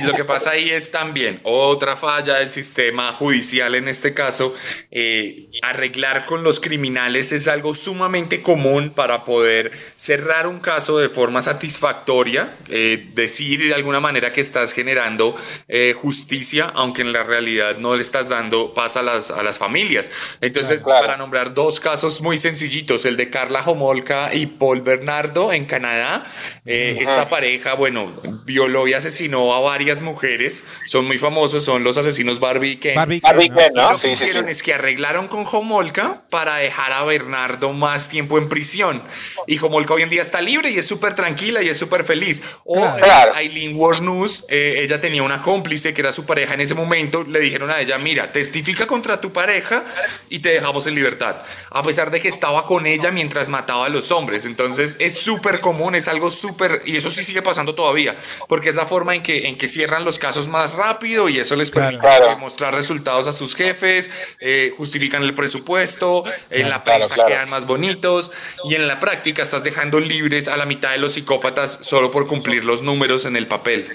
Y 0.00 0.02
lo 0.06 0.14
que 0.14 0.24
pasa 0.24 0.50
ahí 0.50 0.70
es 0.70 0.90
también 0.90 1.40
otra 1.44 1.96
falla 1.96 2.36
del 2.38 2.50
sistema 2.50 3.12
judicial 3.12 3.74
en 3.74 3.88
este 3.88 4.14
caso. 4.14 4.54
eh, 4.90 5.48
arreglar 5.62 6.24
con 6.26 6.42
los 6.42 6.60
criminales 6.60 7.32
es 7.32 7.48
algo 7.48 7.74
sumamente 7.74 8.42
común 8.42 8.90
para 8.90 9.24
poder 9.24 9.70
cerrar 9.96 10.46
un 10.46 10.60
caso 10.60 10.98
de 10.98 11.08
forma 11.08 11.40
satisfactoria, 11.42 12.54
eh, 12.68 13.10
decir 13.14 13.60
de 13.62 13.74
alguna 13.74 14.00
manera 14.00 14.32
que 14.32 14.40
estás 14.40 14.72
generando 14.72 15.34
eh, 15.68 15.94
justicia, 15.96 16.70
aunque 16.74 17.02
en 17.02 17.12
la 17.12 17.22
realidad 17.24 17.78
no 17.78 17.96
le 17.96 18.02
estás 18.02 18.28
dando 18.28 18.74
paz 18.74 18.96
a 18.96 19.02
las, 19.02 19.30
a 19.30 19.42
las 19.42 19.58
familias. 19.58 20.10
Entonces, 20.40 20.82
Claro. 20.82 21.00
para 21.06 21.16
nombrar 21.16 21.54
dos 21.54 21.80
casos 21.80 22.20
muy 22.20 22.38
sencillitos, 22.38 23.04
el 23.06 23.16
de 23.16 23.30
Carla 23.30 23.62
Homolka 23.64 24.34
y 24.34 24.46
Paul 24.46 24.82
Bernardo 24.82 25.52
en 25.52 25.64
Canadá, 25.64 26.24
eh, 26.64 26.98
esta 27.00 27.28
pareja, 27.28 27.74
bueno, 27.74 28.12
violó 28.44 28.86
y 28.86 28.92
asesinó 28.94 29.25
a 29.34 29.60
varias 29.60 30.02
mujeres, 30.02 30.64
son 30.86 31.04
muy 31.06 31.18
famosos, 31.18 31.64
son 31.64 31.84
los 31.84 31.96
asesinos 31.96 32.38
Barbie 32.40 32.72
y 32.72 32.76
Ken. 32.76 32.94
Barbie, 32.94 33.20
Barbie 33.20 33.48
¿no? 33.50 33.56
Ken, 33.56 33.72
¿no? 33.74 33.90
lo 33.90 33.96
Sí, 33.96 34.08
que 34.08 34.16
sí, 34.16 34.24
hicieron 34.24 34.46
sí. 34.46 34.50
es 34.52 34.62
que 34.62 34.74
arreglaron 34.74 35.28
con 35.28 35.44
Homolka 35.50 36.22
para 36.30 36.56
dejar 36.56 36.92
a 36.92 37.04
Bernardo 37.04 37.72
más 37.72 38.08
tiempo 38.08 38.38
en 38.38 38.48
prisión. 38.48 39.02
Y 39.46 39.58
Homolka 39.58 39.94
hoy 39.94 40.02
en 40.02 40.08
día 40.08 40.22
está 40.22 40.40
libre 40.40 40.70
y 40.70 40.78
es 40.78 40.86
súper 40.86 41.14
tranquila 41.14 41.62
y 41.62 41.68
es 41.68 41.78
súper 41.78 42.04
feliz. 42.04 42.42
O 42.64 42.74
Claro. 42.80 42.96
eh, 42.98 43.00
Claro. 43.00 43.34
Aileen 43.34 43.72
Warnus, 43.76 44.44
eh, 44.48 44.80
ella 44.82 45.00
tenía 45.00 45.22
una 45.22 45.40
cómplice 45.40 45.94
que 45.94 46.00
era 46.00 46.12
su 46.12 46.26
pareja 46.26 46.54
en 46.54 46.60
ese 46.60 46.74
momento. 46.74 47.24
Le 47.24 47.38
dijeron 47.40 47.70
a 47.70 47.80
ella: 47.80 47.98
Mira, 47.98 48.32
testifica 48.32 48.86
contra 48.86 49.20
tu 49.20 49.32
pareja 49.32 49.84
y 50.28 50.40
te 50.40 50.50
dejamos 50.50 50.86
en 50.86 50.94
libertad. 50.94 51.36
A 51.70 51.82
pesar 51.82 52.10
de 52.10 52.20
que 52.20 52.28
estaba 52.28 52.64
con 52.64 52.86
ella 52.86 53.10
mientras 53.10 53.48
mataba 53.48 53.86
a 53.86 53.88
los 53.88 54.10
hombres. 54.10 54.44
Entonces 54.46 54.96
es 55.00 55.18
súper 55.18 55.60
común, 55.60 55.94
es 55.94 56.08
algo 56.08 56.30
súper. 56.30 56.82
Y 56.84 56.96
eso 56.96 57.10
sí 57.10 57.22
sigue 57.24 57.42
pasando 57.42 57.74
todavía. 57.74 58.16
Porque 58.48 58.68
es 58.68 58.74
la 58.74 58.86
forma 58.86 59.05
en 59.14 59.22
que, 59.22 59.46
en 59.48 59.56
que 59.56 59.68
cierran 59.68 60.04
los 60.04 60.18
casos 60.18 60.48
más 60.48 60.74
rápido 60.74 61.28
y 61.28 61.38
eso 61.38 61.54
les 61.56 61.70
permite 61.70 62.00
Claro. 62.00 62.32
eh, 62.32 62.36
mostrar 62.36 62.74
resultados 62.74 63.26
a 63.26 63.32
sus 63.32 63.54
jefes, 63.54 64.10
eh, 64.40 64.72
justifican 64.76 65.22
el 65.22 65.34
presupuesto, 65.34 66.24
en 66.50 66.68
la 66.68 66.82
Claro, 66.82 66.98
prensa 66.98 67.14
claro. 67.14 67.28
quedan 67.30 67.50
más 67.50 67.66
bonitos 67.66 68.32
y 68.64 68.74
en 68.74 68.86
la 68.88 68.98
práctica 69.00 69.42
estás 69.42 69.64
dejando 69.64 70.00
libres 70.00 70.48
a 70.48 70.56
la 70.56 70.66
mitad 70.66 70.90
de 70.92 70.98
los 70.98 71.14
psicópatas 71.14 71.78
solo 71.82 72.10
por 72.10 72.26
cumplir 72.26 72.64
los 72.64 72.82
números 72.82 73.24
en 73.24 73.36
el 73.36 73.46
papel. 73.46 73.86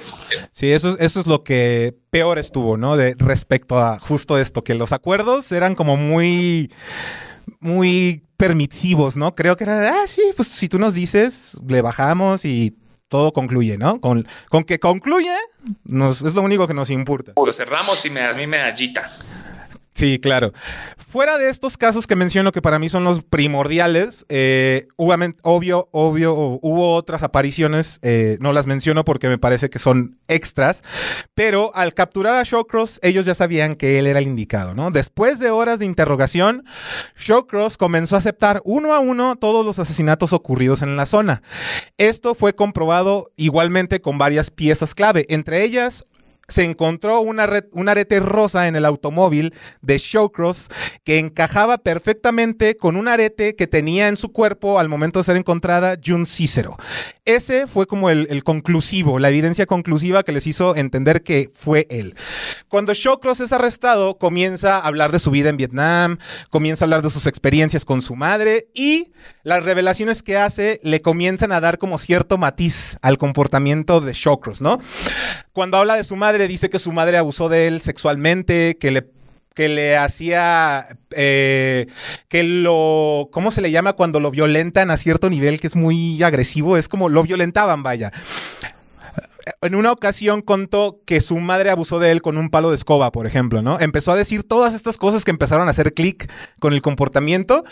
Sí, 0.51 0.71
eso, 0.71 0.97
eso 0.99 1.19
es 1.19 1.27
lo 1.27 1.43
que 1.43 1.95
peor 2.09 2.39
estuvo, 2.39 2.77
¿no? 2.77 2.97
De 2.97 3.15
respecto 3.17 3.79
a 3.79 3.99
justo 3.99 4.37
esto, 4.37 4.63
que 4.63 4.73
los 4.75 4.91
acuerdos 4.91 5.51
eran 5.51 5.75
como 5.75 5.97
muy, 5.97 6.71
muy 7.59 8.23
permisivos, 8.37 9.15
¿no? 9.17 9.33
Creo 9.33 9.55
que 9.55 9.63
era, 9.65 10.01
ah, 10.01 10.07
sí, 10.07 10.21
pues 10.35 10.47
si 10.47 10.67
tú 10.67 10.79
nos 10.79 10.93
dices, 10.95 11.57
le 11.67 11.81
bajamos 11.81 12.43
y 12.45 12.75
todo 13.11 13.33
concluye, 13.33 13.77
¿no? 13.77 13.99
Con, 13.99 14.25
con 14.49 14.63
que 14.63 14.79
concluye, 14.79 15.35
nos, 15.83 16.21
es 16.21 16.33
lo 16.33 16.41
único 16.41 16.65
que 16.65 16.73
nos 16.73 16.89
importa. 16.89 17.33
Lo 17.35 17.51
cerramos 17.51 18.05
y 18.05 18.09
me 18.09 18.21
das 18.21 18.37
mi 18.37 18.47
medallita. 18.47 19.03
Sí, 19.93 20.19
claro. 20.19 20.53
Fuera 20.97 21.37
de 21.37 21.49
estos 21.49 21.77
casos 21.77 22.07
que 22.07 22.15
menciono 22.15 22.53
que 22.53 22.61
para 22.61 22.79
mí 22.79 22.87
son 22.87 23.03
los 23.03 23.21
primordiales, 23.23 24.25
eh, 24.29 24.87
obvio, 24.95 25.89
obvio, 25.91 26.33
hubo 26.33 26.95
otras 26.95 27.23
apariciones, 27.23 27.99
eh, 28.01 28.37
no 28.39 28.53
las 28.53 28.67
menciono 28.67 29.03
porque 29.03 29.27
me 29.27 29.37
parece 29.37 29.69
que 29.69 29.79
son 29.79 30.17
extras, 30.29 30.81
pero 31.35 31.75
al 31.75 31.93
capturar 31.93 32.37
a 32.37 32.43
Shawcross, 32.43 32.99
ellos 33.03 33.25
ya 33.25 33.35
sabían 33.35 33.75
que 33.75 33.99
él 33.99 34.07
era 34.07 34.19
el 34.19 34.27
indicado, 34.27 34.73
¿no? 34.73 34.91
Después 34.91 35.39
de 35.39 35.51
horas 35.51 35.79
de 35.79 35.85
interrogación, 35.85 36.63
Shawcross 37.17 37.77
comenzó 37.77 38.15
a 38.15 38.19
aceptar 38.19 38.61
uno 38.63 38.93
a 38.93 39.01
uno 39.01 39.35
todos 39.35 39.65
los 39.65 39.77
asesinatos 39.77 40.31
ocurridos 40.31 40.81
en 40.81 40.95
la 40.95 41.05
zona. 41.05 41.41
Esto 41.97 42.33
fue 42.33 42.55
comprobado 42.55 43.31
igualmente 43.35 43.99
con 43.99 44.17
varias 44.17 44.49
piezas 44.51 44.95
clave, 44.95 45.25
entre 45.27 45.63
ellas 45.65 46.05
se 46.51 46.63
encontró 46.63 47.21
una 47.21 47.49
un 47.71 47.89
arete 47.89 48.19
rosa 48.19 48.67
en 48.67 48.75
el 48.75 48.85
automóvil 48.85 49.53
de 49.81 49.97
Shawcross 49.97 50.67
que 51.03 51.17
encajaba 51.17 51.79
perfectamente 51.79 52.77
con 52.77 52.95
un 52.95 53.07
arete 53.07 53.55
que 53.55 53.67
tenía 53.67 54.07
en 54.07 54.17
su 54.17 54.31
cuerpo 54.31 54.79
al 54.79 54.89
momento 54.89 55.19
de 55.19 55.23
ser 55.23 55.37
encontrada 55.37 55.97
June 56.03 56.25
Cicero. 56.25 56.77
Ese 57.25 57.67
fue 57.67 57.87
como 57.87 58.09
el, 58.09 58.27
el 58.29 58.43
conclusivo, 58.43 59.19
la 59.19 59.29
evidencia 59.29 59.65
conclusiva 59.65 60.23
que 60.23 60.31
les 60.31 60.47
hizo 60.47 60.75
entender 60.75 61.23
que 61.23 61.49
fue 61.53 61.87
él. 61.89 62.15
Cuando 62.67 62.93
Shawcross 62.93 63.41
es 63.41 63.53
arrestado, 63.53 64.17
comienza 64.17 64.77
a 64.77 64.87
hablar 64.87 65.11
de 65.11 65.19
su 65.19 65.31
vida 65.31 65.49
en 65.49 65.57
Vietnam, 65.57 66.17
comienza 66.49 66.83
a 66.83 66.85
hablar 66.85 67.01
de 67.01 67.09
sus 67.09 67.27
experiencias 67.27 67.85
con 67.85 68.01
su 68.01 68.15
madre 68.15 68.67
y 68.73 69.11
las 69.43 69.63
revelaciones 69.63 70.23
que 70.23 70.37
hace 70.37 70.79
le 70.83 71.01
comienzan 71.01 71.51
a 71.51 71.61
dar 71.61 71.77
como 71.77 71.97
cierto 71.97 72.37
matiz 72.37 72.97
al 73.01 73.17
comportamiento 73.17 74.01
de 74.01 74.13
Shawcross, 74.13 74.61
¿no? 74.61 74.79
Cuando 75.53 75.77
habla 75.77 75.95
de 75.95 76.03
su 76.03 76.15
madre, 76.15 76.47
dice 76.47 76.69
que 76.69 76.79
su 76.79 76.91
madre 76.91 77.17
abusó 77.17 77.49
de 77.49 77.67
él 77.67 77.81
sexualmente, 77.81 78.77
que 78.79 78.91
le 78.91 79.07
que 79.53 79.67
le 79.67 79.97
hacía 79.97 80.97
eh, 81.11 81.87
que 82.29 82.43
lo 82.43 83.27
¿cómo 83.33 83.51
se 83.51 83.61
le 83.61 83.71
llama 83.71 83.93
cuando 83.93 84.21
lo 84.21 84.31
violentan 84.31 84.91
a 84.91 84.97
cierto 84.97 85.29
nivel 85.29 85.59
que 85.59 85.67
es 85.67 85.75
muy 85.75 86.23
agresivo? 86.23 86.77
Es 86.77 86.87
como 86.87 87.09
lo 87.09 87.23
violentaban, 87.23 87.83
vaya. 87.83 88.11
En 89.61 89.75
una 89.75 89.91
ocasión 89.91 90.41
contó 90.41 91.01
que 91.05 91.19
su 91.19 91.37
madre 91.37 91.71
abusó 91.71 91.99
de 91.99 92.11
él 92.11 92.21
con 92.21 92.37
un 92.37 92.49
palo 92.49 92.69
de 92.69 92.75
escoba, 92.75 93.11
por 93.11 93.25
ejemplo, 93.25 93.61
¿no? 93.61 93.79
Empezó 93.79 94.11
a 94.11 94.15
decir 94.15 94.43
todas 94.43 94.73
estas 94.73 94.97
cosas 94.97 95.25
que 95.25 95.31
empezaron 95.31 95.67
a 95.67 95.71
hacer 95.71 95.93
clic 95.93 96.31
con 96.59 96.73
el 96.73 96.81
comportamiento. 96.81 97.63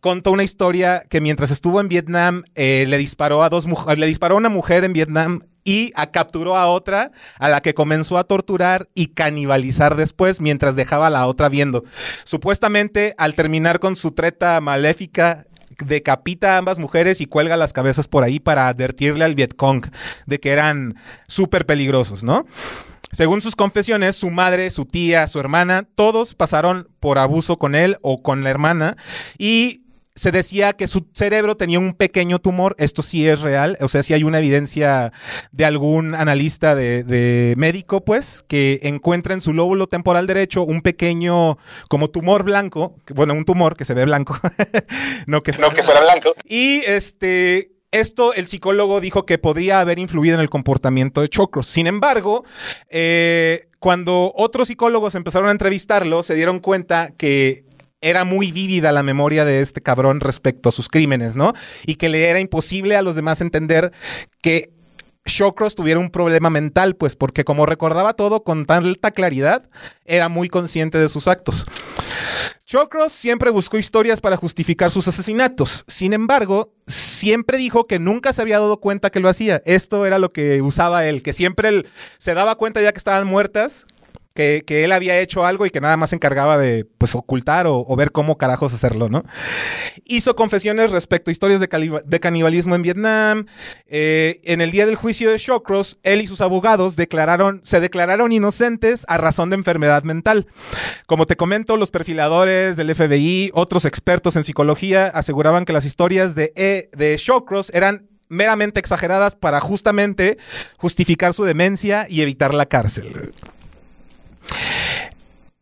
Contó 0.00 0.32
una 0.32 0.44
historia 0.44 1.02
que 1.08 1.20
mientras 1.20 1.50
estuvo 1.50 1.80
en 1.80 1.88
Vietnam 1.88 2.42
eh, 2.54 2.86
le 2.88 2.96
disparó 2.98 3.42
a 3.42 3.50
dos 3.50 3.66
mujeres, 3.66 3.98
le 3.98 4.06
disparó 4.06 4.34
a 4.34 4.38
una 4.38 4.48
mujer 4.48 4.84
en 4.84 4.94
Vietnam 4.94 5.40
y 5.64 5.92
a- 5.94 6.10
capturó 6.10 6.56
a 6.56 6.66
otra 6.66 7.12
a 7.38 7.48
la 7.48 7.60
que 7.60 7.74
comenzó 7.74 8.18
a 8.18 8.24
torturar 8.24 8.88
y 8.94 9.08
canibalizar 9.08 9.96
después 9.96 10.40
mientras 10.40 10.76
dejaba 10.76 11.08
a 11.08 11.10
la 11.10 11.26
otra 11.26 11.48
viendo. 11.48 11.84
Supuestamente 12.24 13.14
al 13.18 13.34
terminar 13.34 13.80
con 13.80 13.96
su 13.96 14.12
treta 14.12 14.60
maléfica 14.60 15.46
decapita 15.84 16.54
a 16.54 16.58
ambas 16.58 16.78
mujeres 16.78 17.20
y 17.20 17.26
cuelga 17.26 17.56
las 17.56 17.72
cabezas 17.72 18.06
por 18.08 18.22
ahí 18.24 18.38
para 18.38 18.68
advertirle 18.68 19.24
al 19.24 19.34
Vietcong 19.34 19.86
de 20.26 20.40
que 20.40 20.50
eran 20.50 20.96
súper 21.26 21.66
peligrosos, 21.66 22.22
¿no? 22.22 22.46
Según 23.12 23.40
sus 23.42 23.56
confesiones, 23.56 24.14
su 24.14 24.30
madre, 24.30 24.70
su 24.70 24.84
tía, 24.84 25.26
su 25.26 25.40
hermana, 25.40 25.88
todos 25.96 26.34
pasaron 26.34 26.88
por 27.00 27.18
abuso 27.18 27.56
con 27.56 27.74
él 27.74 27.96
o 28.02 28.22
con 28.22 28.44
la 28.44 28.50
hermana 28.50 28.96
y 29.36 29.82
se 30.20 30.32
decía 30.32 30.74
que 30.74 30.86
su 30.86 31.06
cerebro 31.14 31.56
tenía 31.56 31.78
un 31.78 31.94
pequeño 31.94 32.40
tumor, 32.40 32.76
esto 32.78 33.02
sí 33.02 33.26
es 33.26 33.40
real, 33.40 33.78
o 33.80 33.88
sea, 33.88 34.02
sí 34.02 34.12
hay 34.12 34.22
una 34.22 34.38
evidencia 34.38 35.14
de 35.50 35.64
algún 35.64 36.14
analista 36.14 36.74
de, 36.74 37.04
de 37.04 37.54
médico, 37.56 38.04
pues, 38.04 38.44
que 38.46 38.80
encuentra 38.82 39.32
en 39.32 39.40
su 39.40 39.54
lóbulo 39.54 39.86
temporal 39.86 40.26
derecho 40.26 40.62
un 40.62 40.82
pequeño 40.82 41.56
como 41.88 42.10
tumor 42.10 42.42
blanco, 42.42 42.96
bueno, 43.14 43.32
un 43.32 43.46
tumor 43.46 43.78
que 43.78 43.86
se 43.86 43.94
ve 43.94 44.04
blanco, 44.04 44.36
no 45.26 45.42
que 45.42 45.52
No 45.52 45.70
que 45.70 45.82
fuera 45.82 46.02
blanco. 46.02 46.34
y 46.44 46.82
este, 46.84 47.70
esto 47.90 48.34
el 48.34 48.46
psicólogo 48.46 49.00
dijo 49.00 49.24
que 49.24 49.38
podría 49.38 49.80
haber 49.80 49.98
influido 49.98 50.34
en 50.34 50.42
el 50.42 50.50
comportamiento 50.50 51.22
de 51.22 51.30
Chocros. 51.30 51.66
Sin 51.66 51.86
embargo, 51.86 52.44
eh, 52.90 53.68
cuando 53.78 54.34
otros 54.36 54.68
psicólogos 54.68 55.14
empezaron 55.14 55.48
a 55.48 55.52
entrevistarlo, 55.52 56.22
se 56.22 56.34
dieron 56.34 56.58
cuenta 56.58 57.14
que 57.16 57.69
era 58.00 58.24
muy 58.24 58.52
vívida 58.52 58.92
la 58.92 59.02
memoria 59.02 59.44
de 59.44 59.60
este 59.60 59.80
cabrón 59.82 60.20
respecto 60.20 60.68
a 60.68 60.72
sus 60.72 60.88
crímenes, 60.88 61.36
¿no? 61.36 61.52
Y 61.86 61.96
que 61.96 62.08
le 62.08 62.28
era 62.28 62.40
imposible 62.40 62.96
a 62.96 63.02
los 63.02 63.16
demás 63.16 63.40
entender 63.40 63.92
que 64.40 64.72
Shawcross 65.26 65.74
tuviera 65.74 66.00
un 66.00 66.10
problema 66.10 66.50
mental, 66.50 66.96
pues 66.96 67.14
porque 67.14 67.44
como 67.44 67.66
recordaba 67.66 68.14
todo 68.14 68.42
con 68.42 68.64
tanta 68.64 69.10
claridad, 69.10 69.68
era 70.04 70.28
muy 70.28 70.48
consciente 70.48 70.98
de 70.98 71.08
sus 71.08 71.28
actos. 71.28 71.66
Shawcross 72.66 73.12
siempre 73.12 73.50
buscó 73.50 73.78
historias 73.78 74.20
para 74.20 74.36
justificar 74.36 74.90
sus 74.90 75.08
asesinatos. 75.08 75.84
Sin 75.88 76.12
embargo, 76.12 76.72
siempre 76.86 77.58
dijo 77.58 77.86
que 77.86 77.98
nunca 77.98 78.32
se 78.32 78.42
había 78.42 78.60
dado 78.60 78.78
cuenta 78.78 79.10
que 79.10 79.20
lo 79.20 79.28
hacía. 79.28 79.60
Esto 79.66 80.06
era 80.06 80.18
lo 80.18 80.32
que 80.32 80.62
usaba 80.62 81.04
él, 81.06 81.22
que 81.22 81.32
siempre 81.32 81.68
él 81.68 81.88
se 82.18 82.32
daba 82.32 82.54
cuenta 82.54 82.80
ya 82.80 82.92
que 82.92 82.98
estaban 82.98 83.26
muertas, 83.26 83.86
que, 84.34 84.84
él 84.84 84.92
había 84.92 85.18
hecho 85.18 85.44
algo 85.44 85.66
y 85.66 85.70
que 85.70 85.80
nada 85.80 85.96
más 85.96 86.10
se 86.10 86.16
encargaba 86.16 86.56
de 86.56 86.84
pues 86.84 87.14
ocultar 87.14 87.66
o, 87.66 87.84
ver 87.96 88.12
cómo 88.12 88.38
carajos 88.38 88.72
hacerlo, 88.72 89.08
¿no? 89.08 89.24
Hizo 90.04 90.36
confesiones 90.36 90.90
respecto 90.90 91.30
a 91.30 91.32
historias 91.32 91.60
de, 91.60 92.20
canibalismo 92.20 92.74
en 92.74 92.82
Vietnam. 92.82 93.46
Eh, 93.86 94.40
en 94.44 94.60
el 94.60 94.70
día 94.70 94.86
del 94.86 94.96
juicio 94.96 95.30
de 95.30 95.38
Shawcross, 95.38 95.98
él 96.02 96.20
y 96.20 96.26
sus 96.26 96.40
abogados 96.40 96.96
declararon, 96.96 97.60
se 97.64 97.80
declararon 97.80 98.32
inocentes 98.32 99.04
a 99.08 99.18
razón 99.18 99.50
de 99.50 99.56
enfermedad 99.56 100.04
mental. 100.04 100.46
Como 101.06 101.26
te 101.26 101.36
comento, 101.36 101.76
los 101.76 101.90
perfiladores 101.90 102.76
del 102.76 102.94
FBI, 102.94 103.50
otros 103.54 103.84
expertos 103.84 104.36
en 104.36 104.44
psicología, 104.44 105.06
aseguraban 105.08 105.64
que 105.64 105.72
las 105.72 105.84
historias 105.84 106.34
de, 106.34 106.52
E- 106.56 106.90
de 106.96 107.18
eran 107.72 108.08
meramente 108.28 108.80
exageradas 108.80 109.34
para 109.34 109.60
justamente 109.60 110.38
justificar 110.78 111.34
su 111.34 111.44
demencia 111.44 112.06
y 112.08 112.22
evitar 112.22 112.54
la 112.54 112.66
cárcel. 112.66 113.32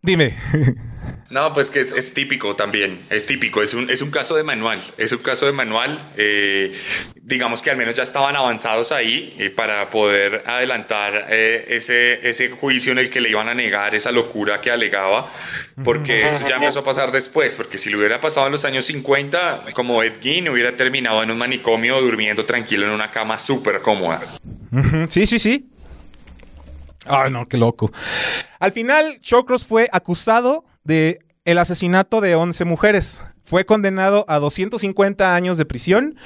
Dime. 0.03 0.35
No, 1.31 1.53
pues 1.53 1.71
que 1.71 1.81
es, 1.81 1.93
es 1.93 2.15
típico 2.15 2.57
también, 2.57 3.01
es 3.11 3.27
típico, 3.27 3.61
es 3.61 3.75
un, 3.75 3.91
es 3.91 4.01
un 4.01 4.11
caso 4.11 4.35
de 4.35 4.45
manual, 4.45 4.81
es 4.97 5.13
un 5.13 5.19
caso 5.19 5.45
de 5.45 5.53
manual, 5.53 6.01
eh, 6.17 6.75
digamos 7.21 7.61
que 7.61 7.71
al 7.71 7.77
menos 7.77 7.95
ya 7.95 8.03
estaban 8.03 8.35
avanzados 8.35 8.93
ahí 8.93 9.35
eh, 9.39 9.51
para 9.51 9.91
poder 9.91 10.43
adelantar 10.47 11.27
eh, 11.29 11.67
ese, 11.69 12.27
ese 12.27 12.49
juicio 12.49 12.93
en 12.93 12.99
el 12.99 13.11
que 13.11 13.21
le 13.21 13.29
iban 13.29 13.47
a 13.51 13.55
negar 13.55 13.95
esa 13.95 14.11
locura 14.11 14.63
que 14.63 14.71
alegaba, 14.71 15.31
porque 15.85 16.27
eso 16.27 16.49
ya 16.49 16.57
empezó 16.57 16.79
a 16.79 16.85
pasar 16.85 17.13
después, 17.13 17.57
porque 17.57 17.77
si 17.77 17.91
lo 17.91 17.99
hubiera 17.99 18.23
pasado 18.23 18.47
en 18.47 18.53
los 18.53 18.65
años 18.65 18.87
50, 18.87 19.65
como 19.75 20.03
Ed 20.03 20.15
Gein 20.23 20.49
hubiera 20.49 20.77
terminado 20.77 21.23
en 21.23 21.31
un 21.31 21.37
manicomio 21.37 22.01
durmiendo 22.01 22.47
tranquilo 22.47 22.87
en 22.87 22.93
una 22.93 23.11
cama 23.11 23.39
súper 23.39 23.83
cómoda. 23.83 24.23
Sí, 25.11 25.27
sí, 25.27 25.39
sí. 25.39 25.69
Ay, 27.09 27.31
no, 27.31 27.47
qué 27.47 27.57
loco. 27.57 27.91
Al 28.59 28.73
final, 28.73 29.21
Chocros 29.21 29.65
fue 29.65 29.89
acusado 29.93 30.65
de 30.85 31.19
el 31.45 31.59
asesinato 31.59 32.21
de 32.21 32.35
11 32.35 32.65
mujeres. 32.65 33.23
Fue 33.43 33.65
condenado 33.65 34.25
a 34.29 34.39
250 34.39 35.35
años 35.35 35.57
de 35.57 35.65
prisión 35.65 36.17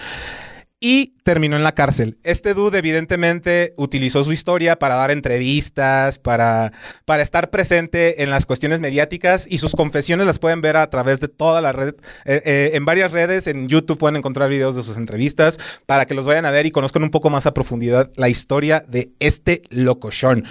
y 0.84 1.14
terminó 1.22 1.54
en 1.54 1.62
la 1.62 1.76
cárcel. 1.76 2.18
Este 2.24 2.54
dude 2.54 2.76
evidentemente 2.76 3.72
utilizó 3.76 4.24
su 4.24 4.32
historia 4.32 4.80
para 4.80 4.96
dar 4.96 5.12
entrevistas, 5.12 6.18
para, 6.18 6.72
para 7.04 7.22
estar 7.22 7.50
presente 7.50 8.24
en 8.24 8.30
las 8.30 8.46
cuestiones 8.46 8.80
mediáticas 8.80 9.46
y 9.48 9.58
sus 9.58 9.76
confesiones 9.76 10.26
las 10.26 10.40
pueden 10.40 10.60
ver 10.60 10.76
a 10.76 10.90
través 10.90 11.20
de 11.20 11.28
toda 11.28 11.60
la 11.60 11.72
red, 11.72 11.94
eh, 12.24 12.42
eh, 12.44 12.70
en 12.74 12.84
varias 12.84 13.12
redes, 13.12 13.46
en 13.46 13.68
YouTube 13.68 13.96
pueden 13.96 14.16
encontrar 14.16 14.50
videos 14.50 14.74
de 14.74 14.82
sus 14.82 14.96
entrevistas 14.96 15.56
para 15.86 16.04
que 16.04 16.14
los 16.14 16.26
vayan 16.26 16.46
a 16.46 16.50
ver 16.50 16.66
y 16.66 16.72
conozcan 16.72 17.04
un 17.04 17.10
poco 17.10 17.30
más 17.30 17.46
a 17.46 17.54
profundidad 17.54 18.10
la 18.16 18.28
historia 18.28 18.84
de 18.88 19.12
este 19.20 19.62
locochón. 19.70 20.44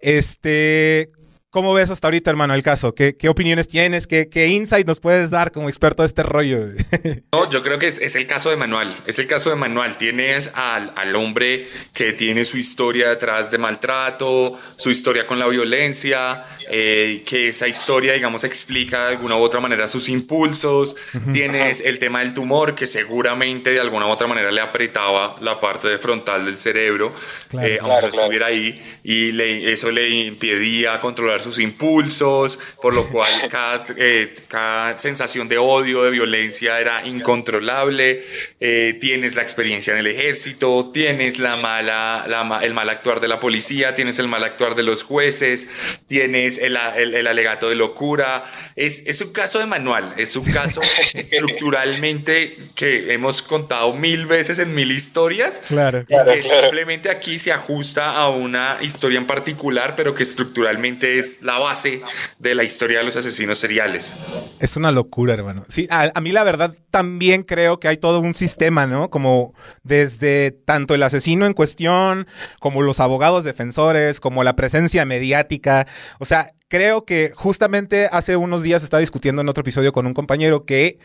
Este... 0.00 1.12
¿Cómo 1.52 1.74
ves 1.74 1.90
hasta 1.90 2.06
ahorita, 2.06 2.30
hermano, 2.30 2.54
el 2.54 2.62
caso? 2.62 2.94
¿Qué, 2.94 3.14
qué 3.14 3.28
opiniones 3.28 3.68
tienes? 3.68 4.06
¿Qué, 4.06 4.26
¿Qué 4.30 4.46
insight 4.46 4.86
nos 4.86 5.00
puedes 5.00 5.28
dar 5.28 5.52
como 5.52 5.68
experto 5.68 6.02
de 6.02 6.06
este 6.06 6.22
rollo? 6.22 6.60
No, 7.32 7.48
yo 7.50 7.62
creo 7.62 7.78
que 7.78 7.86
es, 7.88 7.98
es 8.00 8.14
el 8.16 8.26
caso 8.26 8.48
de 8.50 8.56
Manuel. 8.56 8.88
Es 9.06 9.18
el 9.18 9.26
caso 9.26 9.50
de 9.50 9.56
Manuel. 9.56 9.96
Tienes 9.96 10.50
al, 10.54 10.92
al 10.96 11.14
hombre 11.16 11.66
que 11.92 12.12
tiene 12.14 12.44
su 12.46 12.56
historia 12.56 13.08
detrás 13.10 13.50
de 13.50 13.58
maltrato, 13.58 14.58
su 14.76 14.90
historia 14.90 15.26
con 15.26 15.38
la 15.38 15.46
violencia, 15.48 16.44
eh, 16.70 17.22
que 17.26 17.48
esa 17.48 17.68
historia, 17.68 18.12
digamos, 18.14 18.44
explica 18.44 19.06
de 19.08 19.14
alguna 19.16 19.36
u 19.36 19.40
otra 19.40 19.60
manera 19.60 19.88
sus 19.88 20.08
impulsos. 20.10 20.96
Tienes 21.32 21.80
el 21.82 21.98
tema 21.98 22.20
del 22.20 22.32
tumor, 22.34 22.74
que 22.74 22.86
seguramente 22.86 23.70
de 23.70 23.80
alguna 23.80 24.06
u 24.06 24.10
otra 24.10 24.26
manera 24.26 24.50
le 24.52 24.60
apretaba 24.60 25.36
la 25.40 25.58
parte 25.60 25.88
de 25.88 25.98
frontal 25.98 26.44
del 26.46 26.58
cerebro, 26.58 27.12
Claro. 27.48 27.66
eh, 27.68 27.78
aunque 27.80 27.84
Claro, 27.84 28.06
no 28.06 28.10
claro. 28.10 28.22
estuviera 28.22 28.46
ahí, 28.46 28.98
y 29.04 29.32
le- 29.32 29.72
eso 29.72 29.90
le 29.90 30.08
impedía 30.08 30.98
controlar 31.00 31.41
sus 31.42 31.58
impulsos, 31.58 32.58
por 32.80 32.94
lo 32.94 33.08
cual 33.08 33.30
cada, 33.50 33.84
eh, 33.96 34.34
cada 34.48 34.98
sensación 34.98 35.48
de 35.48 35.58
odio, 35.58 36.02
de 36.04 36.10
violencia 36.10 36.80
era 36.80 37.06
incontrolable. 37.06 38.24
Eh, 38.60 38.96
tienes 39.00 39.34
la 39.34 39.42
experiencia 39.42 39.92
en 39.92 39.98
el 39.98 40.06
ejército, 40.06 40.90
tienes 40.92 41.38
la 41.38 41.56
mala, 41.56 42.24
la 42.28 42.60
el 42.62 42.74
mal 42.74 42.88
actuar 42.88 43.20
de 43.20 43.28
la 43.28 43.40
policía, 43.40 43.94
tienes 43.94 44.18
el 44.18 44.28
mal 44.28 44.42
actuar 44.44 44.74
de 44.74 44.82
los 44.82 45.02
jueces, 45.02 45.68
tienes 46.06 46.58
el, 46.58 46.76
a- 46.76 46.96
el- 46.96 47.14
el 47.14 47.26
alegato 47.26 47.68
de 47.68 47.74
locura. 47.74 48.44
Es, 48.76 49.06
es 49.06 49.20
un 49.20 49.32
caso 49.32 49.58
de 49.58 49.66
manual, 49.66 50.14
es 50.16 50.36
un 50.36 50.44
caso 50.50 50.80
estructuralmente 51.14 52.56
que 52.74 53.12
hemos 53.12 53.42
contado 53.42 53.94
mil 53.94 54.26
veces 54.26 54.58
en 54.58 54.74
mil 54.74 54.90
historias. 54.90 55.62
Claro. 55.68 56.00
Y 56.02 56.06
Claro, 56.06 56.32
que 56.32 56.40
claro. 56.40 56.60
simplemente 56.62 57.10
aquí 57.10 57.38
se 57.38 57.52
ajusta 57.52 58.16
a 58.16 58.28
una 58.28 58.78
historia 58.82 59.18
en 59.18 59.26
particular, 59.26 59.94
pero 59.96 60.14
que 60.14 60.22
estructuralmente 60.22 61.18
es 61.18 61.31
la 61.40 61.58
base 61.58 62.02
de 62.38 62.54
la 62.54 62.64
historia 62.64 62.98
de 62.98 63.04
los 63.04 63.16
asesinos 63.16 63.58
seriales. 63.58 64.16
Es 64.58 64.76
una 64.76 64.92
locura, 64.92 65.34
hermano. 65.34 65.64
Sí, 65.68 65.88
a, 65.90 66.12
mí 66.20 66.32
la 66.32 66.44
verdad 66.44 66.74
también 66.90 67.42
creo 67.42 67.80
que 67.80 67.88
hay 67.88 67.96
todo 67.96 68.20
un 68.20 68.34
sistema, 68.34 68.86
¿no? 68.86 69.10
Como 69.10 69.54
desde 69.82 70.50
tanto 70.50 70.94
el 70.94 71.02
asesino 71.02 71.46
en 71.46 71.54
cuestión, 71.54 72.26
como 72.60 72.82
los 72.82 73.00
abogados 73.00 73.44
defensores, 73.44 74.20
como 74.20 74.44
la 74.44 74.56
presencia 74.56 75.04
mediática. 75.04 75.86
O 76.18 76.24
sea, 76.24 76.52
creo 76.68 77.04
que 77.04 77.32
justamente 77.34 78.08
hace 78.12 78.36
unos 78.36 78.62
días 78.62 78.82
estaba 78.82 79.00
discutiendo 79.00 79.42
en 79.42 79.48
otro 79.48 79.62
episodio 79.62 79.92
con 79.92 80.06
un 80.06 80.14
compañero 80.14 80.64
que 80.64 80.98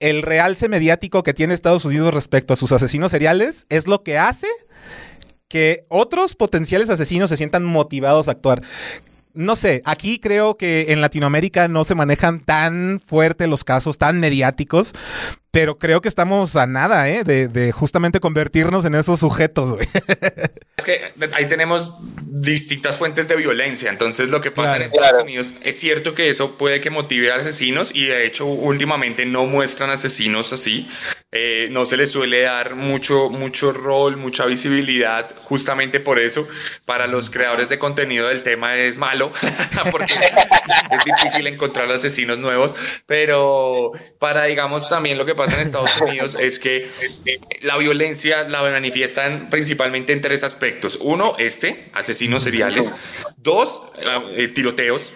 el 0.00 0.22
realce 0.22 0.68
mediático 0.68 1.22
que 1.22 1.34
tiene 1.34 1.54
Estados 1.54 1.84
Unidos 1.84 2.12
respecto 2.12 2.54
a 2.54 2.56
sus 2.56 2.72
asesinos 2.72 3.10
seriales 3.10 3.66
es 3.68 3.86
lo 3.86 4.02
que 4.02 4.18
hace 4.18 4.46
que 5.48 5.86
otros 5.88 6.34
potenciales 6.34 6.90
asesinos 6.90 7.30
se 7.30 7.36
sientan 7.36 7.64
motivados 7.64 8.28
a 8.28 8.32
actuar. 8.32 8.62
No 9.36 9.54
sé, 9.54 9.82
aquí 9.84 10.18
creo 10.18 10.56
que 10.56 10.86
en 10.88 11.00
Latinoamérica 11.00 11.68
no 11.68 11.84
se 11.84 11.94
manejan 11.94 12.40
tan 12.40 13.00
fuerte 13.04 13.46
los 13.46 13.64
casos, 13.64 13.98
tan 13.98 14.18
mediáticos, 14.18 14.92
pero 15.50 15.78
creo 15.78 16.00
que 16.00 16.08
estamos 16.08 16.56
a 16.56 16.66
nada, 16.66 17.08
¿eh? 17.08 17.22
De, 17.24 17.48
de 17.48 17.70
justamente 17.72 18.18
convertirnos 18.20 18.84
en 18.84 18.94
esos 18.94 19.20
sujetos, 19.20 19.74
güey. 19.76 19.88
Es 20.78 20.84
que 20.84 21.00
ahí 21.34 21.46
tenemos 21.48 21.94
distintas 22.22 22.98
fuentes 22.98 23.28
de 23.28 23.36
violencia. 23.36 23.88
Entonces, 23.90 24.28
lo 24.28 24.42
que 24.42 24.50
pasa 24.50 24.76
Claro. 24.76 24.82
en 24.82 24.86
Estados 24.86 25.08
Claro. 25.10 25.24
Unidos 25.24 25.52
es 25.62 25.78
cierto 25.80 26.14
que 26.14 26.28
eso 26.28 26.58
puede 26.58 26.82
que 26.82 26.90
motive 26.90 27.32
a 27.32 27.36
asesinos 27.36 27.92
y 27.94 28.04
de 28.04 28.26
hecho, 28.26 28.44
últimamente 28.44 29.24
no 29.24 29.46
muestran 29.46 29.88
asesinos 29.90 30.52
así. 30.52 30.86
Eh, 31.38 31.68
no 31.70 31.84
se 31.84 31.98
les 31.98 32.10
suele 32.10 32.40
dar 32.40 32.76
mucho, 32.76 33.28
mucho 33.28 33.70
rol, 33.70 34.16
mucha 34.16 34.46
visibilidad, 34.46 35.28
justamente 35.42 36.00
por 36.00 36.18
eso. 36.18 36.48
Para 36.86 37.06
los 37.06 37.28
creadores 37.28 37.68
de 37.68 37.78
contenido 37.78 38.28
del 38.28 38.42
tema 38.42 38.74
es 38.74 38.96
malo, 38.96 39.30
porque 39.90 40.14
es 40.90 41.04
difícil 41.04 41.46
encontrar 41.46 41.92
asesinos 41.92 42.38
nuevos. 42.38 42.74
Pero 43.04 43.92
para, 44.18 44.44
digamos, 44.44 44.88
también 44.88 45.18
lo 45.18 45.26
que 45.26 45.34
pasa 45.34 45.56
en 45.56 45.60
Estados 45.60 46.00
Unidos 46.00 46.38
es 46.40 46.58
que 46.58 46.88
la 47.60 47.76
violencia 47.76 48.48
la 48.48 48.62
manifiestan 48.62 49.50
principalmente 49.50 50.14
en 50.14 50.22
tres 50.22 50.42
aspectos. 50.42 50.98
Uno, 51.02 51.34
este, 51.38 51.90
asesinos 51.92 52.44
seriales. 52.44 52.94
Dos, 53.36 53.82
eh, 54.36 54.48
tiroteos, 54.48 55.12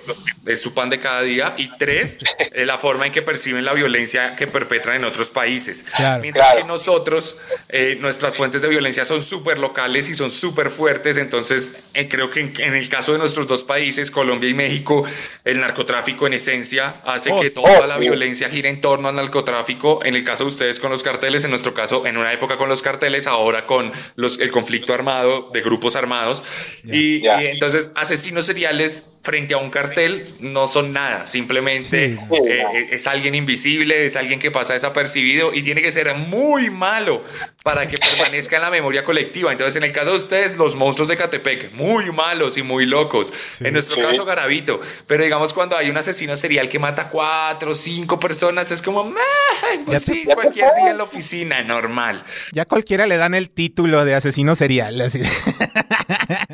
es 0.47 0.61
su 0.61 0.75
pan 0.75 0.91
de 0.91 1.01
cada 1.01 1.23
día. 1.23 1.55
Y 1.57 1.71
tres, 1.79 2.19
eh, 2.53 2.67
la 2.67 2.77
forma 2.77 3.07
en 3.07 3.13
que 3.13 3.23
perciben 3.23 3.65
la 3.65 3.73
violencia 3.73 4.37
que 4.37 4.47
perpetran 4.47 4.97
en 4.97 5.05
otros 5.05 5.31
países. 5.31 5.85
Claro. 5.97 6.10
Mientras 6.19 6.49
Claro. 6.51 6.63
que 6.67 6.69
nosotros, 6.73 7.39
eh, 7.69 7.97
nuestras 8.01 8.37
fuentes 8.37 8.63
de 8.63 8.69
violencia 8.69 9.05
son 9.05 9.23
súper 9.23 9.59
locales 9.59 10.09
y 10.09 10.15
son 10.15 10.31
súper 10.31 10.71
fuertes. 10.71 11.17
Entonces, 11.17 11.77
eh, 11.95 12.09
creo 12.09 12.31
que 12.31 12.41
en, 12.41 12.53
en 12.59 12.75
el 12.75 12.89
caso 12.89 13.13
de 13.13 13.19
nuestros 13.19 13.47
dos 13.47 13.65
países, 13.65 14.11
Colombia 14.11 14.49
y 14.51 14.55
México, 14.55 15.05
el 15.45 15.61
narcotráfico 15.61 16.27
en 16.27 16.35
esencia 16.35 17.01
hace 17.05 17.31
Oh, 17.33 17.41
que 17.41 17.51
toda 17.51 17.81
oh, 17.81 17.87
la 17.87 17.97
oh. 17.97 18.01
violencia 18.01 18.49
gire 18.49 18.69
en 18.69 18.81
torno 18.81 19.09
al 19.09 19.17
narcotráfico. 19.17 20.01
En 20.05 20.15
el 20.17 20.25
caso 20.25 20.45
de 20.45 20.49
ustedes 20.51 20.81
con 20.81 20.91
los 20.91 21.03
carteles, 21.03 21.45
en 21.45 21.51
nuestro 21.51 21.75
caso, 21.75 22.07
en 22.07 22.17
una 22.17 22.33
época 22.33 22.57
con 22.57 22.69
los 22.69 22.83
carteles, 22.83 23.27
ahora 23.27 23.67
con 23.67 23.93
los, 24.17 24.39
el 24.41 24.51
conflicto 24.51 24.93
armado 24.95 25.51
de 25.53 25.61
grupos 25.63 25.97
armados. 25.97 26.43
Y, 26.85 27.21
Ya. 27.23 27.43
y 27.43 27.47
entonces, 27.49 27.91
asesinos 27.95 28.47
seriales 28.47 29.17
frente 29.23 29.55
a 29.55 29.59
un 29.59 29.71
cartel 29.71 30.25
no 30.41 30.67
son 30.67 30.93
nada. 30.93 31.27
Simplemente 31.27 32.17
Sí. 32.17 32.25
eh, 32.49 32.65
eh, 32.75 32.89
es 32.93 33.07
alguien 33.07 33.35
invisible, 33.35 34.07
es 34.07 34.17
alguien 34.17 34.41
que 34.41 34.51
pasa 34.51 34.75
desapercibido 34.75 35.53
y 35.55 35.63
tiene 35.63 35.83
que 35.83 35.90
ser 35.93 36.15
muy 36.15 36.71
malo 36.71 37.23
para 37.63 37.87
que 37.89 37.99
permanezca 37.99 38.57
en 38.57 38.63
la 38.63 38.71
memoria 38.71 39.05
colectiva. 39.05 39.53
Entonces, 39.53 39.77
en 39.77 39.85
el 39.85 39.93
caso 39.93 40.11
de 40.11 40.17
ustedes, 40.17 40.57
los 40.57 40.77
monstruos 40.77 41.09
de 41.09 41.17
Catepec, 41.17 41.73
muy 41.73 42.11
malos 42.13 42.57
y 42.57 42.63
muy 42.63 42.87
locos. 42.87 43.33
En 43.61 43.73
nuestro 43.75 43.97
Sí. 43.97 44.03
caso, 44.03 44.25
Garavito. 44.25 44.81
Pero 45.07 45.25
digamos, 45.25 45.53
cuando 45.53 45.77
hay 45.77 45.91
un 45.91 45.97
asesino 45.97 46.37
serial 46.37 46.69
que 46.69 46.79
mata 46.79 47.09
cuatro 47.09 47.73
o 47.73 47.75
cinco 47.75 48.19
personas, 48.19 48.71
es 48.71 48.81
como, 48.83 49.03
"Ah, 49.17 49.67
pues 49.87 50.03
sí, 50.05 50.25
te 50.27 50.35
cualquier 50.35 50.69
fue". 50.71 50.81
día 50.83 50.91
en 50.93 50.99
la 50.99 51.05
oficina, 51.05 51.63
normal. 51.63 52.23
Ya 52.53 52.65
cualquiera 52.65 53.07
le 53.07 53.17
dan 53.17 53.35
el 53.35 53.51
título 53.51 54.05
de 54.05 54.15
asesino 54.15 54.57
serial. 54.57 55.01
así. 55.01 55.21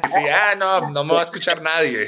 Sí, 0.04 0.20
ah, 0.32 0.54
no, 0.58 0.90
no 0.90 1.04
me 1.04 1.12
va 1.14 1.20
a 1.20 1.22
escuchar 1.22 1.60
nadie. 1.62 2.06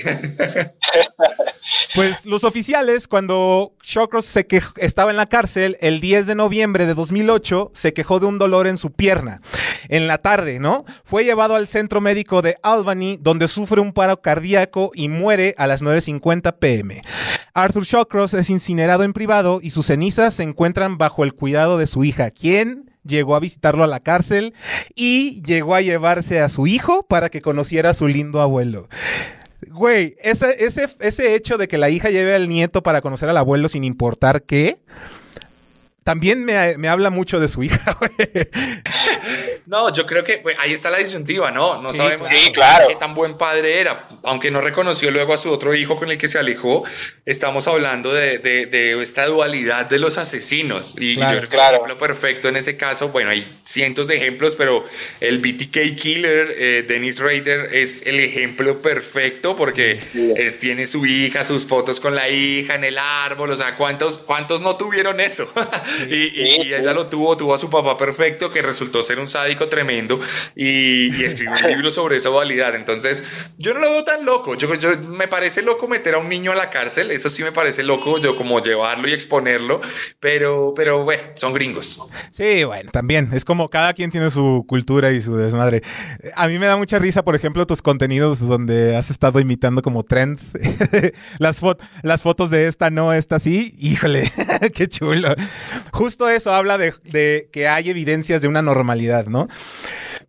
Pues 1.94 2.24
los 2.24 2.44
oficiales, 2.44 3.08
cuando 3.08 3.74
Shawcross 3.82 4.24
se 4.26 4.46
quej- 4.46 4.72
estaba 4.76 5.10
en 5.10 5.16
la 5.16 5.26
cárcel, 5.26 5.76
el 5.80 6.00
10 6.00 6.26
de 6.26 6.34
noviembre 6.34 6.86
de 6.86 6.94
2008, 6.94 7.70
se 7.74 7.92
quejó 7.92 8.20
de 8.20 8.26
un 8.26 8.38
dolor 8.38 8.66
en 8.66 8.78
su 8.78 8.92
pierna. 8.92 9.40
En 9.88 10.06
la 10.06 10.18
tarde, 10.18 10.58
¿no? 10.58 10.84
Fue 11.04 11.24
llevado 11.24 11.54
al 11.56 11.66
centro 11.66 12.00
médico 12.00 12.42
de 12.42 12.56
Albany, 12.62 13.16
donde 13.20 13.48
sufre 13.48 13.80
un 13.80 13.92
paro 13.92 14.20
cardíaco 14.20 14.90
y 14.94 15.08
muere 15.08 15.54
a 15.58 15.66
las 15.66 15.82
9.50 15.82 16.58
pm. 16.58 17.02
Arthur 17.54 17.84
Shawcross 17.84 18.34
es 18.34 18.50
incinerado 18.50 19.02
en 19.04 19.12
privado 19.12 19.60
y 19.62 19.70
sus 19.70 19.86
cenizas 19.86 20.34
se 20.34 20.42
encuentran 20.42 20.98
bajo 20.98 21.24
el 21.24 21.34
cuidado 21.34 21.78
de 21.78 21.86
su 21.86 22.04
hija, 22.04 22.30
quien 22.30 22.90
llegó 23.08 23.34
a 23.34 23.40
visitarlo 23.40 23.82
a 23.82 23.88
la 23.88 24.00
cárcel 24.00 24.54
y 24.94 25.42
llegó 25.42 25.74
a 25.74 25.80
llevarse 25.80 26.40
a 26.40 26.48
su 26.48 26.66
hijo 26.66 27.02
para 27.02 27.30
que 27.30 27.42
conociera 27.42 27.90
a 27.90 27.94
su 27.94 28.06
lindo 28.06 28.40
abuelo. 28.40 28.88
Güey, 29.66 30.16
ese, 30.22 30.64
ese, 30.64 30.88
ese 31.00 31.34
hecho 31.34 31.58
de 31.58 31.66
que 31.66 31.78
la 31.78 31.90
hija 31.90 32.10
lleve 32.10 32.34
al 32.34 32.48
nieto 32.48 32.82
para 32.82 33.00
conocer 33.00 33.28
al 33.28 33.36
abuelo 33.36 33.68
sin 33.68 33.82
importar 33.82 34.42
qué, 34.42 34.78
también 36.04 36.44
me, 36.44 36.78
me 36.78 36.88
habla 36.88 37.10
mucho 37.10 37.38
de 37.40 37.48
su 37.48 37.62
hija, 37.62 37.92
güey. 37.98 38.10
No, 39.66 39.92
yo 39.92 40.06
creo 40.06 40.24
que 40.24 40.38
pues, 40.38 40.56
ahí 40.58 40.72
está 40.72 40.88
la 40.90 40.96
disyuntiva, 40.96 41.50
¿no? 41.50 41.82
No 41.82 41.92
Sí, 41.92 41.98
sabemos 41.98 42.30
sí, 42.30 42.50
claro. 42.52 42.88
qué 42.88 42.94
tan 42.96 43.12
buen 43.12 43.36
padre 43.36 43.80
era. 43.80 44.08
Aunque 44.22 44.50
no 44.50 44.62
reconoció 44.62 45.10
luego 45.10 45.34
a 45.34 45.38
su 45.38 45.50
otro 45.50 45.74
hijo 45.74 45.96
con 45.96 46.10
el 46.10 46.16
que 46.16 46.26
se 46.28 46.38
alejó, 46.38 46.84
estamos 47.26 47.68
hablando 47.68 48.12
de, 48.14 48.38
de- 48.38 48.64
de 48.64 49.02
esta 49.02 49.26
dualidad 49.26 49.84
de 49.86 49.98
los 49.98 50.16
asesinos. 50.16 50.94
Y, 50.98 51.10
y 51.12 51.14
Claro. 51.16 51.32
yo 51.32 51.38
creo 51.40 51.50
que 51.50 51.56
Claro. 51.56 51.68
el 51.68 51.74
ejemplo 51.82 51.98
perfecto 51.98 52.48
en 52.48 52.56
ese 52.56 52.78
caso, 52.78 53.10
bueno, 53.10 53.28
hay 53.30 53.58
cientos 53.62 54.06
de 54.06 54.16
ejemplos, 54.16 54.56
pero 54.56 54.82
el 55.20 55.38
BTK 55.40 55.94
Killer, 55.96 56.54
eh, 56.56 56.84
Dennis 56.88 57.20
Rader, 57.20 57.68
es 57.74 58.06
el 58.06 58.20
ejemplo 58.20 58.80
perfecto 58.80 59.54
porque 59.54 60.00
es- 60.36 60.58
tiene 60.58 60.86
su 60.86 61.04
hija, 61.04 61.44
sus 61.44 61.66
fotos 61.66 62.00
con 62.00 62.14
la 62.14 62.30
hija 62.30 62.74
en 62.74 62.84
el 62.84 62.96
árbol, 62.96 63.50
o 63.50 63.56
sea, 63.56 63.74
¿cuántos, 63.76 64.16
cuántos 64.16 64.62
no 64.62 64.76
tuvieron 64.76 65.20
eso? 65.20 65.52
y, 66.10 66.14
y- 66.14 66.58
y 66.68 66.74
ella 66.74 66.92
lo 66.92 67.06
tuvo, 67.06 67.36
tuvo 67.36 67.54
a 67.54 67.58
su 67.58 67.70
papá 67.70 67.96
perfecto 67.96 68.50
que 68.50 68.62
resultó 68.62 69.02
ser 69.02 69.18
un 69.18 69.26
sádico 69.26 69.68
tremendo 69.68 70.20
y, 70.56 71.14
y 71.16 71.24
escribió 71.24 71.54
un 71.62 71.62
libro 71.70 71.90
sobre 71.90 72.16
esa 72.16 72.28
dualidad. 72.28 72.74
Entonces, 72.74 73.24
yo 73.58 73.74
no 73.74 73.80
lo 73.80 73.90
veo 73.90 74.04
tan 74.04 74.24
loco. 74.24 74.54
Yo, 74.56 74.74
yo 74.74 74.98
me 75.00 75.28
parece 75.28 75.62
loco 75.62 75.88
meter 75.88 76.14
a 76.14 76.18
un 76.18 76.28
niño 76.28 76.52
a 76.52 76.54
la 76.54 76.70
cárcel. 76.70 77.10
Eso 77.10 77.28
sí 77.28 77.42
me 77.42 77.52
parece 77.52 77.82
loco, 77.82 78.18
yo 78.18 78.34
como 78.36 78.60
llevarlo 78.62 79.08
y 79.08 79.12
exponerlo. 79.12 79.80
Pero, 80.20 80.72
pero 80.76 81.04
bueno, 81.04 81.22
son 81.34 81.52
gringos. 81.52 82.00
Sí, 82.30 82.64
bueno, 82.64 82.90
también. 82.90 83.30
Es 83.32 83.44
como 83.44 83.68
cada 83.70 83.92
quien 83.94 84.10
tiene 84.10 84.30
su 84.30 84.64
cultura 84.68 85.10
y 85.12 85.22
su 85.22 85.36
desmadre. 85.36 85.82
A 86.34 86.48
mí 86.48 86.58
me 86.58 86.66
da 86.66 86.76
mucha 86.76 86.98
risa, 86.98 87.22
por 87.24 87.34
ejemplo, 87.34 87.66
tus 87.66 87.82
contenidos 87.82 88.40
donde 88.40 88.96
has 88.96 89.10
estado 89.10 89.40
imitando 89.40 89.82
como 89.82 90.02
trends. 90.04 90.42
las, 91.38 91.62
fo- 91.62 91.78
las 92.02 92.22
fotos 92.22 92.50
de 92.50 92.66
esta 92.68 92.90
no, 92.90 93.12
esta 93.12 93.38
sí. 93.38 93.74
Híjole, 93.78 94.30
qué 94.74 94.88
chulo. 94.88 95.34
Justo 95.92 96.28
eso 96.28 96.52
habla 96.52 96.78
de, 96.78 97.48
que 97.52 97.68
hay 97.68 97.90
evidencias 97.90 98.42
de 98.42 98.48
una 98.48 98.62
normalidad, 98.62 99.26
¿no? 99.26 99.48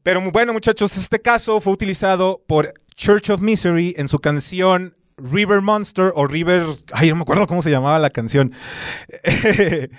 Pero 0.04 0.22
bueno, 0.32 0.54
muchachos, 0.54 0.98
este 0.98 1.20
caso 1.20 1.60
fue 1.62 1.74
utilizado 1.74 2.44
por 2.48 2.74
Church 2.96 3.30
of 3.30 3.42
Misery 3.42 3.94
en 3.98 4.08
su 4.08 4.20
canción 4.20 4.96
River 5.20 5.62
Monster 5.62 6.12
o 6.16 6.28
River. 6.28 6.66
Ay, 6.94 7.10
no 7.10 7.16
me 7.16 7.22
acuerdo 7.22 7.48
cómo 7.48 7.62
se 7.62 7.72
llamaba 7.72 8.00
la 8.00 8.10
canción. 8.10 8.54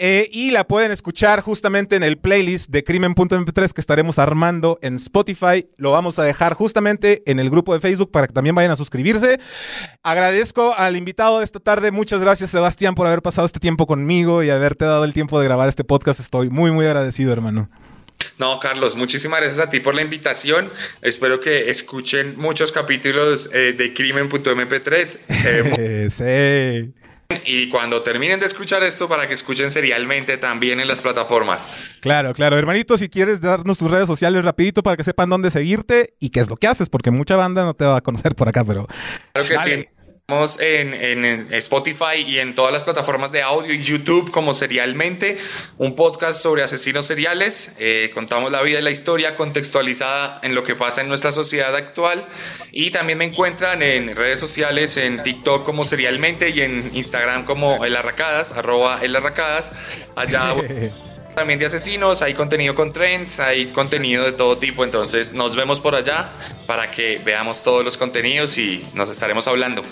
Eh, 0.00 0.28
y 0.32 0.52
la 0.52 0.64
pueden 0.64 0.92
escuchar 0.92 1.40
justamente 1.40 1.96
en 1.96 2.04
el 2.04 2.18
playlist 2.18 2.70
de 2.70 2.84
Crimen.mp3 2.84 3.72
que 3.72 3.80
estaremos 3.80 4.18
armando 4.18 4.78
en 4.80 4.94
Spotify. 4.94 5.68
Lo 5.76 5.90
vamos 5.90 6.20
a 6.20 6.22
dejar 6.22 6.54
justamente 6.54 7.22
en 7.26 7.40
el 7.40 7.50
grupo 7.50 7.74
de 7.74 7.80
Facebook 7.80 8.12
para 8.12 8.28
que 8.28 8.32
también 8.32 8.54
vayan 8.54 8.70
a 8.70 8.76
suscribirse. 8.76 9.40
Agradezco 10.04 10.72
al 10.74 10.96
invitado 10.96 11.38
de 11.38 11.44
esta 11.44 11.58
tarde. 11.58 11.90
Muchas 11.90 12.20
gracias, 12.20 12.50
Sebastián, 12.50 12.94
por 12.94 13.06
haber 13.06 13.22
pasado 13.22 13.46
este 13.46 13.58
tiempo 13.58 13.86
conmigo 13.86 14.42
y 14.42 14.50
haberte 14.50 14.84
dado 14.84 15.04
el 15.04 15.12
tiempo 15.12 15.40
de 15.40 15.46
grabar 15.46 15.68
este 15.68 15.84
podcast. 15.84 16.20
Estoy 16.20 16.48
muy, 16.48 16.70
muy 16.70 16.86
agradecido, 16.86 17.32
hermano. 17.32 17.68
No, 18.38 18.60
Carlos, 18.60 18.96
muchísimas 18.96 19.40
gracias 19.40 19.66
a 19.66 19.70
ti 19.70 19.80
por 19.80 19.94
la 19.94 20.02
invitación. 20.02 20.70
Espero 21.02 21.40
que 21.40 21.70
escuchen 21.70 22.34
muchos 22.36 22.72
capítulos 22.72 23.50
eh, 23.52 23.72
de 23.72 23.92
Crimen.mp3. 23.92 25.04
Se 25.34 26.10
sí. 26.90 26.94
Y 27.44 27.68
cuando 27.68 28.00
terminen 28.02 28.40
de 28.40 28.46
escuchar 28.46 28.82
esto, 28.82 29.06
para 29.06 29.26
que 29.26 29.34
escuchen 29.34 29.70
serialmente 29.70 30.38
también 30.38 30.80
en 30.80 30.88
las 30.88 31.02
plataformas. 31.02 31.68
Claro, 32.00 32.32
claro. 32.32 32.56
Hermanito, 32.56 32.96
si 32.96 33.10
quieres 33.10 33.42
darnos 33.42 33.76
tus 33.76 33.90
redes 33.90 34.06
sociales 34.06 34.44
rapidito 34.44 34.82
para 34.82 34.96
que 34.96 35.04
sepan 35.04 35.28
dónde 35.28 35.50
seguirte 35.50 36.14
y 36.20 36.30
qué 36.30 36.40
es 36.40 36.48
lo 36.48 36.56
que 36.56 36.68
haces, 36.68 36.88
porque 36.88 37.10
mucha 37.10 37.36
banda 37.36 37.64
no 37.64 37.74
te 37.74 37.84
va 37.84 37.98
a 37.98 38.00
conocer 38.00 38.34
por 38.34 38.48
acá, 38.48 38.64
pero... 38.64 38.86
Claro 39.32 39.48
que 39.48 39.54
Dale. 39.54 39.82
sí. 39.82 39.88
En- 40.30 40.92
en 40.92 41.48
Spotify 41.54 42.16
y 42.26 42.38
en 42.38 42.54
todas 42.54 42.70
las 42.70 42.84
plataformas 42.84 43.32
de 43.32 43.40
audio 43.40 43.72
y 43.72 43.82
YouTube 43.82 44.30
como 44.30 44.52
Serialmente, 44.52 45.38
un 45.78 45.94
podcast 45.94 46.42
sobre 46.42 46.62
asesinos 46.62 47.06
seriales. 47.06 47.76
Eh, 47.78 48.10
contamos 48.12 48.52
la 48.52 48.60
vida 48.60 48.78
y 48.78 48.82
la 48.82 48.90
historia 48.90 49.36
contextualizada 49.36 50.38
en 50.42 50.54
lo 50.54 50.64
que 50.64 50.74
pasa 50.74 51.00
en 51.00 51.08
nuestra 51.08 51.30
sociedad 51.32 51.74
actual. 51.74 52.22
Y 52.72 52.90
también 52.90 53.16
me 53.16 53.24
encuentran 53.24 53.82
en 53.82 54.14
redes 54.14 54.38
sociales, 54.38 54.98
en 54.98 55.22
TikTok 55.22 55.64
como 55.64 55.86
Serialmente 55.86 56.50
y 56.50 56.60
en 56.60 56.90
Instagram 56.92 57.46
como 57.46 57.82
El 57.86 57.96
Arracadas, 57.96 58.52
arroba 58.52 58.98
El 59.02 59.16
Arracadas. 59.16 59.72
Allá 60.14 60.52
también 61.38 61.60
de 61.60 61.66
asesinos, 61.66 62.20
hay 62.20 62.34
contenido 62.34 62.74
con 62.74 62.92
trends, 62.92 63.38
hay 63.38 63.66
contenido 63.66 64.24
de 64.24 64.32
todo 64.32 64.58
tipo, 64.58 64.82
entonces 64.82 65.34
nos 65.34 65.54
vemos 65.54 65.78
por 65.78 65.94
allá 65.94 66.32
para 66.66 66.90
que 66.90 67.22
veamos 67.24 67.62
todos 67.62 67.84
los 67.84 67.96
contenidos 67.96 68.58
y 68.58 68.84
nos 68.92 69.08
estaremos 69.08 69.46
hablando. 69.46 69.84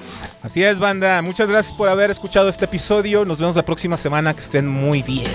Así 0.42 0.64
es, 0.64 0.80
banda. 0.80 1.22
Muchas 1.22 1.49
gracias 1.49 1.72
por 1.72 1.88
haber 1.88 2.11
escuchado 2.11 2.49
este 2.49 2.64
episodio. 2.64 3.24
Nos 3.24 3.38
vemos 3.38 3.55
la 3.55 3.62
próxima 3.62 3.97
semana. 3.97 4.34
Que 4.34 4.40
estén 4.40 4.66
muy 4.66 5.03
bien. 5.03 5.30